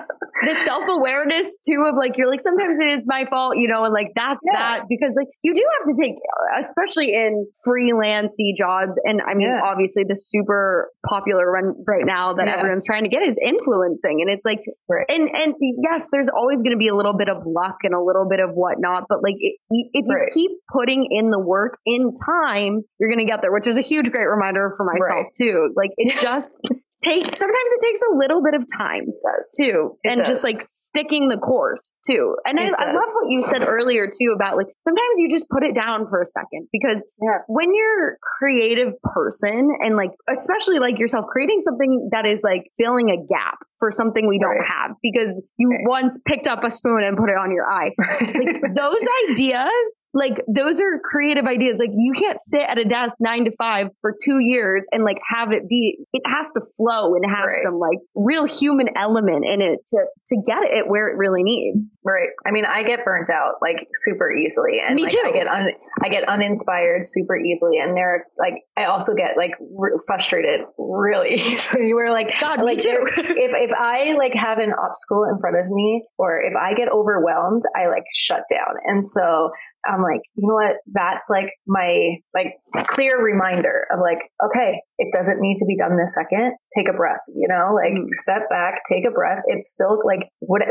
the 0.46 0.54
self 0.64 0.84
awareness 0.88 1.60
too 1.60 1.84
of 1.88 1.96
like 1.96 2.16
you're 2.16 2.30
like 2.30 2.40
sometimes 2.40 2.78
it 2.78 2.98
is 2.98 3.04
my 3.06 3.24
fault, 3.28 3.56
you 3.56 3.68
know, 3.68 3.84
and 3.84 3.92
like 3.92 4.12
that's 4.14 4.40
yeah. 4.52 4.58
that 4.58 4.84
because 4.88 5.14
like 5.16 5.28
you 5.42 5.54
do 5.54 5.64
have 5.78 5.86
to 5.86 6.02
take 6.02 6.14
especially 6.58 7.12
in 7.12 7.46
freelancy 7.66 8.56
jobs 8.56 8.92
and 9.04 9.20
I 9.20 9.34
mean 9.34 9.48
yeah. 9.48 9.60
obviously 9.64 10.04
the 10.04 10.16
super 10.16 10.90
popular 11.08 11.52
one 11.52 11.74
right 11.86 12.04
now 12.04 12.34
that 12.34 12.48
everyone's 12.48 12.86
trying 12.86 13.04
to 13.04 13.10
get 13.10 13.22
is 13.22 13.36
influencing 13.42 14.22
and 14.22 14.30
it's 14.30 14.44
like 14.44 14.60
right. 14.88 15.06
and 15.08 15.28
and 15.30 15.54
yes 15.82 16.06
there's 16.12 16.28
always 16.28 16.58
going 16.62 16.72
to 16.72 16.78
be 16.78 16.88
a 16.88 16.94
little 16.94 17.16
bit 17.16 17.28
of 17.28 17.42
luck 17.46 17.76
and 17.82 17.94
a 17.94 18.00
little 18.00 18.26
bit 18.28 18.40
of 18.40 18.50
what 18.54 18.75
whatnot. 18.76 19.04
But 19.08 19.22
like, 19.22 19.36
it, 19.38 19.58
if 19.70 20.04
you 20.06 20.14
right. 20.14 20.30
keep 20.32 20.50
putting 20.72 21.06
in 21.10 21.30
the 21.30 21.40
work 21.40 21.78
in 21.86 22.16
time, 22.24 22.82
you're 22.98 23.10
going 23.10 23.24
to 23.24 23.30
get 23.30 23.42
there, 23.42 23.52
which 23.52 23.66
is 23.66 23.78
a 23.78 23.82
huge, 23.82 24.10
great 24.10 24.26
reminder 24.26 24.74
for 24.76 24.84
myself 24.84 25.26
right. 25.26 25.32
too. 25.36 25.72
Like, 25.76 25.90
it 25.96 26.16
just 26.20 26.60
take 27.02 27.24
sometimes 27.24 27.70
it 27.76 27.86
takes 27.86 28.00
a 28.00 28.16
little 28.16 28.42
bit 28.42 28.54
of 28.54 28.64
time 28.78 29.04
too 29.54 29.96
it 30.02 30.10
and 30.10 30.18
does. 30.20 30.28
just 30.28 30.44
like 30.44 30.62
sticking 30.62 31.28
the 31.28 31.36
course 31.36 31.92
too 32.08 32.34
and 32.44 32.58
I, 32.58 32.68
I, 32.68 32.92
love 32.92 33.10
what 33.12 33.28
you 33.28 33.42
said 33.42 33.62
earlier 33.66 34.06
too 34.06 34.32
about 34.34 34.56
like 34.56 34.68
sometimes 34.82 35.14
you 35.18 35.28
just 35.28 35.46
put 35.50 35.62
it 35.62 35.74
down 35.74 36.08
for 36.08 36.22
a 36.22 36.26
second 36.26 36.68
because 36.72 37.04
yeah. 37.20 37.44
when 37.48 37.74
you're 37.74 38.12
a 38.12 38.16
creative 38.38 38.94
person 39.02 39.68
and 39.80 39.96
like 39.96 40.12
especially 40.32 40.78
like 40.78 40.98
yourself 40.98 41.26
creating 41.30 41.60
something 41.60 42.08
that 42.12 42.24
is 42.24 42.40
like 42.42 42.64
filling 42.78 43.10
a 43.10 43.16
gap 43.16 43.58
for 43.78 43.90
something 43.92 44.26
we 44.26 44.38
don't 44.38 44.58
right. 44.58 44.68
have 44.68 44.96
because 45.02 45.40
you 45.58 45.70
right. 45.70 45.80
once 45.86 46.18
picked 46.26 46.46
up 46.46 46.64
a 46.64 46.70
spoon 46.70 47.02
and 47.02 47.16
put 47.16 47.28
it 47.28 47.36
on 47.38 47.52
your 47.52 47.70
eye 47.70 47.90
like 48.20 48.62
those 48.74 49.06
ideas 49.30 49.98
like 50.14 50.42
those 50.48 50.80
are 50.80 51.00
creative 51.04 51.46
ideas 51.46 51.76
like 51.78 51.90
you 51.96 52.12
can't 52.12 52.38
sit 52.42 52.62
at 52.62 52.78
a 52.78 52.84
desk 52.84 53.14
nine 53.20 53.44
to 53.44 53.50
five 53.58 53.88
for 54.00 54.14
two 54.24 54.38
years 54.38 54.86
and 54.92 55.04
like 55.04 55.18
have 55.34 55.52
it 55.52 55.68
be 55.68 55.98
it 56.12 56.22
has 56.26 56.50
to 56.52 56.60
flow 56.76 57.14
and 57.14 57.24
have 57.24 57.46
right. 57.46 57.62
some 57.62 57.78
like 57.78 57.98
real 58.14 58.44
human 58.44 58.88
element 58.96 59.44
in 59.44 59.60
it 59.60 59.78
to 59.90 59.98
to 60.28 60.36
get 60.46 60.62
it 60.62 60.88
where 60.88 61.08
it 61.08 61.16
really 61.16 61.42
needs. 61.42 61.88
Right. 62.04 62.30
I 62.46 62.50
mean, 62.50 62.64
I 62.64 62.82
get 62.82 63.04
burnt 63.04 63.30
out 63.30 63.54
like 63.62 63.88
super 63.94 64.32
easily, 64.32 64.80
and 64.84 64.94
me 64.94 65.02
like, 65.02 65.12
too. 65.12 65.22
I 65.24 65.32
get 65.32 65.46
un- 65.46 65.72
I 66.02 66.08
get 66.08 66.28
uninspired 66.28 67.06
super 67.06 67.36
easily, 67.38 67.78
and 67.78 67.96
they're 67.96 68.26
like 68.38 68.54
I 68.76 68.84
also 68.84 69.14
get 69.14 69.36
like 69.36 69.52
r- 69.78 70.00
frustrated 70.06 70.60
really 70.78 71.34
easily. 71.40 71.94
Where 71.94 72.12
like 72.12 72.38
God, 72.40 72.62
like 72.62 72.78
me 72.78 72.82
too. 72.82 73.06
if 73.16 73.70
if 73.70 73.72
I 73.72 74.14
like 74.16 74.34
have 74.34 74.58
an 74.58 74.72
obstacle 74.72 75.24
in 75.24 75.38
front 75.40 75.56
of 75.56 75.70
me, 75.70 76.04
or 76.18 76.40
if 76.40 76.52
I 76.54 76.74
get 76.74 76.88
overwhelmed, 76.92 77.62
I 77.74 77.88
like 77.88 78.04
shut 78.12 78.42
down, 78.50 78.74
and 78.84 79.08
so 79.08 79.50
I'm 79.86 80.02
like, 80.02 80.20
you 80.34 80.46
know 80.48 80.54
what? 80.54 80.76
That's 80.92 81.28
like 81.30 81.52
my 81.66 82.16
like 82.34 82.54
clear 82.86 83.22
reminder 83.22 83.86
of 83.92 84.00
like, 84.00 84.18
okay, 84.44 84.80
it 84.98 85.12
doesn't 85.12 85.40
need 85.40 85.58
to 85.58 85.66
be 85.66 85.76
done 85.76 85.96
this 85.96 86.14
second. 86.14 86.56
Take 86.76 86.88
a 86.88 86.92
breath, 86.92 87.20
you 87.28 87.48
know, 87.48 87.74
like 87.74 87.92
Mm. 87.92 88.08
step 88.14 88.48
back, 88.48 88.82
take 88.90 89.06
a 89.06 89.10
breath. 89.10 89.42
It's 89.46 89.70
still 89.70 90.00
like 90.04 90.28
what 90.40 90.62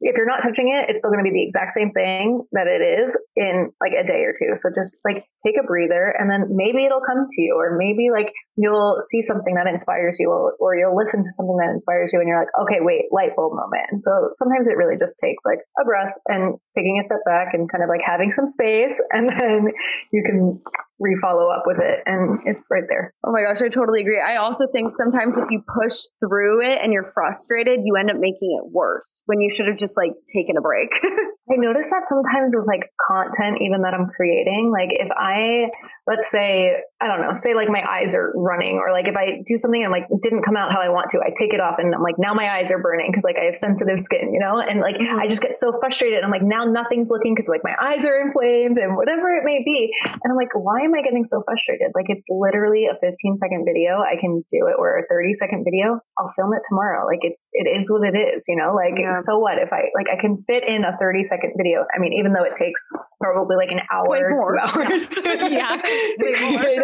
if 0.00 0.16
you're 0.16 0.26
not 0.26 0.42
touching 0.42 0.68
it, 0.68 0.88
it's 0.88 1.00
still 1.00 1.10
going 1.10 1.24
to 1.24 1.28
be 1.30 1.34
the 1.34 1.44
exact 1.44 1.74
same 1.74 1.92
thing 1.92 2.42
that 2.52 2.66
it 2.66 2.82
is 2.82 3.16
in 3.36 3.70
like 3.80 3.92
a 3.92 4.06
day 4.06 4.24
or 4.24 4.34
two. 4.38 4.54
So 4.58 4.70
just 4.74 4.96
like 5.04 5.24
take 5.44 5.56
a 5.58 5.64
breather 5.66 6.14
and 6.18 6.30
then 6.30 6.46
maybe 6.50 6.84
it'll 6.84 7.04
come 7.04 7.26
to 7.30 7.40
you 7.40 7.54
or 7.56 7.76
maybe 7.78 8.10
like 8.10 8.32
you'll 8.56 8.98
see 9.08 9.22
something 9.22 9.54
that 9.54 9.66
inspires 9.66 10.18
you 10.18 10.30
or, 10.30 10.54
or 10.58 10.76
you'll 10.76 10.96
listen 10.96 11.22
to 11.22 11.32
something 11.36 11.56
that 11.58 11.70
inspires 11.70 12.10
you 12.12 12.18
and 12.18 12.28
you're 12.28 12.38
like, 12.38 12.50
okay, 12.60 12.78
wait, 12.80 13.06
light 13.12 13.36
bulb 13.36 13.54
moment. 13.54 13.86
And 13.90 14.02
so 14.02 14.34
sometimes 14.38 14.66
it 14.66 14.76
really 14.76 14.98
just 14.98 15.14
takes 15.22 15.44
like 15.46 15.60
a 15.80 15.84
breath 15.84 16.14
and 16.26 16.58
taking 16.76 16.98
a 16.98 17.04
step 17.04 17.22
back 17.24 17.54
and 17.54 17.70
kind 17.70 17.84
of 17.84 17.88
like 17.88 18.02
having 18.04 18.32
some 18.32 18.46
space 18.46 19.00
and 19.12 19.28
then 19.28 19.68
you 20.12 20.22
can 20.26 20.60
re-follow 21.00 21.48
up 21.48 21.62
with 21.66 21.78
it 21.78 22.02
and 22.06 22.38
it's 22.44 22.68
right 22.70 22.84
there. 22.88 23.14
Oh 23.24 23.32
my 23.32 23.42
gosh, 23.42 23.62
I 23.62 23.68
totally 23.68 24.02
agree. 24.02 24.20
I 24.20 24.36
also 24.36 24.66
think 24.72 24.94
sometimes 24.96 25.38
if 25.38 25.50
you 25.50 25.62
push 25.62 25.96
through 26.20 26.66
it 26.66 26.80
and 26.82 26.92
you're 26.92 27.10
frustrated, 27.14 27.80
you 27.84 27.96
end 27.96 28.10
up 28.10 28.16
making 28.18 28.58
it 28.58 28.70
worse 28.70 29.22
when 29.26 29.40
you 29.40 29.52
should 29.54 29.66
have 29.66 29.78
just 29.78 29.96
like 29.96 30.12
taken 30.34 30.56
a 30.56 30.60
break. 30.60 30.90
I 31.50 31.56
notice 31.56 31.90
that 31.90 32.06
sometimes 32.06 32.54
with 32.54 32.66
like 32.66 32.90
content, 33.08 33.58
even 33.62 33.82
that 33.82 33.94
I'm 33.94 34.08
creating, 34.14 34.70
like 34.72 34.90
if 34.92 35.08
I, 35.16 35.70
let's 36.06 36.30
say, 36.30 36.82
I 37.00 37.06
don't 37.06 37.22
know, 37.22 37.30
say 37.32 37.54
like 37.54 37.68
my 37.70 37.78
eyes 37.86 38.14
are 38.18 38.32
running, 38.34 38.82
or 38.82 38.90
like 38.90 39.06
if 39.06 39.14
I 39.16 39.38
do 39.46 39.54
something 39.56 39.84
and 39.86 39.92
like 39.92 40.10
it 40.10 40.18
didn't 40.20 40.42
come 40.42 40.56
out 40.56 40.72
how 40.72 40.80
I 40.82 40.88
want 40.90 41.10
to, 41.14 41.22
I 41.22 41.30
take 41.30 41.54
it 41.54 41.60
off 41.60 41.78
and 41.78 41.94
I'm 41.94 42.02
like, 42.02 42.18
now 42.18 42.34
my 42.34 42.58
eyes 42.58 42.72
are 42.74 42.82
burning 42.82 43.06
because 43.10 43.22
like 43.22 43.38
I 43.38 43.46
have 43.46 43.54
sensitive 43.54 44.00
skin, 44.02 44.34
you 44.34 44.40
know? 44.42 44.58
And 44.58 44.80
like 44.80 44.98
I 44.98 45.28
just 45.30 45.40
get 45.40 45.54
so 45.54 45.70
frustrated. 45.78 46.24
I'm 46.26 46.30
like, 46.34 46.42
now 46.42 46.64
nothing's 46.66 47.06
looking 47.08 47.34
because 47.38 47.46
like 47.46 47.62
my 47.62 47.74
eyes 47.78 48.02
are 48.04 48.18
inflamed 48.18 48.78
and 48.82 48.96
whatever 48.98 49.30
it 49.38 49.46
may 49.46 49.62
be. 49.64 49.94
And 50.04 50.26
I'm 50.26 50.34
like, 50.34 50.50
why 50.58 50.82
am 50.82 50.90
I 50.98 51.02
getting 51.06 51.22
so 51.24 51.38
frustrated? 51.46 51.94
Like 51.94 52.06
it's 52.10 52.26
literally 52.28 52.86
a 52.90 52.98
15 52.98 53.14
second 53.38 53.62
video. 53.62 54.02
I 54.02 54.18
can 54.18 54.42
do 54.50 54.66
it 54.66 54.74
or 54.74 54.98
a 54.98 55.06
30 55.06 55.34
second 55.38 55.62
video. 55.62 56.00
I'll 56.18 56.32
film 56.34 56.50
it 56.50 56.66
tomorrow. 56.68 57.06
Like 57.06 57.22
it's, 57.22 57.46
it 57.54 57.70
is 57.70 57.86
what 57.90 58.02
it 58.10 58.18
is, 58.18 58.42
you 58.50 58.56
know? 58.58 58.74
Like, 58.74 58.98
Yeah. 58.98 59.14
so 59.22 59.38
what 59.38 59.58
if 59.62 59.70
I, 59.72 59.94
like, 59.94 60.10
I 60.10 60.18
can 60.20 60.42
fit 60.50 60.66
in 60.66 60.82
a 60.82 60.90
30 60.98 61.22
second 61.30 61.54
video. 61.54 61.86
I 61.94 62.02
mean, 62.02 62.14
even 62.18 62.32
though 62.34 62.42
it 62.42 62.56
takes 62.58 62.90
probably 63.22 63.54
like 63.54 63.70
an 63.70 63.86
hour, 63.86 64.18
two 64.18 64.58
hours 64.66 65.06
Yeah, 65.54 65.78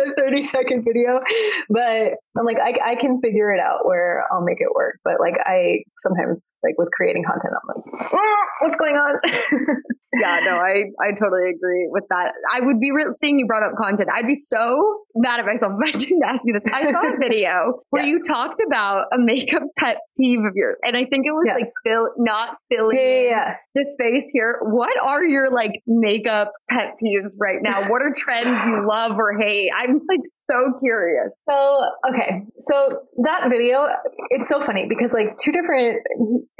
to 0.05 0.13
way 0.17 0.25
more. 0.25 0.43
create 0.43 0.43
a 0.43 0.43
30 0.43 0.43
second 0.45 0.85
video. 0.85 1.21
But 1.69 2.19
I'm 2.39 2.45
like, 2.45 2.59
I, 2.59 2.93
I 2.93 2.95
can 2.97 3.21
figure 3.21 3.53
it 3.53 3.61
out 3.61 3.87
where 3.87 4.25
I'll 4.33 4.45
make 4.45 4.61
it 4.61 4.69
work. 4.75 4.99
But 5.05 5.15
like, 5.21 5.37
I 5.45 5.85
sometimes, 5.99 6.57
like 6.63 6.75
with 6.79 6.91
creating 6.93 7.25
content, 7.25 7.55
I'm 7.55 7.69
like, 7.77 8.11
"Ah, 8.13 8.45
what's 8.61 8.77
going 8.77 8.97
on? 8.97 9.21
yeah, 10.21 10.41
no, 10.45 10.53
I, 10.57 10.85
I 11.01 11.13
totally 11.19 11.51
agree 11.51 11.89
with 11.91 12.05
that. 12.11 12.33
I 12.53 12.61
would 12.61 12.81
be 12.81 12.91
re- 12.93 13.15
seeing 13.21 13.39
you 13.39 13.47
brought 13.47 13.63
up 13.63 13.73
content. 13.81 14.09
I'd 14.15 14.27
be 14.27 14.35
so 14.35 15.03
mad 15.15 15.41
at 15.41 15.47
myself 15.47 15.73
if 15.81 15.95
I 15.95 15.99
didn't 15.99 16.23
ask 16.25 16.43
you 16.45 16.53
this. 16.53 16.65
I 16.73 16.91
saw 16.93 17.01
a 17.13 17.17
video 17.21 17.81
where 17.91 18.05
Yes. 18.05 18.11
you 18.13 18.23
talked 18.27 18.61
about 18.67 19.07
a 19.13 19.17
makeup 19.19 19.63
pet 19.79 19.99
peeve 20.19 20.41
of 20.41 20.53
yours, 20.55 20.77
and 20.83 20.97
I 20.97 21.05
think 21.07 21.27
it 21.27 21.33
was 21.33 21.45
Yes. 21.47 21.57
like 21.61 21.69
fill 21.85 22.09
not 22.19 22.57
filling 22.71 22.97
yeah, 22.97 23.31
yeah, 23.31 23.55
the 23.75 23.85
space 23.99 24.31
here. 24.33 24.59
What 24.63 24.93
are 25.03 25.25
your 25.25 25.51
like 25.53 25.73
makeup 25.87 26.53
pet 26.71 26.95
peeves 27.03 27.33
right 27.41 27.59
now? 27.63 27.89
What 27.91 28.03
are 28.03 28.13
trends 28.17 28.67
you 28.67 28.87
love 28.89 29.13
or 29.19 29.39
hate? 29.41 29.71
I'm 29.77 29.95
like 30.09 30.21
so 30.51 30.79
curious. 30.81 31.31
So, 31.49 31.81
okay. 32.13 32.43
So 32.61 33.01
that 33.25 33.49
video, 33.51 33.87
it's 34.31 34.49
so 34.49 34.61
funny 34.61 34.87
because 34.89 35.13
like 35.13 35.37
two 35.37 35.53
different, 35.53 35.99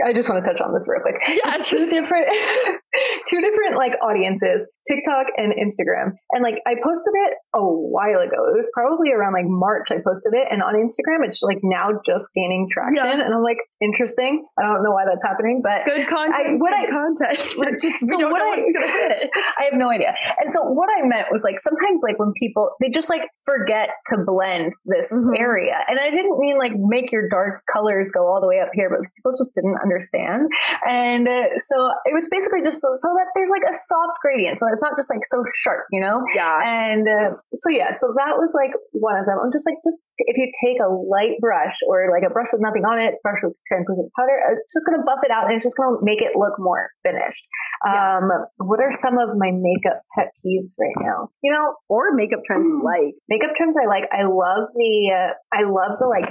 I 0.05 0.13
just 0.13 0.29
want 0.29 0.45
to 0.45 0.51
touch 0.51 0.61
on 0.61 0.73
this 0.73 0.87
real 0.89 1.01
quick. 1.03 1.17
Yes. 1.45 1.69
Two 1.69 1.89
different, 1.89 2.27
two 3.27 3.41
different 3.41 3.77
like 3.77 3.95
audiences, 4.03 4.71
TikTok 4.89 5.27
and 5.37 5.53
Instagram. 5.53 6.13
And 6.33 6.43
like 6.43 6.61
I 6.67 6.75
posted 6.83 7.15
it 7.29 7.33
a 7.55 7.63
while 7.63 8.21
ago. 8.21 8.39
It 8.53 8.57
was 8.59 8.71
probably 8.75 9.13
around 9.13 9.33
like 9.33 9.47
March 9.47 9.89
I 9.91 9.99
posted 10.05 10.35
it. 10.35 10.47
And 10.51 10.63
on 10.63 10.75
Instagram, 10.75 11.25
it's 11.27 11.43
like 11.43 11.59
now 11.63 11.91
just 12.07 12.31
gaining 12.35 12.69
traction. 12.71 12.97
Yeah. 13.05 13.25
And 13.25 13.35
I'm 13.35 13.43
like, 13.43 13.59
interesting. 13.81 14.45
I 14.59 14.63
don't 14.63 14.83
know 14.83 14.91
why 14.93 15.05
that's 15.05 15.25
happening, 15.25 15.61
but 15.63 15.85
Good 15.85 16.07
content. 16.07 16.35
I- 16.35 16.53
what 16.57 16.71
good 16.73 16.89
I- 16.89 16.91
content. 16.91 17.39
We're 17.59 17.79
just 17.79 18.07
So 18.07 18.19
what 18.29 18.43
I-. 18.43 18.65
I 19.59 19.65
have 19.71 19.75
no 19.75 19.91
idea. 19.91 20.15
And 20.39 20.51
so 20.51 20.63
what 20.63 20.89
I 20.91 21.03
meant 21.07 21.29
was 21.31 21.43
like 21.45 21.61
sometimes 21.61 22.03
like 22.03 22.19
when 22.19 22.33
people 22.39 22.71
they 22.81 22.91
just 22.91 23.11
like 23.11 23.23
forget 23.45 23.91
to 24.09 24.17
blend 24.25 24.73
this 24.85 25.13
Mhm. 25.13 25.39
area. 25.39 25.77
And 25.89 25.99
I 25.99 26.11
didn't 26.11 26.39
mean 26.39 26.59
like 26.59 26.73
make 26.77 27.13
your 27.13 27.29
dark 27.29 27.63
colors 27.73 28.11
go 28.13 28.27
all 28.27 28.41
the 28.41 28.47
way 28.49 28.61
up 28.61 28.71
here, 28.75 28.89
but 28.91 29.01
people 29.17 29.33
just 29.39 29.55
didn't 29.55 29.77
understand. 29.83 30.49
And 30.87 31.29
uh, 31.29 31.59
so 31.59 31.77
it 32.07 32.15
was 32.15 32.29
basically 32.31 32.63
just 32.63 32.81
so, 32.85 32.93
so 33.01 33.09
that 33.17 33.33
there's 33.33 33.49
like 33.49 33.65
a 33.65 33.73
soft 33.73 34.21
gradient. 34.21 34.61
So 34.61 34.69
it's 34.69 34.85
not 34.85 34.93
just 35.01 35.09
like 35.09 35.25
so 35.33 35.41
sharp, 35.65 35.89
you 35.89 36.05
know? 36.05 36.21
Yeah. 36.37 36.61
And 36.61 37.09
uh, 37.09 37.41
so 37.65 37.73
yeah, 37.73 37.97
so 37.97 38.13
that 38.21 38.37
was 38.37 38.53
like 38.53 38.77
one 38.93 39.17
of 39.17 39.25
them. 39.25 39.41
I'm 39.41 39.49
just 39.49 39.65
like, 39.65 39.81
just 39.81 40.05
if 40.21 40.37
you 40.37 40.53
take 40.61 40.77
a 40.85 40.93
light 40.93 41.41
brush 41.41 41.81
or 41.89 42.13
like 42.13 42.29
a 42.29 42.33
brush 42.33 42.53
with 42.53 42.61
nothing 42.61 42.85
on 42.85 43.01
it, 43.01 43.17
brush 43.25 43.41
with 43.41 43.57
translucent 43.65 44.13
powder, 44.13 44.37
it's 44.61 44.77
just 44.77 44.85
gonna 44.85 45.01
buff 45.01 45.25
it 45.25 45.33
out 45.33 45.49
and 45.49 45.57
it's 45.57 45.65
just 45.65 45.81
gonna 45.81 45.97
make 46.05 46.21
it 46.21 46.37
look 46.37 46.61
more 46.61 46.93
finished. 47.01 47.41
Yeah. 47.89 48.21
Um, 48.21 48.29
what 48.61 48.81
are 48.85 48.93
some 48.93 49.17
of 49.17 49.33
my 49.41 49.49
makeup 49.55 50.05
pet 50.13 50.29
peeves 50.45 50.77
right 50.77 50.97
now? 51.01 51.33
You 51.41 51.53
know, 51.57 51.81
Or 51.89 52.13
makeup 52.13 52.45
trends 52.45 52.69
you 52.69 52.85
like. 52.85 53.17
makeup 53.33 53.57
trends 53.57 53.77
I 53.81 53.89
like. 53.89 54.05
I 54.13 54.29
love 54.29 54.69
the, 54.77 54.93
uh, 55.15 55.33
I 55.55 55.65
love 55.65 55.97
the 55.99 56.07
like 56.11 56.29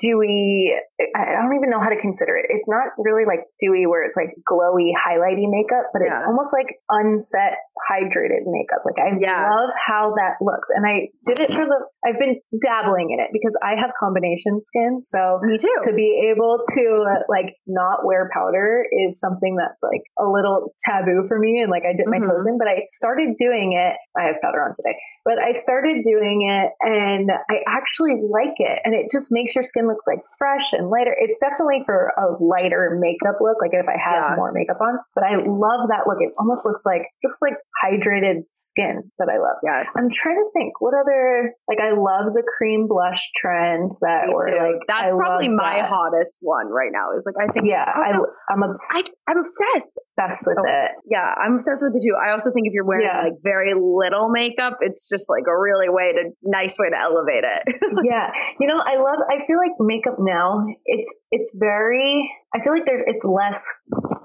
dewy. 0.00 0.72
I 1.16 1.40
I 1.40 1.42
don't 1.42 1.56
even 1.56 1.70
know 1.70 1.80
how 1.80 1.88
to 1.88 2.00
consider 2.00 2.36
it. 2.36 2.46
It's 2.50 2.68
not 2.68 2.92
really 2.98 3.24
like 3.24 3.40
dewy 3.60 3.86
where 3.86 4.04
it's 4.04 4.16
like 4.16 4.34
glowy, 4.44 4.92
highlighty 4.92 5.48
makeup, 5.48 5.79
but 5.92 6.02
it's 6.02 6.20
almost 6.26 6.52
like 6.52 6.66
unset, 6.90 7.58
hydrated 7.90 8.44
makeup. 8.46 8.82
Like 8.84 8.98
I 8.98 9.16
Yeah. 9.18 9.48
love 9.48 9.70
how 9.76 10.12
that 10.16 10.36
looks, 10.40 10.68
and 10.74 10.86
I 10.86 11.08
did 11.26 11.40
it 11.40 11.50
for 11.52 11.64
the. 11.64 11.78
I've 12.04 12.18
been 12.18 12.40
dabbling 12.64 13.10
in 13.10 13.20
it 13.20 13.28
because 13.32 13.56
I 13.62 13.76
have 13.78 13.90
combination 13.98 14.60
skin, 14.62 15.00
so 15.02 15.38
Me 15.42 15.58
too. 15.58 15.68
to 15.84 15.92
be 15.92 16.30
able 16.32 16.64
to 16.76 16.84
uh, 17.08 17.22
like 17.28 17.54
not 17.66 18.04
wear 18.06 18.30
powder 18.32 18.84
is 19.06 19.20
something 19.20 19.56
that's 19.56 19.82
like 19.82 20.02
a 20.18 20.24
little 20.26 20.72
taboo 20.88 21.26
for 21.28 21.38
me 21.38 21.60
and 21.60 21.70
like 21.70 21.82
I 21.84 21.92
dip 21.96 22.06
my 22.06 22.18
Mhm. 22.18 22.28
toes 22.30 22.46
in 22.46 22.56
but 22.58 22.68
I 22.68 22.82
started 22.86 23.36
doing 23.38 23.72
it 23.72 23.96
I 24.16 24.26
have 24.28 24.36
powder 24.42 24.62
on 24.62 24.74
today 24.76 24.96
but 25.24 25.38
I 25.38 25.52
started 25.52 26.02
doing 26.04 26.48
it 26.48 26.72
and 26.80 27.30
I 27.50 27.60
actually 27.68 28.16
like 28.30 28.54
it 28.58 28.78
and 28.84 28.94
it 28.94 29.06
just 29.12 29.28
makes 29.30 29.54
your 29.54 29.62
skin 29.64 29.86
looks 29.86 30.06
like 30.06 30.20
fresh 30.38 30.72
and 30.72 30.88
lighter 30.90 31.14
it's 31.18 31.38
definitely 31.38 31.82
for 31.84 32.12
a 32.16 32.42
lighter 32.42 32.96
makeup 33.00 33.36
look 33.40 33.56
like 33.60 33.72
if 33.72 33.86
I 33.88 33.98
have 33.98 34.30
Yeah. 34.30 34.36
more 34.36 34.52
makeup 34.52 34.80
on 34.80 34.98
but 35.14 35.24
I 35.24 35.36
love 35.36 35.88
that 35.90 36.04
look 36.06 36.18
it 36.20 36.32
almost 36.38 36.64
looks 36.64 36.82
like 36.86 37.02
just 37.22 37.36
like 37.42 37.54
hydrated 37.84 38.42
skin 38.50 39.10
that 39.18 39.28
I 39.28 39.38
love 39.38 39.56
Yes. 39.62 39.86
I'm 39.96 40.10
trying 40.10 40.36
to 40.36 40.48
think 40.52 40.80
what 40.80 40.94
other 40.94 41.52
like 41.68 41.78
I 41.80 41.92
love 41.92 42.32
the 42.34 42.42
cream 42.56 42.86
blush 42.88 43.30
trend 43.36 43.92
that 44.00 44.26
Me 44.28 44.32
or 44.34 44.46
too. 44.46 44.56
like 44.56 44.80
That's 44.88 45.12
I 45.12 45.16
probably 45.16 45.48
my 45.48 45.80
that. 45.82 45.88
hottest 45.90 46.40
one 46.42 46.68
right 46.68 46.90
now. 46.92 47.12
Is 47.18 47.24
like 47.26 47.36
I 47.40 47.52
think 47.52 47.66
Yeah, 47.66 47.84
I, 47.84 48.12
Also, 48.12 48.26
I'm 48.50 48.62
obs- 48.62 48.90
I, 48.94 49.02
I'm 49.28 49.38
obsessed. 49.38 49.92
obsessed 50.18 50.44
with 50.46 50.58
Oh. 50.58 50.64
it. 50.66 50.90
Yeah, 51.06 51.34
I'm 51.36 51.56
obsessed 51.58 51.82
with 51.82 51.94
it 51.96 52.02
too. 52.06 52.16
I 52.16 52.32
also 52.32 52.50
think 52.52 52.66
if 52.66 52.72
you're 52.72 52.84
wearing 52.84 53.06
Yeah. 53.06 53.22
like 53.22 53.34
very 53.42 53.74
little 53.74 54.28
makeup, 54.30 54.78
it's 54.80 55.08
just 55.10 55.28
like 55.28 55.44
a 55.48 55.58
really 55.58 55.88
way 55.88 56.12
to 56.12 56.30
nice 56.42 56.76
way 56.78 56.88
to 56.90 56.96
elevate 56.96 57.44
it. 57.44 57.76
yeah, 58.04 58.30
you 58.58 58.66
know, 58.66 58.78
I 58.78 58.96
love. 58.96 59.18
I 59.28 59.44
feel 59.46 59.58
like 59.58 59.72
makeup 59.80 60.16
now. 60.18 60.66
It's 60.86 61.14
it's 61.30 61.56
very. 61.58 62.30
I 62.54 62.62
feel 62.62 62.72
like 62.72 62.86
there's 62.86 63.04
it's 63.06 63.24
less. 63.24 63.66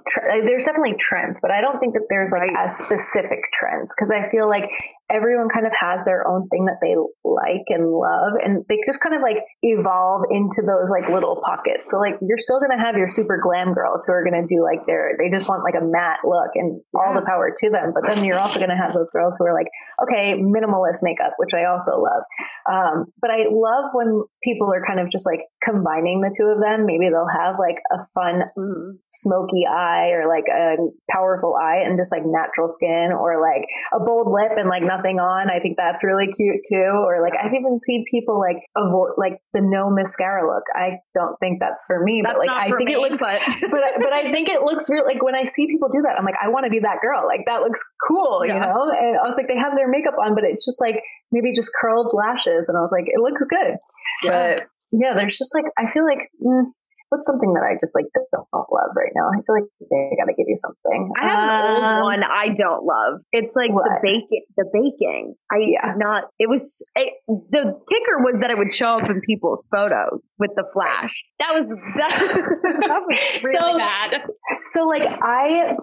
Tr- 0.07 0.19
uh, 0.19 0.45
there's 0.45 0.65
definitely 0.65 0.95
trends, 0.99 1.39
but 1.41 1.51
I 1.51 1.61
don't 1.61 1.79
think 1.79 1.93
that 1.93 2.05
there's 2.09 2.31
like 2.31 2.51
as 2.55 2.77
specific 2.77 3.39
trends 3.53 3.93
because 3.95 4.11
I 4.11 4.29
feel 4.29 4.47
like 4.47 4.69
everyone 5.09 5.49
kind 5.49 5.65
of 5.65 5.73
has 5.79 6.03
their 6.03 6.27
own 6.27 6.47
thing 6.49 6.65
that 6.65 6.77
they 6.81 6.95
like 7.23 7.65
and 7.69 7.89
love, 7.89 8.33
and 8.43 8.63
they 8.69 8.79
just 8.85 9.01
kind 9.01 9.15
of 9.15 9.21
like 9.21 9.43
evolve 9.61 10.23
into 10.29 10.61
those 10.61 10.89
like 10.89 11.09
little 11.09 11.41
pockets. 11.43 11.91
So 11.91 11.99
like 11.99 12.15
you're 12.21 12.39
still 12.39 12.59
gonna 12.59 12.79
have 12.79 12.97
your 12.97 13.09
super 13.09 13.39
glam 13.41 13.73
girls 13.73 14.05
who 14.05 14.13
are 14.13 14.23
gonna 14.23 14.47
do 14.47 14.63
like 14.63 14.85
their 14.85 15.17
they 15.17 15.29
just 15.29 15.49
want 15.49 15.63
like 15.63 15.75
a 15.79 15.85
matte 15.85 16.19
look 16.23 16.53
and 16.55 16.81
all 16.93 17.13
the 17.13 17.25
power 17.25 17.53
to 17.57 17.69
them. 17.69 17.93
But 17.93 18.07
then 18.07 18.23
you're 18.23 18.39
also 18.39 18.59
gonna 18.59 18.77
have 18.77 18.93
those 18.93 19.11
girls 19.11 19.35
who 19.37 19.45
are 19.45 19.53
like, 19.53 19.67
okay, 20.03 20.37
minimalist 20.39 21.01
makeup, 21.01 21.33
which 21.37 21.53
I 21.53 21.65
also 21.65 21.97
love. 21.97 22.23
Um, 22.69 23.05
but 23.19 23.31
I 23.31 23.45
love 23.49 23.91
when 23.93 24.23
people 24.45 24.71
are 24.71 24.85
kind 24.85 24.99
of 24.99 25.11
just 25.11 25.25
like 25.25 25.41
combining 25.65 26.21
the 26.21 26.29
two 26.37 26.45
of 26.45 26.61
them. 26.61 26.85
Maybe 26.85 27.09
they'll 27.09 27.27
have 27.27 27.55
like 27.59 27.81
a 27.91 28.05
fun 28.13 28.43
Mhm. 28.57 28.99
smoky 29.11 29.65
eye 29.67 30.11
or 30.13 30.27
like 30.29 30.45
a 30.47 30.77
powerful 31.11 31.55
eye 31.59 31.81
and 31.83 31.97
just 31.97 32.11
like 32.13 32.21
natural 32.23 32.69
skin 32.69 33.11
or 33.11 33.41
like 33.41 33.65
a 33.91 33.99
bold 33.99 34.31
lip 34.31 34.53
and 34.55 34.69
like 34.69 34.83
nothing 34.83 35.19
on. 35.19 35.49
I 35.49 35.59
think 35.59 35.75
that's 35.77 36.03
really 36.03 36.27
cute 36.31 36.61
too. 36.71 36.93
Or 37.03 37.21
like 37.21 37.33
I've 37.33 37.53
even 37.53 37.79
seen 37.81 38.05
people 38.09 38.39
like 38.39 38.61
avoid 38.77 39.17
like 39.17 39.39
the 39.53 39.61
no 39.61 39.89
mascara 39.89 40.45
look. 40.47 40.63
I 40.75 40.99
don't 41.15 41.35
think 41.39 41.59
that's 41.59 41.85
for 41.87 42.03
me, 42.03 42.21
That's 42.23 42.37
but 42.37 42.47
like 42.47 42.49
I 42.55 42.69
think 42.77 42.89
me, 42.89 42.93
it 42.93 42.99
looks 42.99 43.19
but 43.19 43.41
but 43.71 43.83
I- 43.83 43.97
but 43.97 44.13
I 44.13 44.31
think 44.35 44.47
it 44.49 44.61
looks 44.61 44.89
real. 44.89 45.03
Like 45.05 45.23
when 45.23 45.35
I 45.35 45.45
see 45.45 45.65
people 45.65 45.89
do 45.89 46.03
that, 46.05 46.15
I'm 46.17 46.25
like, 46.25 46.37
I 46.41 46.49
want 46.49 46.65
to 46.65 46.69
be 46.69 46.79
that 46.85 47.01
girl. 47.01 47.25
Like 47.25 47.41
that 47.47 47.61
looks 47.61 47.81
cool, 48.07 48.45
you 48.45 48.53
know. 48.53 48.91
And 48.93 49.17
I 49.17 49.25
was 49.25 49.35
like, 49.37 49.47
they 49.47 49.57
have 49.57 49.75
their 49.75 49.87
makeup 49.89 50.15
on, 50.23 50.35
but 50.35 50.43
it's 50.43 50.63
just 50.65 50.79
like 50.79 51.01
maybe 51.31 51.53
just 51.55 51.71
curled 51.81 52.13
lashes, 52.13 52.69
and 52.69 52.77
I 52.77 52.81
was 52.81 52.91
like, 52.91 53.05
it 53.07 53.19
looks 53.19 53.41
good. 53.49 53.77
Yeah. 54.23 54.29
But 54.57 54.67
yeah, 54.91 55.13
there's 55.15 55.37
just 55.37 55.53
like 55.55 55.65
I 55.77 55.91
feel 55.91 56.05
like 56.05 56.29
mm, 56.41 56.63
what's 57.09 57.27
something 57.27 57.53
that 57.53 57.63
I 57.63 57.75
just 57.79 57.93
like 57.95 58.05
don't, 58.31 58.47
love 58.53 58.91
right 58.95 59.11
now. 59.15 59.27
I 59.29 59.41
feel 59.45 59.55
like 59.61 59.69
they 59.79 60.15
got 60.17 60.25
to 60.25 60.33
give 60.37 60.47
you 60.47 60.57
something. 60.57 61.11
I 61.19 61.27
have 61.27 61.65
an 61.65 61.83
Um, 61.83 61.95
old 61.95 62.03
one 62.03 62.23
I 62.23 62.49
don't 62.49 62.83
love. 62.85 63.21
It's 63.31 63.55
like 63.55 63.71
the 63.71 63.99
baking. 64.01 64.43
The 64.57 64.65
baking. 64.73 65.35
I 65.51 65.57
Yeah. 65.59 65.91
did 65.93 65.99
not. 65.99 66.25
It 66.39 66.49
was 66.49 66.83
the 66.95 67.79
kicker 67.89 68.19
was 68.19 68.39
that 68.41 68.49
it 68.51 68.57
would 68.57 68.73
show 68.73 68.97
up 68.99 69.09
in 69.09 69.21
people's 69.21 69.67
photos 69.71 70.29
with 70.39 70.51
the 70.55 70.63
flash. 70.73 71.13
That 71.39 71.51
was 71.53 71.69
that, 71.97 72.19
that 72.87 73.01
was 73.07 73.41
really 73.43 73.57
So- 73.57 73.77
bad. 73.77 74.21
So 74.65 74.87
like 74.87 75.03
I, 75.21 75.75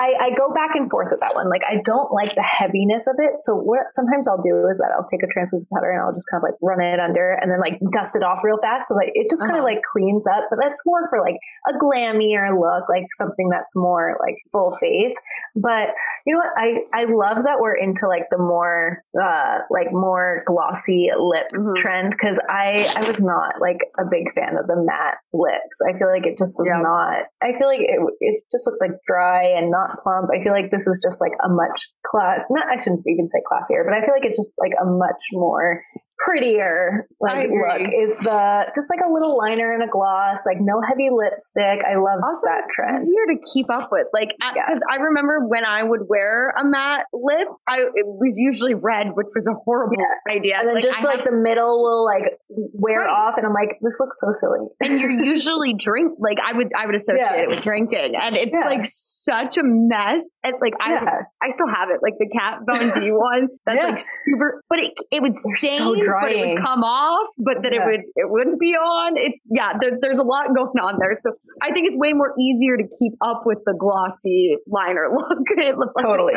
I 0.00 0.14
I 0.18 0.30
go 0.30 0.48
back 0.54 0.74
and 0.74 0.88
forth 0.90 1.08
with 1.10 1.20
that 1.20 1.34
one. 1.34 1.50
Like 1.50 1.62
I 1.68 1.82
don't 1.84 2.10
like 2.12 2.34
the 2.34 2.42
heaviness 2.42 3.06
of 3.06 3.16
it. 3.18 3.40
So 3.40 3.54
what 3.54 3.92
sometimes 3.92 4.26
I'll 4.26 4.40
do 4.42 4.66
is 4.72 4.78
that 4.78 4.90
I'll 4.96 5.06
take 5.06 5.22
a 5.22 5.26
translucent 5.28 5.68
powder 5.70 5.90
and 5.90 6.00
I'll 6.00 6.14
just 6.14 6.26
kind 6.30 6.40
of 6.42 6.48
like 6.48 6.56
run 6.62 6.80
it 6.80 6.98
under 6.98 7.32
and 7.36 7.50
then 7.52 7.60
like 7.60 7.78
dust 7.92 8.16
it 8.16 8.22
off 8.22 8.40
real 8.42 8.58
fast. 8.62 8.88
So 8.88 8.94
like 8.94 9.12
it 9.14 9.28
just 9.28 9.42
kind 9.42 9.56
of 9.56 9.64
Uh-huh. 9.64 9.74
like 9.76 9.82
cleans 9.92 10.26
up. 10.26 10.44
But 10.48 10.58
that's 10.62 10.80
more 10.86 11.06
for 11.10 11.20
like 11.20 11.36
a 11.68 11.74
glammier 11.76 12.48
look, 12.58 12.88
like 12.88 13.06
something 13.12 13.48
that's 13.50 13.76
more 13.76 14.16
like 14.24 14.36
full 14.52 14.76
face. 14.80 15.20
But 15.54 15.90
you 16.24 16.32
know 16.34 16.40
what? 16.40 16.52
I 16.56 16.80
I 16.94 17.04
love 17.04 17.44
that 17.44 17.60
we're 17.60 17.74
into 17.76 18.08
like 18.08 18.24
the 18.30 18.38
more 18.38 19.02
uh 19.20 19.58
like 19.70 19.92
more 19.92 20.44
glossy 20.46 21.10
lip 21.18 21.46
Mhm. 21.52 21.76
trend 21.82 22.10
because 22.12 22.40
I 22.48 22.88
I 22.96 23.00
was 23.00 23.20
not 23.22 23.60
like 23.60 23.78
a 23.98 24.04
big 24.04 24.32
fan 24.32 24.56
of 24.56 24.66
the 24.66 24.76
matte 24.76 25.18
lips. 25.32 25.82
I 25.86 25.98
feel 25.98 26.08
like 26.08 26.24
it 26.26 26.38
just 26.38 26.58
was 26.58 26.68
Yeah. 26.68 26.80
not. 26.80 27.24
I 27.42 27.52
feel 27.58 27.66
like 27.68 27.80
it 27.80 28.00
it 28.20 28.44
just 28.52 28.66
looked 28.66 28.80
like 28.80 28.96
dry 29.06 29.44
and 29.44 29.70
not 29.70 29.89
plump. 30.02 30.30
I 30.32 30.42
feel 30.42 30.52
like 30.52 30.70
this 30.70 30.86
is 30.86 31.00
just 31.02 31.20
like 31.20 31.32
a 31.42 31.48
much 31.48 31.90
class. 32.06 32.44
Not 32.50 32.68
I 32.70 32.76
shouldn't 32.76 33.02
even 33.06 33.28
say 33.28 33.42
classier, 33.42 33.84
but 33.84 33.94
I 33.94 34.00
feel 34.00 34.14
like 34.14 34.24
it's 34.24 34.38
just 34.38 34.54
like 34.58 34.72
a 34.80 34.86
much 34.86 35.22
more 35.32 35.82
prettier 36.24 37.06
like 37.20 37.48
look 37.48 37.80
is 37.80 38.12
the 38.24 38.66
just 38.76 38.88
like 38.90 39.00
a 39.06 39.10
little 39.12 39.36
liner 39.38 39.72
and 39.72 39.82
a 39.82 39.86
gloss 39.88 40.44
like 40.46 40.58
no 40.60 40.80
heavy 40.88 41.08
lipstick 41.10 41.80
i 41.84 41.96
love 41.96 42.20
Also, 42.22 42.44
that 42.44 42.68
trend 42.74 43.04
easier 43.04 43.26
to 43.34 43.40
keep 43.52 43.66
up 43.70 43.88
with. 43.90 44.06
Like, 44.12 44.36
because 44.38 44.80
Yeah. 44.80 44.92
I 44.92 44.96
remember 45.02 45.46
when 45.48 45.64
I 45.64 45.82
would 45.82 46.00
wear 46.08 46.50
a 46.58 46.64
matte 46.64 47.06
lip, 47.12 47.48
I 47.68 47.80
it 47.94 48.04
was 48.06 48.34
usually 48.38 48.74
red, 48.74 49.08
which 49.14 49.26
was 49.34 49.46
a 49.48 49.54
horrible 49.64 49.96
idea. 50.28 50.56
and 50.58 50.68
then 50.68 50.74
Like, 50.76 50.84
just 50.84 51.00
I 51.00 51.04
like 51.04 51.24
the 51.24 51.32
middle 51.32 51.82
will 51.82 52.04
like 52.04 52.38
wear 52.74 53.00
Right. 53.00 53.08
off 53.10 53.34
and 53.36 53.46
i'm 53.46 53.52
like 53.54 53.78
this 53.80 53.98
looks 54.00 54.18
so 54.20 54.28
silly 54.40 54.66
and 54.80 55.00
you're 55.00 55.10
usually 55.32 55.74
drink 55.74 56.12
like 56.18 56.38
I 56.40 56.52
would 56.56 56.68
I 56.76 56.86
would 56.86 56.94
associate 56.96 57.20
Yeah. 57.24 57.42
it 57.42 57.48
with 57.48 57.62
drinking, 57.62 58.12
and 58.20 58.36
it's 58.36 58.52
Yeah. 58.52 58.66
like 58.68 58.84
such 58.86 59.56
a 59.56 59.62
mess. 59.64 60.24
And 60.44 60.54
like 60.60 60.74
I 60.80 60.92
yeah 60.92 61.22
I 61.42 61.48
still 61.50 61.68
have 61.68 61.88
it, 61.90 62.00
like 62.02 62.14
the 62.18 62.28
Kat 62.36 62.60
Von 62.66 63.00
D 63.00 63.10
one. 63.12 63.48
That's 63.66 63.78
Yeah. 63.80 63.88
like 63.90 64.00
super, 64.00 64.62
but 64.68 64.78
it 64.80 64.92
it 65.10 65.22
would 65.22 65.38
stain, 65.38 65.78
so 65.78 65.94
but 66.20 66.32
it 66.32 66.54
would 66.54 66.62
come 66.62 66.82
off, 66.82 67.28
but 67.38 67.62
then 67.62 67.72
Yeah. 67.72 67.82
it 67.82 67.86
would 67.86 68.00
it 68.16 68.30
wouldn't 68.30 68.58
be 68.60 68.72
on. 68.74 69.14
It's 69.16 69.38
yeah, 69.50 69.72
there, 69.80 69.92
there's 70.00 70.18
a 70.18 70.22
lot 70.22 70.54
going 70.54 70.78
on 70.82 70.98
there. 71.00 71.14
So 71.16 71.32
I 71.62 71.72
think 71.72 71.86
it's 71.88 71.96
way 71.96 72.12
more 72.12 72.34
easier 72.38 72.76
to 72.76 72.84
keep 72.98 73.12
up 73.20 73.42
with 73.44 73.58
the 73.66 73.74
glossy 73.78 74.56
liner 74.66 75.08
look. 75.14 75.38
it 75.56 75.76
looks 75.78 75.92
like 75.96 76.04
Totally. 76.04 76.34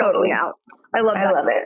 Totally. 0.00 0.30
out. 0.32 0.54
I 0.94 1.00
love 1.02 1.16
i 1.16 1.30
love 1.30 1.46
it 1.48 1.64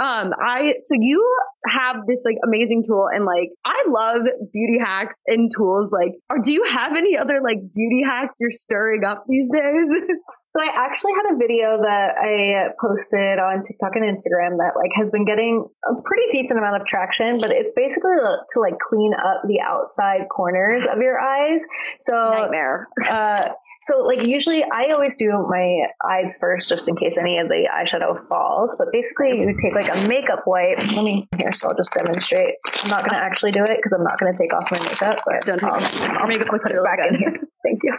Um, 0.00 0.32
I 0.40 0.72
so 0.80 0.94
you 0.98 1.20
have 1.68 1.96
this 2.06 2.22
like 2.24 2.36
amazing 2.46 2.84
tool, 2.86 3.08
and 3.12 3.24
like 3.26 3.50
I 3.64 3.84
love 3.88 4.22
beauty 4.52 4.78
hacks 4.82 5.16
and 5.26 5.50
tools. 5.54 5.92
Like, 5.92 6.12
or 6.30 6.38
do 6.42 6.52
you 6.52 6.64
have 6.64 6.96
any 6.96 7.18
other 7.18 7.40
like 7.42 7.58
beauty 7.74 8.02
hacks 8.04 8.36
you're 8.40 8.50
stirring 8.52 9.04
up 9.04 9.24
these 9.28 9.50
days? 9.52 9.88
So 10.56 10.60
I 10.60 10.70
actually 10.74 11.12
had 11.12 11.32
a 11.32 11.36
video 11.38 11.78
that 11.82 12.14
I 12.18 12.70
posted 12.80 13.38
on 13.38 13.62
TikTok 13.62 13.94
and 13.94 14.04
Instagram 14.04 14.58
that 14.58 14.72
like 14.74 14.90
has 14.96 15.08
been 15.10 15.24
getting 15.24 15.64
a 15.86 16.02
pretty 16.02 16.24
decent 16.32 16.58
amount 16.58 16.80
of 16.80 16.86
traction, 16.88 17.38
but 17.40 17.50
it's 17.50 17.72
basically 17.76 18.16
to 18.18 18.60
like 18.60 18.74
clean 18.80 19.12
up 19.14 19.42
the 19.46 19.60
outside 19.60 20.22
corners 20.28 20.86
of 20.86 20.98
your 20.98 21.20
eyes. 21.20 21.64
So 22.00 22.14
Nightmare. 22.14 22.88
uh, 23.08 23.50
so 23.82 23.98
like 24.02 24.26
usually 24.26 24.64
I 24.64 24.90
always 24.90 25.14
do 25.14 25.30
my 25.48 25.86
eyes 26.04 26.36
first 26.40 26.68
just 26.68 26.88
in 26.88 26.96
case 26.96 27.16
any 27.16 27.38
of 27.38 27.46
the 27.48 27.68
eyeshadow 27.72 28.26
falls. 28.26 28.74
But 28.76 28.88
basically 28.92 29.38
you 29.40 29.56
take 29.62 29.74
like 29.76 29.88
a 29.88 30.08
makeup 30.08 30.42
wipe. 30.48 30.78
Let 30.78 31.04
me 31.04 31.28
here, 31.38 31.52
so 31.52 31.68
I'll 31.68 31.76
just 31.76 31.94
demonstrate. 31.94 32.54
I'm 32.82 32.90
not 32.90 33.04
gonna 33.08 33.22
actually 33.22 33.52
do 33.52 33.62
it 33.62 33.76
because 33.76 33.92
I'm 33.92 34.02
not 34.02 34.18
gonna 34.18 34.36
take 34.36 34.52
off 34.52 34.68
my 34.72 34.80
makeup, 34.80 35.22
but 35.24 35.42
Don't 35.46 35.58
take 35.60 35.70
I'll- 35.70 35.76
off. 35.76 36.22
I'll 36.22 36.28
looks 36.28 36.44
put 36.50 36.72
it 36.72 36.84
back 36.84 36.98
in 37.08 37.14
here. 37.14 37.34
Thank 37.62 37.78
you. 37.84 37.96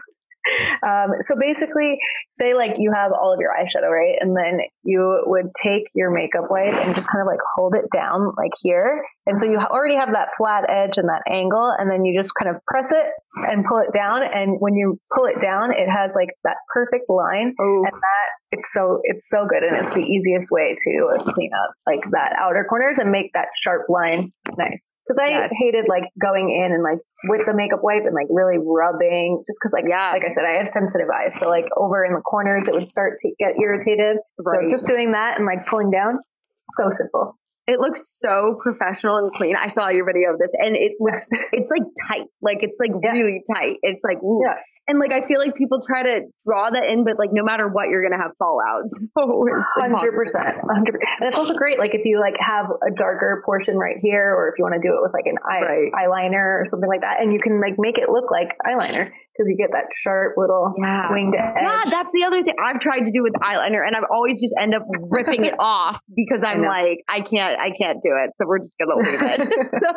Um, 0.84 1.12
so 1.22 1.36
basically, 1.40 2.00
say 2.32 2.54
like 2.54 2.74
you 2.78 2.92
have 2.92 3.12
all 3.12 3.34
of 3.34 3.40
your 3.40 3.52
eyeshadow, 3.52 3.90
right? 3.90 4.18
And 4.20 4.36
then 4.36 4.62
you 4.84 5.24
would 5.28 5.54
take 5.62 5.84
your 5.94 6.12
makeup 6.12 6.46
wipe 6.50 6.74
and 6.74 6.96
just 6.96 7.08
kind 7.10 7.22
of 7.22 7.28
like 7.28 7.40
hold 7.56 7.76
it 7.76 7.86
down 7.94 8.34
like 8.38 8.52
here. 8.62 9.04
And 9.28 9.38
so 9.38 9.46
you 9.46 9.58
already 9.58 9.96
have 9.96 10.14
that 10.14 10.30
flat 10.38 10.70
edge 10.70 10.98
and 10.98 11.08
that 11.10 11.22
angle. 11.32 11.74
And 11.78 11.90
then 11.92 12.04
you 12.06 12.18
just 12.20 12.34
kind 12.34 12.54
of 12.56 12.62
press 12.66 12.92
it 12.92 13.06
and 13.36 13.64
pull 13.66 13.78
it 13.80 13.94
down. 13.96 14.24
And 14.24 14.58
when 14.60 14.74
you 14.76 15.00
pull 15.16 15.26
it 15.26 15.42
down, 15.42 15.72
it 15.72 15.88
has 15.90 16.16
like 16.16 16.30
that 16.44 16.58
perfect 16.74 17.10
line. 17.10 17.54
Oh, 17.60 17.84
And 17.86 17.94
that 17.94 18.28
it's 18.54 18.74
so 18.74 19.00
it's 19.04 19.30
so 19.30 19.48
good 19.48 19.64
and 19.64 19.86
it's 19.86 19.96
the 19.96 20.02
easiest 20.04 20.52
way 20.52 20.76
to 20.78 21.24
clean 21.34 21.52
up 21.64 21.72
like 21.88 22.02
that 22.12 22.34
outer 22.38 22.66
corners 22.68 22.98
and 23.00 23.10
make 23.10 23.32
that 23.34 23.48
sharp 23.64 23.84
line 23.88 24.34
nice 24.58 24.94
because 25.08 25.18
i 25.24 25.30
Yes. 25.30 25.50
hated 25.58 25.86
like 25.88 26.04
going 26.22 26.50
in 26.52 26.74
and 26.74 26.84
like 26.84 27.00
with 27.30 27.46
the 27.46 27.54
makeup 27.56 27.80
wipe 27.82 28.04
and 28.04 28.14
like 28.14 28.28
really 28.30 28.58
rubbing 28.60 29.42
just 29.48 29.56
because 29.56 29.72
like 29.72 29.86
Yeah. 29.88 30.12
like 30.12 30.24
i 30.28 30.32
said 30.36 30.44
i 30.44 30.58
have 30.60 30.68
sensitive 30.68 31.08
eyes 31.08 31.40
so 31.40 31.48
like 31.50 31.64
over 31.78 32.04
in 32.04 32.14
the 32.14 32.20
corners 32.20 32.68
it 32.68 32.74
would 32.74 32.90
start 32.90 33.20
to 33.20 33.32
get 33.40 33.56
irritated 33.58 34.18
Right. 34.38 34.68
so 34.68 34.71
just 34.72 34.88
doing 34.88 35.12
that 35.12 35.38
and 35.38 35.46
like 35.46 35.66
pulling 35.68 35.92
down 35.92 36.20
so 36.54 36.90
simple 36.90 37.38
it 37.68 37.80
looks 37.80 38.20
so 38.20 38.60
professional 38.62 39.18
and 39.18 39.32
clean. 39.34 39.56
I 39.56 39.68
saw 39.68 39.88
your 39.90 40.06
video 40.06 40.34
of 40.34 40.40
this, 40.40 40.50
and 40.58 40.76
it 40.76 40.94
looks 41.00 41.30
it's 41.54 41.70
like 41.70 41.84
tight, 42.08 42.26
like 42.42 42.58
it's 42.62 42.78
like 42.80 42.92
Yeah. 43.04 43.12
really 43.12 43.44
tight. 43.56 43.78
It's 43.84 44.04
like 44.04 44.18
ooh. 44.24 44.42
Yeah. 44.44 44.56
And 44.92 45.00
like 45.00 45.16
I 45.16 45.24
feel 45.26 45.40
like 45.40 45.56
people 45.56 45.80
try 45.88 46.04
to 46.04 46.28
draw 46.44 46.68
that 46.70 46.84
in, 46.84 47.06
but 47.08 47.16
like 47.18 47.32
no 47.32 47.48
matter 47.48 47.64
what, 47.72 47.88
you're 47.88 48.04
gonna 48.04 48.20
have 48.22 48.36
it's 48.84 49.00
Hundred 49.16 50.12
percent, 50.12 50.60
hundred. 50.68 51.00
And 51.20 51.32
it's 51.32 51.38
also 51.38 51.56
great, 51.56 51.80
like 51.80 51.96
if 51.96 52.04
you 52.04 52.20
like 52.20 52.36
have 52.44 52.66
a 52.68 52.92
darker 52.92 53.42
portion 53.46 53.78
right 53.78 53.96
here, 54.02 54.36
or 54.36 54.50
if 54.50 54.60
you 54.60 54.66
want 54.68 54.76
to 54.76 54.84
do 54.84 54.92
it 54.92 55.00
with 55.00 55.14
like 55.16 55.32
an 55.32 55.40
eye, 55.48 55.64
Right. 55.64 55.92
eyeliner 55.96 56.60
or 56.60 56.66
something 56.68 56.90
like 56.90 57.02
that, 57.08 57.22
and 57.22 57.32
you 57.32 57.40
can 57.40 57.62
like 57.62 57.76
make 57.80 57.98
it 57.98 58.10
look 58.10 58.28
like 58.30 58.52
eyeliner 58.68 59.08
because 59.08 59.48
you 59.48 59.56
get 59.56 59.72
that 59.72 59.86
sharp 60.04 60.34
little 60.36 60.74
Yeah. 60.78 61.08
winged 61.14 61.36
edge. 61.40 61.56
Yeah, 61.64 61.84
that's 61.88 62.12
the 62.12 62.26
other 62.26 62.44
thing 62.44 62.56
I've 62.60 62.82
tried 62.82 63.08
to 63.08 63.12
do 63.16 63.24
with 63.24 63.32
eyeliner, 63.40 63.88
and 63.88 63.96
I've 63.96 64.10
always 64.12 64.42
just 64.42 64.54
end 64.60 64.76
up 64.76 64.84
ripping 65.10 65.46
it 65.46 65.56
off 65.60 66.02
because 66.14 66.44
I'm 66.44 66.64
know. 66.64 66.68
like, 66.68 67.00
I 67.08 67.22
can't, 67.22 67.56
I 67.56 67.72
can't 67.72 68.04
do 68.04 68.12
it. 68.12 68.32
So 68.36 68.44
we're 68.46 68.60
just 68.60 68.76
gonna 68.76 69.00
leave 69.00 69.24
it. 69.24 69.40
so 69.72 69.90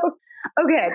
okay, 0.61 0.89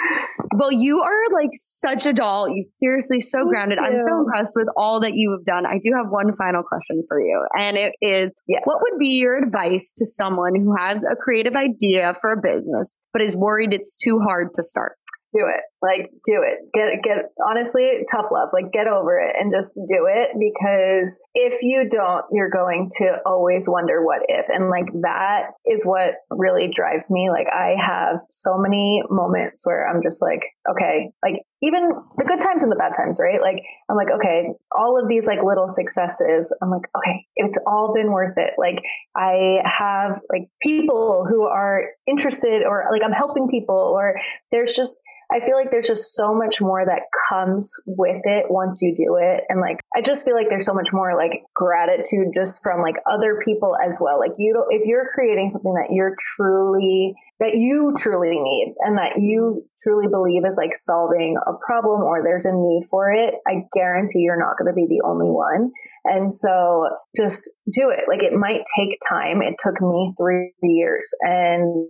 well, 0.55 0.71
you 0.71 1.01
are 1.01 1.31
like 1.33 1.49
such 1.55 2.05
a 2.05 2.13
doll. 2.13 2.49
You 2.49 2.65
seriously 2.79 3.21
so 3.21 3.39
Thank 3.39 3.49
grounded. 3.49 3.79
I'm 3.79 3.99
so 3.99 4.19
impressed 4.19 4.53
with 4.55 4.67
all 4.75 5.01
that 5.01 5.13
you 5.13 5.31
have 5.31 5.45
done. 5.45 5.65
I 5.65 5.79
do 5.83 5.91
have 5.95 6.09
one 6.09 6.35
final 6.35 6.63
question 6.63 7.03
for 7.07 7.19
you, 7.19 7.45
and 7.57 7.77
it 7.77 7.93
is, 8.01 8.33
yes. 8.47 8.61
what 8.65 8.79
would 8.81 8.99
be 8.99 9.19
your 9.19 9.37
advice 9.37 9.93
to 9.97 10.05
someone 10.05 10.55
who 10.55 10.75
has 10.77 11.03
a 11.03 11.15
creative 11.15 11.55
idea 11.55 12.15
for 12.21 12.33
a 12.33 12.37
business 12.37 12.99
but 13.11 13.21
is 13.21 13.35
worried 13.35 13.73
it's 13.73 13.95
too 13.97 14.19
hard 14.19 14.49
to 14.55 14.63
start? 14.63 14.93
Do 15.33 15.45
it. 15.47 15.61
Like 15.81 16.09
do 16.25 16.41
it. 16.43 16.59
Get 16.73 17.03
get 17.03 17.25
honestly 17.47 18.03
tough 18.11 18.25
love. 18.31 18.49
Like 18.51 18.71
get 18.71 18.87
over 18.87 19.17
it 19.19 19.35
and 19.39 19.53
just 19.53 19.75
do 19.75 20.07
it 20.09 20.31
because 20.33 21.19
if 21.33 21.61
you 21.61 21.87
don't 21.89 22.25
you're 22.31 22.49
going 22.49 22.89
to 22.97 23.17
always 23.25 23.67
wonder 23.67 24.03
what 24.03 24.21
if. 24.27 24.47
And 24.49 24.69
like 24.69 24.87
that 25.01 25.51
is 25.65 25.85
what 25.85 26.15
really 26.29 26.71
drives 26.73 27.11
me. 27.11 27.29
Like 27.29 27.47
i 27.47 27.75
have 27.79 28.17
so 28.29 28.57
many 28.57 29.01
moments 29.09 29.65
where 29.65 29.87
i'm 29.87 30.01
just 30.03 30.21
like 30.21 30.41
okay 30.69 31.11
like 31.23 31.41
even 31.61 31.89
the 32.17 32.25
good 32.25 32.41
times 32.41 32.63
and 32.63 32.71
the 32.71 32.75
bad 32.75 32.93
times 32.97 33.19
right? 33.21 33.41
Like 33.41 33.63
i'm 33.89 33.95
like 33.95 34.11
okay 34.15 34.49
all 34.75 34.99
of 35.01 35.07
these 35.07 35.27
like 35.27 35.39
little 35.43 35.69
successes 35.69 36.53
i'm 36.61 36.71
like 36.71 36.89
okay 36.97 37.25
it's 37.35 37.57
all 37.65 37.93
been 37.95 38.11
worth 38.11 38.37
it. 38.37 38.55
Like 38.57 38.83
i 39.15 39.59
have 39.63 40.19
like 40.29 40.49
people 40.61 41.25
who 41.29 41.43
are 41.43 41.85
interested 42.07 42.63
or 42.63 42.85
like 42.91 43.03
i'm 43.03 43.13
helping 43.13 43.47
people 43.47 43.75
or 43.75 44.15
there's 44.51 44.73
just 44.73 44.99
I 45.31 45.39
feel 45.39 45.55
like 45.55 45.69
there's 45.71 45.87
just 45.87 46.15
so 46.15 46.33
much 46.33 46.59
more 46.59 46.83
that 46.85 47.03
comes 47.29 47.71
with 47.85 48.21
it 48.25 48.45
once 48.49 48.81
you 48.81 48.95
do 48.95 49.17
it. 49.21 49.43
And 49.49 49.61
like, 49.61 49.79
I 49.95 50.01
just 50.01 50.25
feel 50.25 50.35
like 50.35 50.49
there's 50.49 50.65
so 50.65 50.73
much 50.73 50.89
more 50.91 51.15
like 51.15 51.43
gratitude 51.55 52.29
just 52.33 52.63
from 52.63 52.81
like 52.81 52.95
other 53.11 53.39
people 53.45 53.75
as 53.85 53.99
well. 54.01 54.19
Like, 54.19 54.31
you 54.37 54.53
don't, 54.53 54.67
if 54.71 54.87
you're 54.87 55.07
creating 55.13 55.51
something 55.51 55.73
that 55.73 55.93
you're 55.93 56.15
truly 56.35 57.15
that 57.39 57.55
you 57.55 57.93
truly 57.97 58.39
need 58.39 58.75
and 58.79 58.97
that 58.97 59.13
you 59.17 59.65
truly 59.81 60.07
believe 60.11 60.43
is 60.45 60.57
like 60.57 60.75
solving 60.75 61.37
a 61.47 61.53
problem 61.65 62.03
or 62.03 62.21
there's 62.21 62.45
a 62.45 62.51
need 62.51 62.83
for 62.89 63.13
it, 63.13 63.35
I 63.47 63.63
guarantee 63.73 64.19
you're 64.19 64.39
not 64.39 64.57
going 64.59 64.67
to 64.67 64.75
be 64.75 64.87
the 64.87 65.07
only 65.07 65.29
one. 65.29 65.71
And 66.03 66.31
so 66.31 66.89
just 67.15 67.49
do 67.71 67.89
it. 67.89 68.03
Like 68.09 68.23
it 68.23 68.33
might 68.33 68.63
take 68.75 68.99
time. 69.07 69.41
It 69.41 69.55
took 69.57 69.79
me 69.81 70.13
three 70.19 70.51
years 70.63 71.09
and 71.21 71.87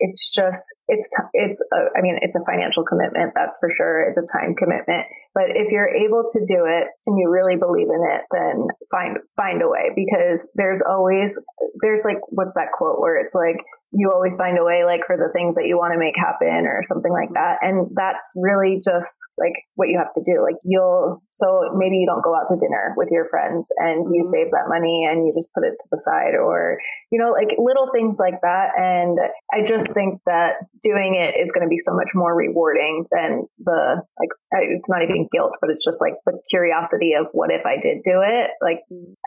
it's 0.00 0.30
just, 0.34 0.64
it's, 0.88 1.08
it's, 1.32 1.62
a, 1.72 1.96
I 1.96 2.02
mean, 2.02 2.18
it's 2.22 2.34
a 2.34 2.44
financial 2.44 2.84
commitment. 2.84 3.32
That's 3.36 3.58
for 3.60 3.70
sure. 3.76 4.10
It's 4.10 4.18
a 4.18 4.38
time 4.38 4.56
commitment. 4.56 5.06
But 5.32 5.54
if 5.54 5.70
you're 5.70 5.94
able 5.94 6.24
to 6.32 6.40
do 6.40 6.66
it 6.66 6.88
and 7.06 7.18
you 7.18 7.30
really 7.30 7.54
believe 7.54 7.86
in 7.86 8.02
it, 8.02 8.22
then 8.32 8.66
find, 8.90 9.18
find 9.36 9.62
a 9.62 9.68
way 9.68 9.92
because 9.94 10.50
there's 10.56 10.82
always, 10.82 11.38
there's 11.82 12.04
like, 12.04 12.18
what's 12.30 12.54
that 12.54 12.74
quote 12.76 12.98
where 12.98 13.20
it's 13.20 13.34
like, 13.34 13.62
you 13.92 14.12
always 14.12 14.36
find 14.36 14.58
a 14.58 14.64
way 14.64 14.84
like 14.84 15.06
for 15.06 15.16
the 15.16 15.32
things 15.32 15.56
that 15.56 15.64
you 15.64 15.78
want 15.78 15.92
to 15.92 15.98
make 15.98 16.16
happen 16.16 16.68
or 16.68 16.84
something 16.84 17.12
like 17.12 17.32
that. 17.32 17.56
And 17.62 17.88
that's 17.96 18.36
really 18.36 18.82
just 18.84 19.16
like 19.38 19.56
what 19.76 19.88
you 19.88 19.96
have 19.96 20.12
to 20.12 20.22
do. 20.24 20.44
Like 20.44 20.60
you'll 20.64 21.22
so 21.30 21.72
maybe 21.74 21.96
you 21.96 22.06
don't 22.06 22.24
go 22.24 22.36
out 22.36 22.52
to 22.52 22.60
dinner 22.60 22.92
with 22.96 23.08
your 23.10 23.28
friends 23.28 23.72
and 23.78 24.12
you 24.12 24.24
mm-hmm. 24.24 24.32
save 24.32 24.50
that 24.52 24.68
money 24.68 25.08
and 25.08 25.24
you 25.24 25.32
just 25.32 25.48
put 25.54 25.64
it 25.64 25.72
to 25.80 25.88
the 25.90 25.98
side 25.98 26.36
or 26.36 26.76
you 27.10 27.18
know 27.18 27.32
like 27.32 27.56
little 27.56 27.88
things 27.92 28.18
like 28.20 28.40
that. 28.42 28.76
And 28.76 29.18
i 29.52 29.64
just 29.66 29.92
think 29.92 30.20
that 30.26 30.56
doing 30.82 31.16
it 31.16 31.34
is 31.40 31.52
going 31.52 31.64
to 31.64 31.72
be 31.72 31.80
so 31.80 31.94
much 31.94 32.12
more 32.14 32.36
rewarding 32.36 33.06
than 33.10 33.48
the 33.58 34.02
like 34.20 34.30
it's 34.52 34.88
not 34.88 35.02
even 35.02 35.28
guilt 35.30 35.52
but 35.60 35.70
it's 35.70 35.84
just 35.84 36.00
like 36.00 36.14
the 36.26 36.38
curiosity 36.50 37.14
of 37.14 37.26
what 37.32 37.50
if 37.50 37.64
i 37.66 37.76
did 37.76 37.98
do 38.04 38.22
it 38.24 38.50
like 38.62 38.80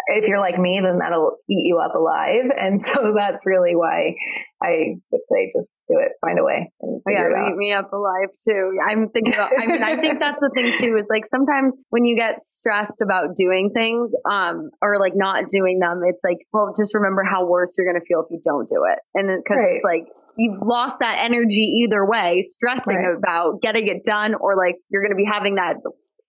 if 0.08 0.28
you're 0.28 0.40
like 0.40 0.58
me 0.58 0.80
then 0.82 1.00
that'll 1.00 1.38
eat 1.50 1.66
you 1.66 1.80
up 1.80 1.94
alive 1.96 2.50
and 2.60 2.80
so 2.80 3.14
that's 3.16 3.46
really 3.46 3.76
why 3.76 4.16
I 4.62 5.02
would 5.12 5.22
say 5.26 5.52
just 5.58 5.78
do 5.90 5.98
it, 5.98 6.14
find 6.22 6.38
a 6.38 6.44
way. 6.44 6.72
And 6.82 7.02
yeah, 7.10 7.50
eat 7.50 7.58
me 7.58 7.74
up 7.74 7.92
alive 7.92 8.30
too. 8.48 8.78
I'm 8.78 9.10
thinking 9.10 9.34
about, 9.34 9.52
I 9.58 9.66
mean, 9.66 9.82
I 9.82 9.98
think 9.98 10.20
that's 10.20 10.40
the 10.40 10.52
thing 10.54 10.74
too, 10.78 10.96
is 10.98 11.08
like 11.10 11.26
sometimes 11.26 11.74
when 11.90 12.06
you 12.06 12.16
get 12.16 12.44
stressed 12.44 13.02
about 13.02 13.36
doing 13.36 13.72
things, 13.74 14.14
um, 14.30 14.70
or 14.82 15.00
like 15.00 15.14
not 15.16 15.46
doing 15.50 15.80
them, 15.80 16.02
it's 16.06 16.22
like, 16.24 16.38
well, 16.54 16.74
just 16.78 16.94
remember 16.94 17.24
how 17.24 17.46
worse 17.46 17.74
you're 17.78 17.92
going 17.92 18.00
to 18.00 18.06
feel 18.06 18.22
if 18.22 18.30
you 18.30 18.42
don't 18.46 18.70
do 18.70 18.86
it. 18.86 19.00
And 19.16 19.30
cause 19.46 19.58
right. 19.58 19.76
it's 19.76 19.84
like, 19.84 20.06
you've 20.38 20.62
lost 20.62 21.00
that 21.00 21.18
energy 21.20 21.84
either 21.84 22.06
way, 22.06 22.42
stressing 22.44 22.98
right. 22.98 23.16
about 23.18 23.62
getting 23.62 23.88
it 23.88 24.04
done, 24.06 24.36
or 24.36 24.56
like 24.56 24.76
you're 24.90 25.02
going 25.02 25.12
to 25.12 25.18
be 25.18 25.30
having 25.30 25.56
that 25.56 25.76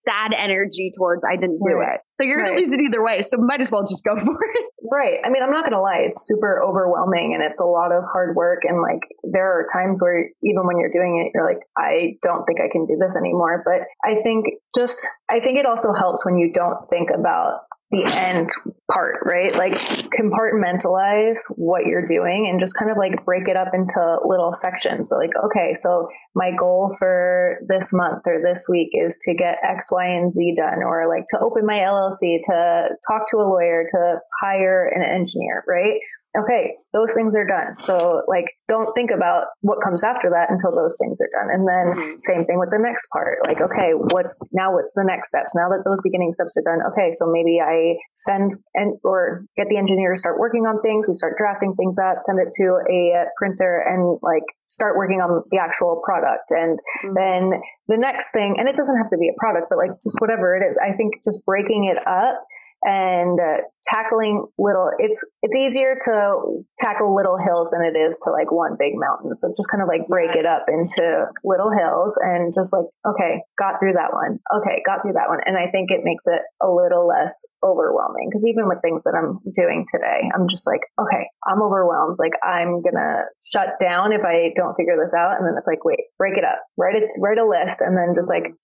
sad 0.05 0.32
energy 0.36 0.92
towards 0.96 1.22
I 1.24 1.36
didn't 1.36 1.61
do 1.66 1.74
right. 1.74 1.94
it. 1.94 2.00
So 2.16 2.24
you're 2.24 2.42
going 2.42 2.55
right. 2.55 2.59
to 2.59 2.61
lose 2.61 2.72
it 2.72 2.80
either 2.80 3.03
way. 3.03 3.22
So 3.22 3.36
might 3.38 3.61
as 3.61 3.70
well 3.70 3.86
just 3.86 4.05
go 4.05 4.14
for 4.18 4.38
it. 4.55 4.66
Right. 4.90 5.18
I 5.24 5.30
mean, 5.30 5.42
I'm 5.42 5.50
not 5.50 5.62
going 5.62 5.78
to 5.78 5.80
lie. 5.80 6.05
It's 6.11 6.26
super 6.26 6.62
overwhelming 6.62 7.34
and 7.34 7.42
it's 7.42 7.61
a 7.61 7.64
lot 7.64 7.92
of 7.92 8.03
hard 8.12 8.34
work. 8.36 8.62
And 8.64 8.82
like, 8.82 9.00
there 9.22 9.46
are 9.46 9.66
times 9.72 10.03
where 10.03 10.28
even 10.42 10.66
when 10.66 10.78
you're 10.78 10.92
doing 10.92 11.22
it, 11.24 11.30
you're 11.34 11.46
like, 11.46 11.62
I 11.78 12.18
don't 12.22 12.44
think 12.44 12.61
I 12.61 12.68
can 12.70 12.86
do 12.86 12.98
this 12.98 13.14
anymore. 13.16 13.62
But 13.64 13.86
I 14.05 14.20
think 14.20 14.46
just, 14.76 15.07
I 15.30 15.40
think 15.40 15.59
it 15.59 15.66
also 15.66 15.92
helps 15.92 16.26
when 16.26 16.36
you 16.36 16.53
don't 16.53 16.88
think 16.90 17.11
about 17.14 17.61
the 17.93 18.05
end 18.16 18.49
part, 18.90 19.18
right? 19.22 19.55
Like 19.55 19.74
compartmentalize 19.74 21.38
what 21.57 21.84
you're 21.84 22.07
doing 22.07 22.49
and 22.49 22.59
just 22.59 22.74
kind 22.78 22.90
of 22.90 22.97
like 22.97 23.24
break 23.26 23.49
it 23.49 23.57
up 23.57 23.68
into 23.74 24.18
little 24.24 24.53
sections. 24.55 25.11
So 25.11 25.16
like, 25.16 25.32
okay, 25.45 25.74
so 25.74 26.09
my 26.34 26.53
goal 26.59 26.97
for 26.99 27.59
this 27.68 27.93
month 27.93 28.22
or 28.26 28.40
this 28.43 28.66
week 28.70 28.90
is 28.95 29.18
to 29.22 29.34
get 29.34 29.59
X, 29.62 29.93
Y, 29.93 30.07
and 30.07 30.32
Z 30.32 30.55
done, 30.57 30.82
or 30.82 31.07
like 31.07 31.26
to 31.28 31.38
open 31.38 31.66
my 31.66 31.80
LLC, 31.80 32.40
to 32.45 32.88
talk 33.07 33.30
to 33.30 33.36
a 33.36 33.45
lawyer, 33.45 33.84
to 33.90 34.18
hire 34.43 34.90
an 34.95 35.03
engineer, 35.03 35.62
right? 35.68 36.01
Okay, 36.32 36.80
those 36.92 37.12
things 37.14 37.36
are 37.36 37.46
done. 37.46 37.76
So 37.80 38.22
like, 38.28 38.48
don't 38.68 38.92
think 38.94 39.10
about 39.10 39.52
what 39.60 39.78
comes 39.84 40.02
after 40.02 40.30
that 40.30 40.48
until 40.50 40.72
those 40.72 40.96
things 40.96 41.20
are 41.20 41.28
done. 41.28 41.52
And 41.52 41.68
then 41.68 41.86
mm-hmm. 41.92 42.20
same 42.24 42.44
thing 42.44 42.58
with 42.58 42.70
the 42.72 42.80
next 42.80 43.08
part. 43.12 43.38
Like, 43.44 43.60
okay, 43.60 43.92
what's 43.92 44.38
now? 44.52 44.72
What's 44.72 44.92
the 44.94 45.04
next 45.04 45.28
steps? 45.28 45.52
Now 45.54 45.68
that 45.68 45.84
those 45.84 46.00
beginning 46.02 46.32
steps 46.32 46.56
are 46.56 46.64
done, 46.64 46.80
okay, 46.92 47.12
so 47.14 47.28
maybe 47.28 47.60
I 47.60 48.00
send 48.16 48.56
and 48.74 48.96
or 49.04 49.44
get 49.56 49.68
the 49.68 49.76
engineer 49.76 50.14
to 50.14 50.20
start 50.20 50.40
working 50.40 50.64
on 50.64 50.80
things. 50.80 51.06
We 51.06 51.14
start 51.14 51.36
drafting 51.36 51.74
things 51.76 51.98
up, 52.00 52.24
send 52.24 52.40
it 52.40 52.56
to 52.56 52.80
a 52.88 53.28
printer, 53.36 53.84
and 53.84 54.16
like 54.22 54.48
start 54.72 54.96
working 54.96 55.20
on 55.20 55.44
the 55.52 55.60
actual 55.60 56.00
product. 56.00 56.48
And 56.48 56.80
mm-hmm. 56.80 57.14
then 57.14 57.60
the 57.88 58.00
next 58.00 58.32
thing, 58.32 58.56
and 58.56 58.68
it 58.68 58.76
doesn't 58.76 58.96
have 58.96 59.10
to 59.12 59.20
be 59.20 59.28
a 59.28 59.36
product, 59.36 59.68
but 59.68 59.76
like 59.76 59.92
just 60.02 60.16
whatever 60.18 60.56
it 60.56 60.64
is. 60.64 60.80
I 60.80 60.96
think 60.96 61.12
just 61.24 61.44
breaking 61.44 61.92
it 61.92 62.00
up 62.08 62.40
and 62.82 63.38
uh, 63.38 63.62
tackling 63.84 64.46
little 64.58 64.90
it's 64.98 65.24
it's 65.42 65.56
easier 65.56 65.96
to 66.02 66.62
tackle 66.80 67.14
little 67.14 67.38
hills 67.38 67.70
than 67.70 67.82
it 67.82 67.96
is 67.96 68.18
to 68.24 68.30
like 68.30 68.50
one 68.50 68.76
big 68.78 68.94
mountain. 68.94 69.34
So 69.36 69.54
just 69.56 69.70
kind 69.70 69.82
of 69.82 69.88
like 69.88 70.08
break 70.08 70.34
it 70.34 70.46
up 70.46 70.66
into 70.68 71.26
little 71.44 71.70
hills 71.70 72.18
and 72.20 72.54
just 72.54 72.72
like 72.72 72.86
okay 73.06 73.42
got 73.58 73.78
through 73.78 73.94
that 73.94 74.12
one. 74.12 74.38
Okay 74.50 74.82
got 74.86 75.02
through 75.02 75.14
that 75.14 75.28
one. 75.28 75.40
And 75.46 75.56
i 75.56 75.70
think 75.70 75.90
it 75.90 76.02
makes 76.02 76.26
it 76.26 76.42
a 76.60 76.68
little 76.68 77.06
less 77.06 77.46
overwhelming 77.62 78.30
because 78.30 78.46
even 78.46 78.66
with 78.66 78.82
things 78.82 79.04
that 79.04 79.14
i'm 79.14 79.38
doing 79.54 79.86
today 79.90 80.26
i'm 80.34 80.48
just 80.50 80.66
like 80.66 80.82
okay 80.98 81.26
i'm 81.46 81.62
overwhelmed. 81.62 82.18
Like 82.18 82.34
i'm 82.42 82.82
gonna 82.82 83.30
shut 83.52 83.78
down 83.80 84.12
if 84.12 84.22
i 84.26 84.50
don't 84.56 84.74
figure 84.74 84.98
this 84.98 85.14
out. 85.14 85.38
And 85.38 85.46
then 85.46 85.54
it's 85.56 85.66
like 85.70 85.84
wait 85.84 86.10
break 86.18 86.36
it 86.36 86.44
up. 86.44 86.58
Write 86.76 86.96
it 86.96 87.10
write 87.20 87.38
a 87.38 87.46
list 87.46 87.80
and 87.80 87.96
then 87.96 88.14
just 88.14 88.30
like 88.30 88.54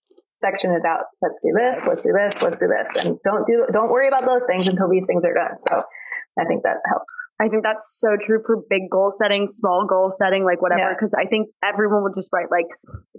section 0.41 0.71
it 0.71 0.85
out. 0.87 1.05
Let's 1.23 1.41
do 1.41 1.53
this. 1.55 1.87
Let's 1.87 2.03
do 2.03 2.13
this. 2.13 2.43
Let's 2.43 2.59
do 2.59 2.69
this. 2.69 2.97
And 2.97 3.19
don't 3.25 3.47
do, 3.47 3.67
don't 3.73 3.91
worry 3.91 4.09
about 4.09 4.27
those 4.27 4.45
things 4.47 4.69
until 4.69 4.89
these 4.89 5.07
things 5.07 5.25
are 5.25 5.35
done. 5.35 5.59
So 5.59 5.83
I 6.39 6.45
think 6.45 6.63
that 6.63 6.79
helps. 6.87 7.13
I 7.41 7.49
think 7.49 7.63
that's 7.63 7.99
so 8.01 8.17
true 8.25 8.43
for 8.47 8.63
big 8.71 8.91
goal 8.91 9.13
setting, 9.19 9.49
small 9.49 9.87
goal 9.89 10.13
setting, 10.19 10.45
like 10.45 10.63
whatever. 10.63 10.95
Because 10.95 11.13
yeah. 11.17 11.25
I 11.25 11.29
think 11.29 11.49
everyone 11.63 12.03
will 12.03 12.15
just 12.15 12.29
write 12.33 12.51
like 12.51 12.67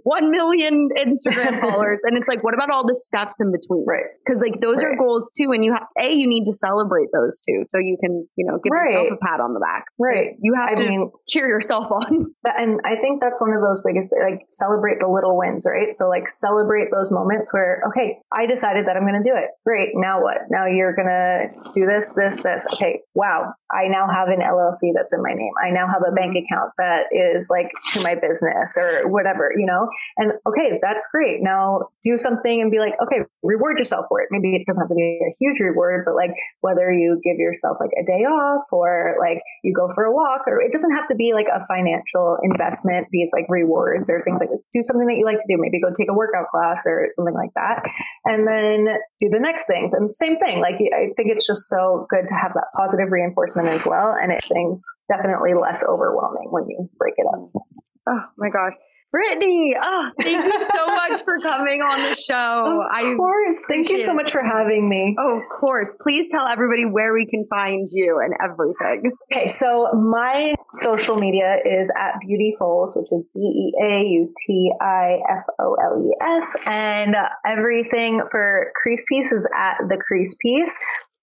1 0.04 0.30
million 0.30 0.88
Instagram 0.96 1.60
followers. 1.64 2.00
And 2.04 2.16
it's 2.16 2.28
like, 2.28 2.42
what 2.44 2.54
about 2.54 2.70
all 2.70 2.86
the 2.86 2.96
steps 2.96 3.36
in 3.40 3.52
between? 3.52 3.84
Right. 3.86 4.08
Because 4.24 4.40
like 4.40 4.60
those 4.60 4.82
right. 4.82 4.92
are 4.92 4.96
goals 4.96 5.24
too. 5.36 5.52
And 5.52 5.64
you 5.64 5.72
have, 5.72 5.86
A, 5.98 6.12
you 6.12 6.28
need 6.28 6.44
to 6.44 6.54
celebrate 6.56 7.08
those 7.12 7.40
too. 7.40 7.62
So 7.68 7.78
you 7.78 7.96
can, 8.00 8.26
you 8.36 8.46
know, 8.46 8.58
give 8.62 8.72
right. 8.72 8.92
yourself 8.92 9.18
a 9.20 9.24
pat 9.24 9.40
on 9.40 9.54
the 9.54 9.60
back. 9.60 9.84
Right. 9.98 10.36
You 10.40 10.54
have 10.54 10.78
I 10.78 10.82
to 10.82 10.88
mean, 10.88 11.10
cheer 11.28 11.48
yourself 11.48 11.90
on. 11.90 12.26
And 12.60 12.80
I 12.84 12.96
think 12.96 13.20
that's 13.22 13.40
one 13.40 13.52
of 13.54 13.62
those 13.62 13.82
biggest, 13.86 14.12
like 14.20 14.40
celebrate 14.50 14.98
the 15.00 15.08
little 15.08 15.38
wins, 15.38 15.64
right? 15.68 15.94
So 15.94 16.08
like 16.08 16.28
celebrate 16.28 16.88
those 16.90 17.10
moments 17.10 17.52
where, 17.52 17.80
okay, 17.88 18.18
I 18.32 18.46
decided 18.46 18.86
that 18.86 18.96
I'm 18.96 19.06
going 19.06 19.22
to 19.22 19.28
do 19.28 19.36
it. 19.36 19.48
Great. 19.64 19.90
Now 19.94 20.20
what? 20.20 20.38
Now 20.50 20.66
you're 20.66 20.94
going 20.94 21.08
to 21.08 21.72
do 21.74 21.86
this, 21.86 22.12
this, 22.14 22.42
this. 22.42 22.66
Okay. 22.74 23.00
Wow. 23.14 23.54
I 23.72 23.88
now 23.88 24.06
have 24.06 24.28
an 24.28 24.40
LLC 24.40 24.92
that's 24.94 25.12
in 25.12 25.22
my 25.22 25.34
name. 25.34 25.52
I 25.62 25.70
now 25.70 25.86
have 25.86 26.02
a 26.06 26.12
bank 26.12 26.36
account 26.36 26.72
that 26.78 27.06
is 27.10 27.48
like 27.50 27.70
to 27.92 28.02
my 28.02 28.14
business 28.14 28.78
or 28.78 29.08
whatever, 29.08 29.52
you 29.56 29.66
know? 29.66 29.88
And 30.16 30.32
okay, 30.46 30.78
that's 30.82 31.06
great. 31.08 31.42
Now 31.42 31.90
do 32.04 32.18
something 32.18 32.62
and 32.62 32.70
be 32.70 32.78
like, 32.78 32.94
okay, 33.02 33.26
reward 33.42 33.78
yourself 33.78 34.06
for 34.08 34.20
it. 34.20 34.28
Maybe 34.30 34.54
it 34.54 34.66
doesn't 34.66 34.82
have 34.82 34.88
to 34.88 34.94
be 34.94 35.20
a 35.22 35.32
huge 35.38 35.58
reward, 35.60 36.04
but 36.04 36.14
like 36.14 36.34
whether 36.60 36.92
you 36.92 37.20
give 37.22 37.38
yourself 37.38 37.78
like 37.80 37.90
a 37.98 38.06
day 38.06 38.24
off 38.24 38.64
or 38.70 39.16
like 39.18 39.42
you 39.64 39.74
go 39.74 39.90
for 39.94 40.04
a 40.04 40.12
walk 40.12 40.42
or 40.46 40.60
it 40.60 40.72
doesn't 40.72 40.94
have 40.94 41.08
to 41.08 41.14
be 41.14 41.32
like 41.34 41.46
a 41.46 41.66
financial 41.66 42.38
investment, 42.42 43.08
these 43.10 43.30
like 43.32 43.46
rewards 43.48 44.08
or 44.08 44.22
things 44.22 44.38
like. 44.40 44.50
Do 44.72 44.82
something 44.84 45.06
that 45.08 45.16
you 45.16 45.24
like 45.24 45.38
to 45.38 45.48
do. 45.48 45.58
Maybe 45.58 45.80
go 45.80 45.90
take 45.98 46.10
a 46.10 46.14
workout 46.14 46.46
class 46.48 46.82
or 46.86 47.08
something 47.16 47.34
like 47.34 47.50
that. 47.54 47.82
And 48.24 48.46
then 48.46 48.86
do 49.18 49.28
the 49.28 49.40
next 49.40 49.66
things. 49.66 49.94
And 49.94 50.14
same 50.14 50.38
thing. 50.38 50.60
Like 50.60 50.76
I 50.76 51.10
think 51.16 51.30
it's 51.30 51.46
just 51.46 51.68
so 51.68 52.06
good 52.08 52.26
to 52.28 52.34
have 52.34 52.54
that 52.54 52.70
positive 52.76 52.99
reinforcement 53.08 53.68
as 53.68 53.86
well. 53.86 54.14
And 54.20 54.32
it 54.32 54.42
things 54.44 54.84
definitely 55.10 55.54
less 55.54 55.84
overwhelming 55.86 56.48
when 56.50 56.68
you 56.68 56.88
break 56.98 57.14
it 57.16 57.26
up. 57.32 57.50
Oh 58.08 58.24
my 58.36 58.50
gosh. 58.50 58.74
Brittany, 59.12 59.74
oh, 59.80 60.10
thank 60.20 60.44
you 60.44 60.64
so 60.66 60.86
much 60.94 61.24
for 61.24 61.38
coming 61.40 61.80
on 61.80 61.98
the 61.98 62.14
show. 62.14 62.80
Of 62.94 63.16
course. 63.16 63.60
Thank 63.68 63.90
you 63.90 63.98
so 63.98 64.14
much 64.14 64.30
for 64.30 64.40
having 64.40 64.88
me. 64.88 65.16
Oh, 65.18 65.38
of 65.38 65.42
course. 65.50 65.96
Please 66.00 66.30
tell 66.30 66.46
everybody 66.46 66.84
where 66.84 67.12
we 67.12 67.26
can 67.26 67.44
find 67.50 67.88
you 67.90 68.20
and 68.24 68.34
everything. 68.40 69.10
Okay, 69.32 69.48
so 69.48 69.88
my 69.94 70.54
social 70.74 71.16
media 71.16 71.56
is 71.64 71.90
at 71.98 72.20
Beauty 72.24 72.54
Foles, 72.60 72.92
which 72.94 73.10
is 73.10 73.24
B 73.34 73.40
E 73.40 73.72
A 73.82 74.02
U 74.04 74.32
T 74.46 74.72
I 74.80 75.18
F 75.28 75.44
O 75.58 75.74
L 75.74 76.04
E 76.06 76.14
S. 76.20 76.64
And 76.68 77.16
everything 77.44 78.22
for 78.30 78.70
Crease 78.80 79.04
Piece 79.08 79.32
is 79.32 79.48
at 79.58 79.78
The 79.88 79.96
Crease 79.96 80.36
Piece 80.40 80.78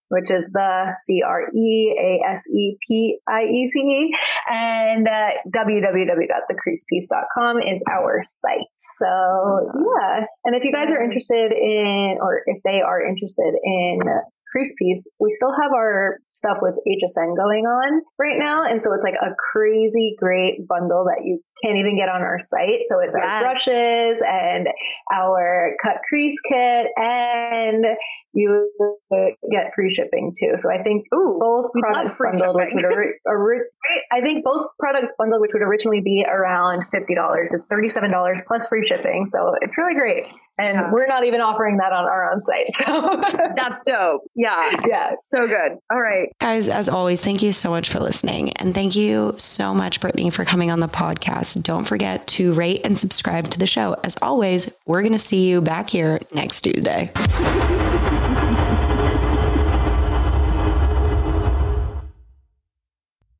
which 0.10 0.32
is 0.32 0.50
the 0.54 0.96
C 1.00 1.22
R 1.26 1.50
E 1.56 1.96
A 2.00 2.20
S 2.32 2.48
E 2.50 2.78
P 2.88 3.20
I 3.28 3.42
E 3.44 3.68
C 3.68 3.80
E, 3.80 4.16
and 4.50 5.06
uh, 5.08 5.32
www.thecreasepiece.com 5.56 7.62
is 7.62 7.84
our 7.92 8.24
site. 8.26 8.68
So 8.78 9.06
yeah, 9.76 10.26
and 10.46 10.56
if 10.56 10.64
you 10.64 10.72
guys 10.74 10.90
are 10.92 11.04
interested 11.04 11.52
in, 11.52 12.18
or 12.22 12.42
if 12.46 12.62
they 12.64 12.80
are 12.82 13.06
interested 13.06 13.54
in 13.64 14.00
Crease 14.52 14.74
Piece, 14.78 15.08
we 15.20 15.32
still 15.32 15.52
have 15.52 15.72
our 15.74 16.20
stuff 16.38 16.58
with 16.62 16.76
HSN 16.88 17.36
going 17.36 17.66
on 17.66 18.02
right 18.20 18.38
now. 18.38 18.64
And 18.64 18.82
so 18.82 18.94
it's 18.94 19.04
like 19.04 19.16
a 19.16 19.34
crazy 19.52 20.16
great 20.20 20.68
bundle 20.68 21.06
that 21.06 21.26
you 21.26 21.42
can't 21.64 21.78
even 21.78 21.98
get 21.98 22.10
on 22.10 22.22
our 22.22 22.38
site. 22.40 22.86
So 22.86 23.00
it's 23.02 23.16
yes. 23.18 23.26
our 23.26 23.42
brushes 23.42 24.22
and 24.22 24.68
our 25.12 25.72
cut 25.84 25.98
crease 26.08 26.40
kit 26.48 26.88
and 26.96 27.84
you 28.34 28.70
get 29.52 29.72
free 29.74 29.92
shipping 29.92 30.34
too. 30.38 30.54
So 30.60 30.70
I 30.72 30.84
think 30.84 31.06
Ooh, 31.14 31.40
both 31.40 31.72
products 31.82 32.18
bundled, 32.22 32.56
which 32.56 32.70
would 32.74 32.86
ori- 33.26 33.62
I 34.12 34.22
think 34.22 34.46
both 34.46 34.68
products 34.80 35.14
bundled, 35.18 35.42
which 35.42 35.52
would 35.54 35.64
originally 35.64 36.02
be 36.02 36.24
around 36.28 36.84
fifty 36.92 37.16
dollars, 37.16 37.52
is 37.54 37.66
thirty 37.68 37.90
seven 37.90 38.12
dollars 38.12 38.40
plus 38.48 38.68
free 38.68 38.86
shipping. 38.88 39.26
So 39.28 39.54
it's 39.62 39.76
really 39.78 39.96
great, 39.96 40.28
and 40.60 40.76
Yeah. 40.76 40.92
we're 40.92 41.08
not 41.08 41.26
even 41.26 41.42
offering 41.42 41.78
that 41.78 41.92
on 41.92 42.06
our 42.06 42.32
own 42.32 42.42
site. 42.44 42.68
So 42.88 43.22
That's 43.56 43.82
dope. 43.84 44.22
Yeah. 44.36 44.68
yeah, 44.88 45.12
So 45.26 45.48
good. 45.48 45.78
All 45.92 46.00
right. 46.00 46.27
Guys, 46.40 46.70
as 46.70 46.90
always, 46.90 47.24
thank 47.24 47.42
you 47.42 47.52
so 47.52 47.70
much 47.70 47.90
for 47.90 48.00
listening. 48.00 48.52
And 48.54 48.74
thank 48.74 48.96
you 48.96 49.36
so 49.38 49.74
much, 49.74 50.00
Brittany, 50.00 50.30
for 50.30 50.46
coming 50.46 50.72
on 50.72 50.80
the 50.80 50.88
podcast. 50.88 51.62
Don't 51.64 51.86
forget 51.86 52.26
to 52.28 52.54
rate 52.54 52.82
and 52.86 52.98
subscribe 52.98 53.50
to 53.52 53.60
the 53.60 53.68
show. 53.68 53.96
As 54.04 54.18
always, 54.22 54.72
we're 54.86 55.02
going 55.02 55.14
to 55.14 55.20
see 55.20 55.50
you 55.50 55.62
back 55.62 55.90
here 55.90 56.20
next 56.34 56.62
Tuesday. 56.62 57.12